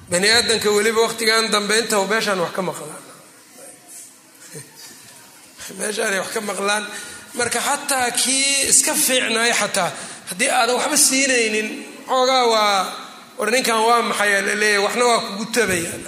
Bani 0.09 0.27
aadamka 0.29 0.69
weliba 0.71 1.01
waqtigan 1.01 1.51
dambe 1.51 1.79
inta 1.79 1.97
meeshaan 2.11 2.39
wax 2.39 2.51
ka 2.55 2.61
maqlaan 5.69 5.87
meeshaanay 5.87 6.19
wax 6.19 6.31
ka 6.33 6.41
maqlaan. 6.41 6.83
Marka 7.33 7.59
xataa 7.67 8.11
kii 8.11 8.69
iska 8.71 8.93
fiicnayo 9.05 9.53
xataa 9.61 9.91
haddii 10.29 10.49
aadan 10.49 10.75
waxba 10.75 10.97
siinaynin 10.97 11.67
xoogaa 12.09 12.45
waa 12.53 12.93
war 13.37 13.49
ninkan 13.51 13.79
waa 13.87 14.01
maxaya 14.09 14.41
laleeyahy 14.47 14.83
waxna 14.85 15.05
waa 15.11 15.19
kugu 15.27 15.45
tabayaan 15.55 16.03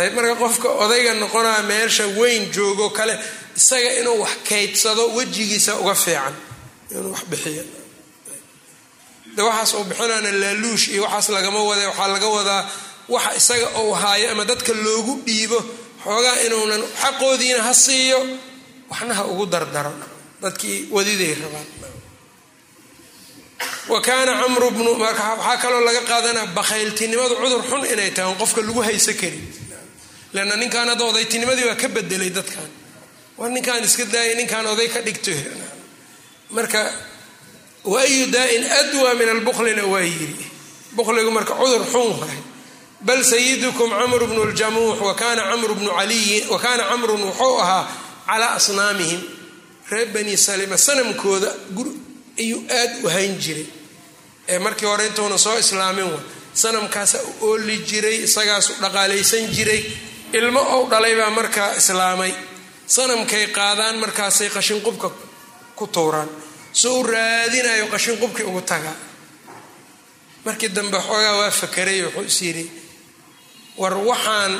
ayb 0.00 0.14
marka 0.16 0.34
qofka 0.42 0.68
odayga 0.84 1.12
noqonaa 1.22 1.62
meesha 1.70 2.04
weyn 2.18 2.42
joogo 2.54 2.86
kale 2.98 3.14
isaga 3.56 3.90
inuu 4.00 4.18
wax 4.24 4.32
kaydsado 4.48 5.04
wejigiisa 5.16 5.72
uga 5.82 5.94
fiican. 6.04 6.34
Inuu 6.90 7.12
wax 7.14 7.24
bixiyo. 7.30 7.64
De 9.36 9.42
waxaas 9.42 9.74
uu 9.74 9.84
bixinaana 9.90 10.30
laaluush 10.42 10.88
iyo 10.92 11.02
waxaas 11.06 11.28
lagama 11.36 11.60
wada 11.68 11.88
waxaa 11.88 12.08
laga 12.14 12.28
wadaa 12.36 12.62
waxa 13.08 13.30
isaga 13.40 13.68
uu 13.82 13.92
haayo 14.02 14.26
ama 14.32 14.44
dadka 14.44 14.72
loogu 14.84 15.14
dhiibo 15.26 15.58
xoogaa 16.04 16.36
inuunan 16.46 16.82
xaqoodiina 17.02 17.60
ha 17.66 17.72
siiyo 17.74 18.18
waxna 18.90 19.14
ha 19.18 19.24
ugu 19.32 19.46
dardaro 19.46 19.92
dadkii 20.42 20.78
wadiday 20.94 21.34
rabaan. 21.42 21.66
Wa 23.88 24.00
kaana 24.00 24.32
camru 24.42 24.70
bnu 24.70 24.90
waxaa 25.04 25.56
kaloo 25.62 25.80
laga 25.86 26.00
qaadanaa 26.10 26.46
bakhayltinimadu 26.56 27.34
cudur 27.42 27.62
xun 27.70 27.82
inay 27.92 28.10
tahay 28.16 28.34
qofka 28.40 28.60
lagu 28.66 28.80
hayso 28.86 29.12
karin 29.20 29.44
leanna 30.34 30.56
ninkaan 30.62 30.88
hadda 30.92 31.04
odaytinimadii 31.10 31.66
waa 31.68 31.74
ka 31.82 31.88
bedelay 31.88 32.30
dadkan. 32.36 32.68
War 33.38 33.50
ninkaan 33.50 33.84
iska 33.88 34.04
daayay 34.14 34.34
ninkaan 34.40 34.66
oday 34.72 34.88
ka 34.94 35.00
dhigto. 35.06 35.32
Marka 36.56 36.80
wa 37.84 38.00
ayu 38.00 38.26
daa-in 38.34 38.64
adwa 38.80 39.14
min 39.18 39.28
albuklina 39.34 39.84
waa 39.92 40.00
yiri. 40.00 40.36
Bukligu 40.96 41.30
marka 41.30 41.54
cudur 41.60 41.82
xun 41.92 42.10
waay 42.20 42.38
bal 43.06 43.20
sayidukum 43.24 43.90
camru 43.90 44.26
bnu 44.30 44.42
ljamuux 44.52 44.98
wakana 45.08 45.42
camru 45.50 45.74
bnu 45.74 45.90
caliyin 45.98 46.48
wa 46.52 46.58
kaana 46.64 46.82
camrun 46.90 47.22
wuxuu 47.28 47.58
ahaa 47.64 47.84
calaa 48.26 48.54
asnaamihim 48.58 49.20
reer 49.90 50.08
bani 50.14 50.36
salima 50.36 50.76
sanamkooda 50.86 51.50
ayuu 52.42 52.60
aada 52.78 52.94
u 53.04 53.08
hayn 53.14 53.34
jiray 53.44 53.66
ee 54.48 54.58
markii 54.58 54.86
hore 54.90 55.06
intuuna 55.06 55.38
soo 55.38 55.58
islaamin 55.58 56.04
wa 56.14 56.20
sanamkaasa 56.62 57.18
u 57.22 57.50
ooli 57.50 57.76
jiray 57.90 58.16
isagaasu 58.28 58.72
dhaqaalaysan 58.82 59.44
jiray 59.56 59.82
ilmo 60.38 60.60
ou 60.74 60.82
dhalay 60.90 61.14
baa 61.20 61.30
markaa 61.38 61.70
islaamay 61.80 62.32
sanamkay 62.96 63.44
qaadaan 63.58 63.96
markaasay 64.02 64.48
qashinqubka 64.56 65.08
ku 65.78 65.84
tuuraan 65.94 66.28
soo 66.72 66.94
u 67.00 67.02
raadinayo 67.12 67.86
qashinqubkii 67.94 68.46
ugu 68.50 68.60
tagaa 68.72 68.96
markii 70.44 70.68
dambe 70.76 70.98
xoogaa 71.06 71.34
waa 71.40 71.50
fakeray 71.60 71.98
wuxuu 72.04 72.24
is 72.30 72.38
yidhi 72.42 72.64
war 73.76 73.94
waxaan 74.10 74.52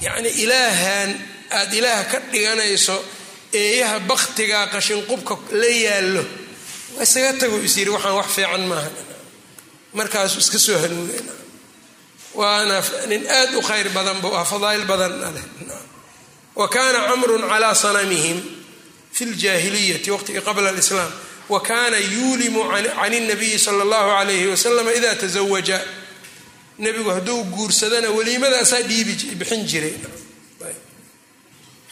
yacni 0.00 0.28
ilaahan 0.28 1.10
aada 1.50 1.74
ilaah 1.76 2.04
ka 2.10 2.18
dhiganayso 2.32 2.96
eeyaha 3.52 4.00
baktigaa 4.00 4.66
qashinqubka 4.74 5.34
la 5.52 5.66
yaallo. 5.66 6.24
Isaga 7.02 7.32
tago 7.40 7.56
is 7.58 7.76
yidhi 7.76 7.90
waxaan 7.90 8.14
wax 8.18 8.26
fiican 8.36 8.64
maaha. 8.70 8.90
Markaasuu 9.92 10.38
iska 10.38 10.58
soo 10.58 10.78
hanuunay. 10.78 11.20
Waana 12.34 12.82
nin 13.10 13.26
aad 13.26 13.54
u 13.54 13.60
khayr 13.62 13.88
badan 13.96 14.20
buu 14.22 14.34
ah 14.34 14.44
fadaa'il 14.44 14.84
badan 14.86 15.12
aleh 15.28 15.44
wa 16.54 16.68
kaana 16.68 16.98
camrun 17.08 17.42
calaa 17.50 17.74
sanamihim 17.74 18.38
fi 19.12 19.24
ljaahiliyati 19.24 20.10
waqtigii 20.10 20.40
qabla 20.48 20.68
alislaam. 20.68 21.10
Wa 21.48 21.60
kaana 21.60 21.98
yuulimu 21.98 22.62
can 22.70 22.86
اnabiyi 23.14 23.58
sala 23.58 23.82
اllahu 23.84 24.10
alayhi 24.20 24.46
wasalam 24.46 24.86
ida 24.96 25.14
tazawaja 25.14 25.78
nebigu 26.80 27.10
hadduu 27.10 27.44
guursadana 27.44 28.08
weliimadaasaa 28.10 28.82
dhiibi 28.82 29.14
bixin 29.36 29.66
jiray. 29.66 29.94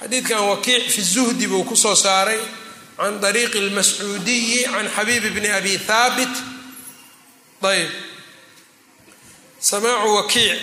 Xadiidkan 0.00 0.48
wakiic 0.48 0.90
fi 0.90 1.02
zuhdi 1.02 1.46
buu 1.46 1.64
ku 1.64 1.76
soo 1.76 1.94
saaray 1.94 2.40
can 2.96 3.24
ariiqi 3.24 3.58
اlmascuudiyi 3.58 4.64
can 4.64 4.88
xabiib 4.96 5.24
bni 5.34 5.48
abi 5.50 5.76
haabit 5.88 6.34
ayb. 7.62 7.90
Samaacu 9.60 10.14
wakiic 10.14 10.58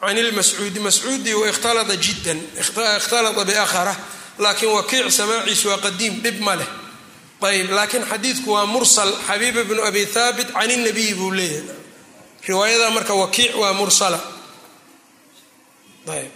can 0.00 0.16
lmascuudi 0.16 0.80
mascuudi 0.80 1.34
wa 1.34 1.48
ikhtalaa 1.48 1.96
jiddan 1.96 2.38
ikhtalaa 2.60 3.44
biakhara 3.44 3.96
laakiin 4.38 4.72
wakiic 4.72 5.10
samaaciisu 5.10 5.68
waa 5.68 5.78
qadiim 5.78 6.20
dhib 6.22 6.40
ma 6.40 6.56
leh. 6.56 6.70
Ayb 7.42 7.70
laakiin 7.70 8.04
xadiidku 8.04 8.50
waa 8.52 8.66
mursal 8.66 9.12
xabiib 9.26 9.56
bnu 9.68 9.82
abi 9.82 10.06
haabit 10.14 10.52
can 10.52 10.70
اnabiy 10.70 11.14
buu 11.14 11.30
leeyahay 11.30 11.81
riwaayada 12.46 12.90
marka 12.90 13.14
wakiic 13.14 13.54
waa 13.56 13.72
mursala. 13.72 14.20
Ayb. 16.08 16.32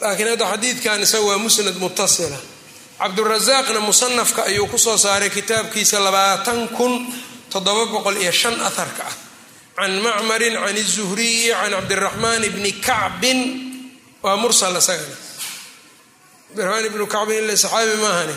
Laakiin 0.00 0.28
hadda 0.36 0.46
xadiidkan 0.52 1.00
isaga 1.02 1.24
waa 1.24 1.38
musnad 1.40 1.76
mutasila 1.80 2.36
cabdurasaaqna 3.00 3.80
musanafka 3.80 4.42
ayuu 4.48 4.66
ku 4.68 4.78
soo 4.78 4.96
saaray 4.96 5.30
kitaabkiisa 5.30 6.00
labaatan 6.00 6.68
kun 6.76 6.92
toddoba 7.52 7.86
boqol 7.92 8.16
iyo 8.16 8.32
shan 8.32 8.60
aharka 8.60 9.04
ah. 9.04 9.14
Can 9.76 10.00
macmarin 10.00 10.56
can 10.56 10.76
الzuhriyi 10.76 11.52
can 11.52 11.72
cabdiraxmaan 11.72 12.42
bni 12.54 12.72
kacbin. 12.80 13.38
Waa 14.22 14.36
mursal 14.36 14.76
isagana 14.76 15.16
cabdiraxmaan 16.48 16.84
ibnu 16.88 17.04
kacbin 17.08 17.36
ila 17.44 17.56
saxaabi 17.56 17.96
maahane 18.04 18.36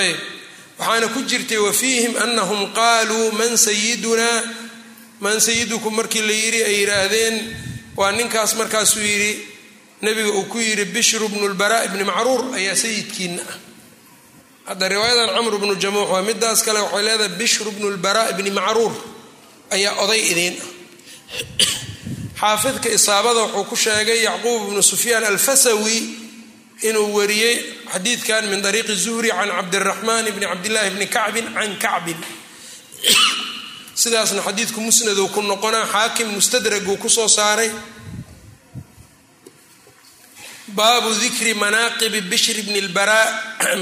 ayb 0.00 0.18
waxaana 0.78 1.08
ku 1.08 1.22
jirtay 1.22 1.58
wafiihim 1.58 2.16
anahum 2.16 2.72
qaaluu 2.72 3.32
man 3.32 3.56
sayidunaa 3.58 4.42
man 5.20 5.40
sayidukum 5.40 5.94
markii 5.94 6.22
la 6.22 6.32
yidhi 6.32 6.62
ay 6.62 6.74
yidhaahdeen 6.80 7.56
waa 7.96 8.12
ninkaas 8.12 8.54
markaasuu 8.54 9.02
yidhi 9.02 9.48
nabiga 10.02 10.30
uu 10.30 10.44
ku 10.44 10.58
yidhi 10.58 10.84
bishru 10.84 11.28
bnu 11.28 11.48
lbaraa 11.48 11.84
ibni 11.84 12.04
macruur 12.04 12.54
ayaa 12.54 12.76
sayidkiina 12.76 13.42
ah. 13.42 13.56
Hadda 14.68 14.88
riwaayadan 14.88 15.34
camru 15.34 15.58
bnu 15.58 15.74
jamuux 15.74 16.06
waa 16.10 16.22
midaas 16.22 16.62
kale 16.62 16.78
waxay 16.78 17.02
leedahay 17.02 17.36
bishru 17.38 17.70
bnu 17.70 17.90
lbaraa 17.90 18.30
ibni 18.30 18.50
macruur 18.50 18.92
ayaa 19.70 19.98
oday 20.06 20.22
idiin 20.30 20.56
ah. 20.62 20.66
Xaafidka 22.40 22.88
isaabada 22.88 23.40
wuxuu 23.50 23.64
ku 23.64 23.76
sheegay 23.76 24.22
yacquub 24.22 24.70
bnu 24.70 24.82
sufyaan 24.82 25.24
alfasawi 25.24 26.27
inuu 26.82 27.14
wariyey 27.18 27.56
xadiidkan 27.92 28.46
min 28.50 28.64
ariiqi 28.64 28.94
zuhri 28.94 29.30
can 29.30 29.48
cabdiraxmaan 29.48 30.24
bni 30.34 30.46
cabdillaahi 30.46 30.90
bni 30.96 31.06
kacbin 31.06 31.46
can 31.54 31.76
kacbin. 31.78 32.16
Sidaasna 33.94 34.42
xadiidku 34.42 34.80
musnaduu 34.80 35.28
ku 35.34 35.42
noqonaa 35.42 35.86
xaakim 35.86 36.28
mustadraguu 36.36 36.96
ku 37.02 37.08
soo 37.08 37.28
saaray. 37.28 37.70
Baabu 40.68 41.10
dikri 41.20 41.54
manaaqibi 41.54 42.20
bishri 42.30 42.62
bni 42.62 42.80
lbaraa 42.88 43.26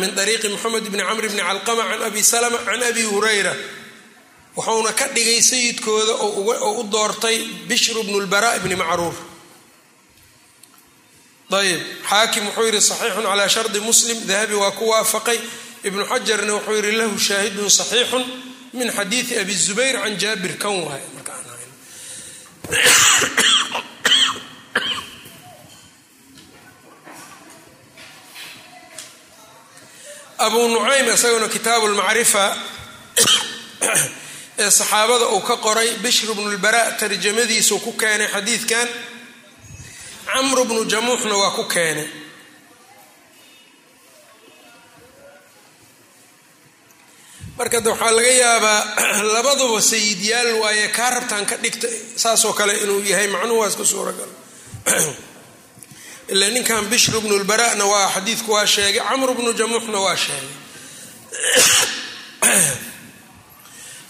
min 0.01 0.11
ariiqi 0.18 0.49
moxamed 0.49 0.84
bni 0.92 1.03
camr 1.09 1.28
bni 1.32 1.42
calqama 1.49 1.82
can 1.90 2.03
abi 2.09 2.22
salama 2.22 2.59
can 2.64 2.82
abi 2.82 3.03
hurayra. 3.03 3.55
Wuxuuna 4.57 4.92
ka 4.97 5.07
dhigay 5.14 5.42
sayidkooda 5.42 6.12
oo 6.24 6.80
u 6.80 6.84
doortay 6.88 7.38
bishru 7.68 8.03
bnu 8.07 8.20
lbaraa 8.24 8.59
bni 8.64 8.76
macruur 8.76 9.12
ayb 11.53 11.80
xaakim 12.11 12.44
wuxuu 12.47 12.64
yidhi 12.66 12.80
saxiixun 12.80 13.22
calaa 13.22 13.49
shardi 13.49 13.80
muslim. 13.80 14.18
Dahabi 14.26 14.55
waa 14.55 14.70
ku 14.70 14.84
waafaqay. 14.88 15.38
Ibnu 15.84 16.05
xajarna 16.05 16.53
wuxuu 16.55 16.74
yidhi 16.78 16.92
lahu 16.92 17.18
shaahidun 17.18 17.70
saxiixun 17.70 18.24
min 18.72 18.90
xadiidi 18.92 19.38
abi 19.38 19.55
zubayr 19.55 19.97
can 20.03 20.18
jaabir. 20.18 20.59
Kan 20.59 20.74
waay 20.86 21.03
abu 30.38 30.68
nucaym 30.68 31.14
isaguna 31.14 31.49
kitaabu 31.49 31.88
lmacrifa 31.88 32.57
ee 34.59 34.70
saxaabada 34.70 35.26
uu 35.28 35.40
ka 35.40 35.57
qoray 35.57 35.90
bishru 36.05 36.34
bnu 36.34 36.51
lbara 36.57 36.92
tarjamadiisuu 37.01 37.78
ku 37.84 37.92
keenay 37.92 38.28
xadiidkan 38.28 38.88
camru 40.37 40.64
bnu 40.64 40.84
jamuuxna 40.84 41.34
waa 41.37 41.51
ku 41.57 41.64
keenay. 41.64 42.09
Marka 47.57 47.80
waxaa 47.80 48.11
laga 48.11 48.32
yaabaa 48.43 48.80
labaduba 49.34 49.80
sayidyaal 49.80 50.61
waaye 50.61 50.89
kaa 50.89 51.11
rabtaan 51.11 51.47
ka 51.47 51.57
dhigta 51.57 51.89
saasoo 52.16 52.53
kale 52.53 52.76
inuu 52.84 53.01
yahay 53.01 53.28
macnuhu 53.32 53.61
waa 53.61 53.68
iska 53.68 53.84
suuragal 53.84 54.28
ila 56.32 56.49
ninkan 56.51 56.84
bishru 56.93 57.20
bnu 57.20 57.39
lbara'na 57.39 57.84
waa 57.84 58.12
xadiidku 58.14 58.53
waa 58.53 58.66
sheegay 58.66 59.01
camru 59.01 59.34
bnu 59.34 59.53
jamuuxna 59.53 59.99
waa 60.01 60.16
sheegay 60.16 60.53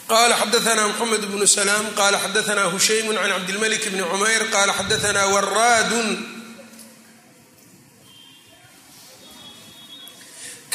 qala 0.08 0.34
xadaana 0.42 0.82
mxamed 0.92 1.22
bnu 1.30 1.46
salaam 1.46 1.86
qala 2.00 2.18
xadaana 2.24 2.62
hushaymu 2.72 3.10
can 3.14 3.30
cabdilmalik 3.34 3.84
bni 3.92 4.02
cumayr 4.12 4.42
qala 4.54 4.72
xadaana 4.78 5.22
waraadun 5.34 6.08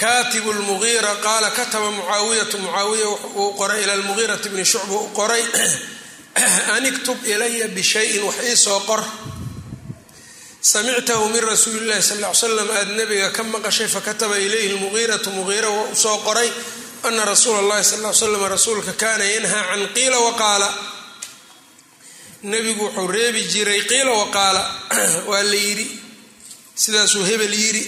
katib 0.02 0.46
lmugiira 0.58 1.14
qaala 1.26 1.50
kataba 1.58 1.90
mucaawiyatu 1.98 2.56
mucaawiya 2.64 3.08
uu 3.42 3.54
qoray 3.60 3.80
ila 3.84 3.96
lmugiirati 4.02 4.48
bni 4.54 4.66
shucba 4.72 4.96
u 4.96 5.08
qoray 5.18 5.44
an 6.76 6.84
iktub 6.92 7.18
ilaya 7.34 7.68
bishayin 7.78 8.24
wax 8.28 8.36
iisoo 8.50 8.80
qor 8.90 9.02
samictahu 10.72 11.24
min 11.34 11.42
rasuuli 11.52 11.86
llahi 11.90 12.02
sal 12.10 12.18
ly 12.24 12.30
slam 12.42 12.70
aad 12.80 12.90
nabiga 13.00 13.28
ka 13.36 13.44
maqashay 13.54 13.88
fakataba 13.96 14.36
ilayhi 14.46 14.70
lmugiiratu 14.76 15.30
mugiira 15.38 15.70
waa 15.76 15.88
u 15.92 15.96
soo 16.04 16.18
qoray 16.28 16.50
ana 17.08 17.26
rasuula 17.26 17.60
اllahi 17.64 17.84
sal 17.92 18.02
l 18.06 18.14
slam 18.22 18.44
rasuulka 18.56 18.94
kaana 19.04 19.24
yanhaa 19.36 19.64
can 19.70 19.84
qiila 19.96 20.18
waqaala 20.28 20.70
nebigu 22.52 22.84
wuxuu 22.86 23.08
reebi 23.16 23.42
jiray 23.54 23.82
qiila 23.92 24.12
waqaala 24.22 24.62
waa 25.30 25.44
la 25.52 25.56
yidhi 25.66 25.88
sidaasuu 26.84 27.24
hebel 27.30 27.54
yidhi 27.64 27.84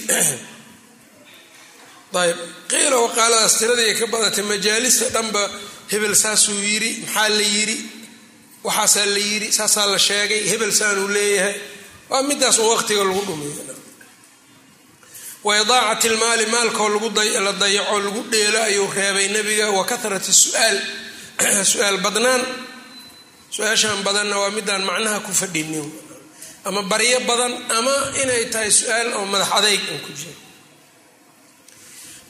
ayb 2.22 2.38
qiila 2.70 2.96
waqaaladaas 3.04 3.54
tiradii 3.60 3.94
ka 4.00 4.06
badatay 4.12 4.44
majaalista 4.52 5.06
dhanba 5.16 5.42
hebel 5.92 6.14
saasuu 6.24 6.58
yidhi 6.70 6.90
maxaa 7.06 7.28
la 7.38 7.42
yidhi 7.56 7.76
waxaasaa 8.66 9.06
la 9.14 9.18
yidhi 9.30 9.48
saasaa 9.58 9.86
la 9.92 9.98
sheegay 10.08 10.40
hebel 10.50 10.72
saanuu 10.80 11.08
leeyahay 11.16 11.54
waa 12.10 12.22
midaas 12.28 12.56
un 12.62 12.66
waqtiga 12.74 13.02
lagu 13.08 13.22
dhumiyo 13.28 13.52
wa 15.44 15.60
idaacati 15.60 16.08
lmaali 16.08 16.46
maalkoo 16.46 16.88
la 17.44 17.52
dayaco 17.52 17.98
lagu 18.00 18.22
dheelo 18.30 18.62
ayuu 18.62 18.90
reebay 18.90 19.28
nebiga. 19.28 19.70
Wa 19.70 19.84
kahrati 19.84 20.32
su'aal 20.32 20.78
su'aal 21.72 21.98
badnaan. 21.98 22.42
Su'aashan 23.50 24.02
badanna 24.02 24.38
waa 24.38 24.50
midaan 24.50 24.84
macnaha 24.84 25.20
ku 25.20 25.32
fadhinin. 25.32 25.92
Ama 26.64 26.82
baryo 26.82 27.20
badan 27.28 27.52
ama 27.70 27.94
inay 28.22 28.48
tahay 28.48 28.70
su'aal 28.72 29.12
oo 29.20 29.26
madax 29.26 29.52
adayg 29.52 29.80
an 29.92 30.00
ku 30.00 30.12
jiro 30.12 30.44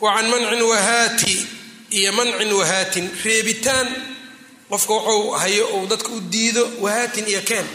wa 0.00 0.16
can 0.16 0.26
mancin 0.28 0.62
wahaati 0.62 1.46
iyo 1.90 2.12
mancin 2.12 2.52
wahaatin 2.52 3.10
reebitaan 3.24 3.88
qofka 4.68 4.92
wuxuu 4.94 5.30
hayo 5.30 5.66
uu 5.78 5.86
dadka 5.86 6.08
u 6.12 6.20
diido 6.20 6.70
wahaatin 6.82 7.28
iyo 7.28 7.40
keen. 7.46 7.66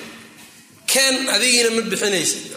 Keen 0.85 1.29
adigiina 1.29 1.69
ma 1.71 1.81
bixinaysid 1.81 2.51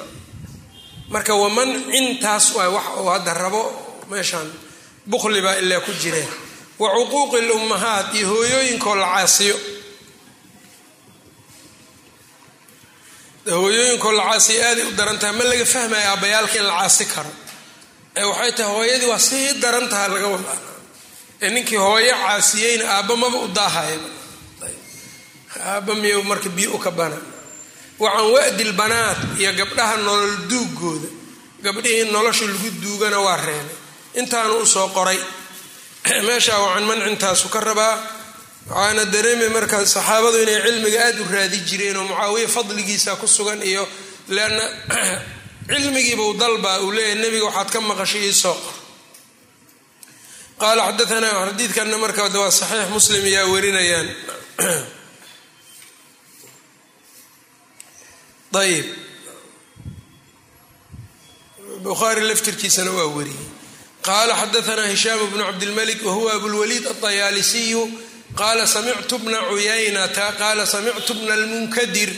marka 1.13 1.33
wa 1.43 1.49
mancintaas 1.57 2.47
waa 2.57 2.69
wax 2.77 2.87
uu 3.01 3.09
hadda 3.15 3.33
rabo 3.43 3.63
meeshaan 4.11 4.49
bukhli 5.11 5.41
baa 5.47 5.57
ilaa 5.63 5.81
ku 5.87 5.93
jireen 6.03 6.29
wa 6.81 6.89
cuquuqi 6.97 7.41
lummahaat 7.49 8.09
iyo 8.19 8.27
hooyooyinkoo 8.33 8.95
la 9.03 9.07
caasiyo. 9.15 9.57
Hooyooyinkoo 13.51 14.13
la 14.19 14.23
caasiyo 14.31 14.61
aaday 14.69 14.85
u 14.87 14.93
daran 14.99 15.19
tahay 15.21 15.35
ma 15.39 15.45
laga 15.51 15.65
fahmaya 15.75 16.07
aabbayaalka 16.13 16.57
in 16.61 16.67
la 16.71 16.75
caasi 16.81 17.05
karo. 17.15 17.31
Ee 18.19 18.25
waxay 18.31 18.53
tahay 18.59 18.73
hooyadii 18.77 19.07
waa 19.13 19.19
sii 19.29 19.47
daran 19.63 19.87
taha 19.93 20.09
laga 20.15 20.29
wadaa 20.35 20.59
ee 21.45 21.51
ninkii 21.55 21.77
hooyo 21.87 22.15
caasiyeyna 22.25 22.85
aabba 22.97 23.15
maba 23.23 23.39
u 23.39 23.49
daahaya 23.59 23.99
aabba 25.71 25.93
miy 26.03 26.15
marka 26.31 26.49
biyo 26.57 26.71
u 26.75 26.79
ka 26.85 26.91
bana 28.03 28.23
wacan 28.23 28.33
wa'dil 28.35 28.73
banaat 28.73 29.39
iyo 29.39 29.53
gabdhaha 29.55 29.97
nolol 29.97 30.37
duugooda 30.51 31.23
gabdhihii 31.63 32.11
nolosha 32.11 32.47
lagu 32.47 32.71
duugana 32.83 33.21
waa 33.21 33.37
reebay. 33.37 33.77
Intaanu 34.15 34.59
u 34.63 34.67
soo 34.67 34.89
qoray. 34.89 35.19
Meeshaa 36.27 36.59
wacan 36.59 36.85
mancintaasu 36.85 37.49
ka 37.49 37.61
rabaa. 37.61 37.99
Waxaana 38.69 39.05
dareemay 39.05 39.49
marka 39.49 39.87
saxaabadu 39.87 40.43
inay 40.43 40.63
cilmiga 40.63 40.99
aada 41.07 41.23
u 41.23 41.27
raadi 41.31 41.59
jireen 41.67 41.97
oo 41.97 42.05
mucaawiya 42.05 42.49
fadligiisa 42.49 43.17
ku 43.17 43.27
sugan 43.27 43.63
iyo 43.63 43.89
leanna 44.29 44.63
cilmigiibuu 45.71 46.35
dalba 46.35 46.81
uu 46.83 46.91
leeyahay 46.91 47.23
nebiga 47.23 47.45
waxaad 47.45 47.71
ka 47.71 47.81
maqashay 47.81 48.27
iisoo 48.27 48.55
qor. 48.55 48.75
Qaala 50.59 50.91
xadaanaa 50.91 51.47
xadiidkanna 51.47 51.99
marka 51.99 52.27
waa 52.27 52.51
saxiix 52.51 52.91
muslim 52.91 53.25
ayaa 53.25 53.47
warinayaan 53.47 54.09
ayib 58.61 58.87
bukhaari 61.85 62.21
laftirkiisana 62.29 62.91
waa 62.99 63.07
wariyey 63.17 63.47
qaala 64.07 64.33
xadaanaa 64.41 64.87
hishaam 64.95 65.21
bnu 65.33 65.45
cabdilmalik 65.49 66.01
wahuwa 66.07 66.31
abulwaliid 66.37 66.85
aطayaalisiyu 66.93 67.83
qaala 68.41 68.65
samictu 68.75 69.15
bna 69.25 69.39
cuyaynata 69.51 70.27
qaala 70.41 70.63
samictu 70.75 71.13
bna 71.21 71.35
lmunkadir 71.43 72.11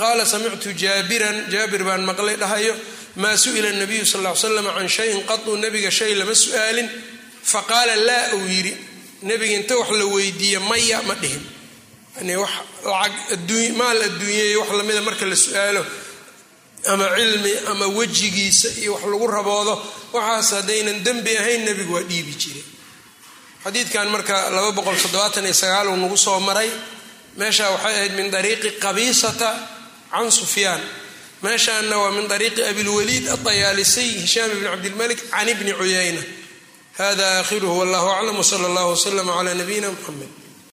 qaala 0.00 0.22
samictu 0.32 0.68
jaabiran 0.82 1.36
jaabir 1.52 1.82
baan 1.88 2.02
maqlay 2.10 2.36
dhahayo 2.42 2.74
maa 3.22 3.36
su'ila 3.44 3.70
nabiyu 3.80 4.04
sal 4.12 4.22
l 4.26 4.36
slam 4.42 4.66
can 4.76 4.88
shayin 4.96 5.20
qaduu 5.30 5.54
nebiga 5.62 5.90
shay 5.98 6.12
lama 6.20 6.34
su'aalin 6.44 6.88
faqaala 7.52 7.94
laa 8.08 8.26
uu 8.36 8.46
yidhi 8.54 8.72
nebiga 9.28 9.54
inta 9.60 9.74
wax 9.80 9.90
la 10.00 10.04
weydiiye 10.14 10.58
maya 10.70 10.98
ma 11.08 11.14
dhihin 11.22 11.42
wax 12.36 12.50
lacag 12.84 13.12
maal 13.76 13.98
adduunyay 14.02 14.56
wax 14.56 14.70
lamida 14.78 15.00
marka 15.00 15.26
la 15.26 15.36
su'aalo 15.36 15.84
ama 16.86 17.06
cilmi 17.16 17.52
ama 17.70 17.86
wejigiisa 17.86 18.68
iyo 18.82 18.94
wax 18.94 19.04
lagu 19.04 19.26
raboodo 19.26 19.74
waxaas 20.12 20.50
haddaynan 20.62 21.04
dembi 21.04 21.36
ahayn 21.38 21.64
nebigu 21.64 21.94
waa 21.94 22.02
dhiibi 22.02 22.34
jiray. 22.34 22.64
Xadiidkan 23.64 24.08
marka 24.08 24.50
uu 25.90 25.96
nagu 25.96 26.16
soo 26.16 26.40
maray 26.40 26.70
meesha 27.36 27.70
waxay 27.70 27.94
ahayd 27.94 28.12
min 28.14 28.30
dariiqi 28.30 28.70
qabiisata 28.84 29.50
can 30.10 30.30
sufyaan. 30.30 30.80
Meeshaana 31.42 31.98
waa 31.98 32.10
min 32.10 32.28
dariiqi 32.28 32.62
abilwaliid 32.62 33.28
aطayaalisiy 33.28 34.22
hishaam 34.22 34.50
bni 34.50 34.68
cabdilmalik 34.68 35.20
can 35.30 35.48
ibni 35.48 35.72
cuyayna. 35.72 36.22
Hada 36.98 37.26
aakhiruhu 37.38 37.78
wallahu 37.78 38.08
aclam 38.10 38.38
wsala 38.38 38.66
allah 38.70 38.86
wslama 38.94 39.32
cla 39.42 39.54
nabiyina 39.54 39.90
mxamed 39.90 40.37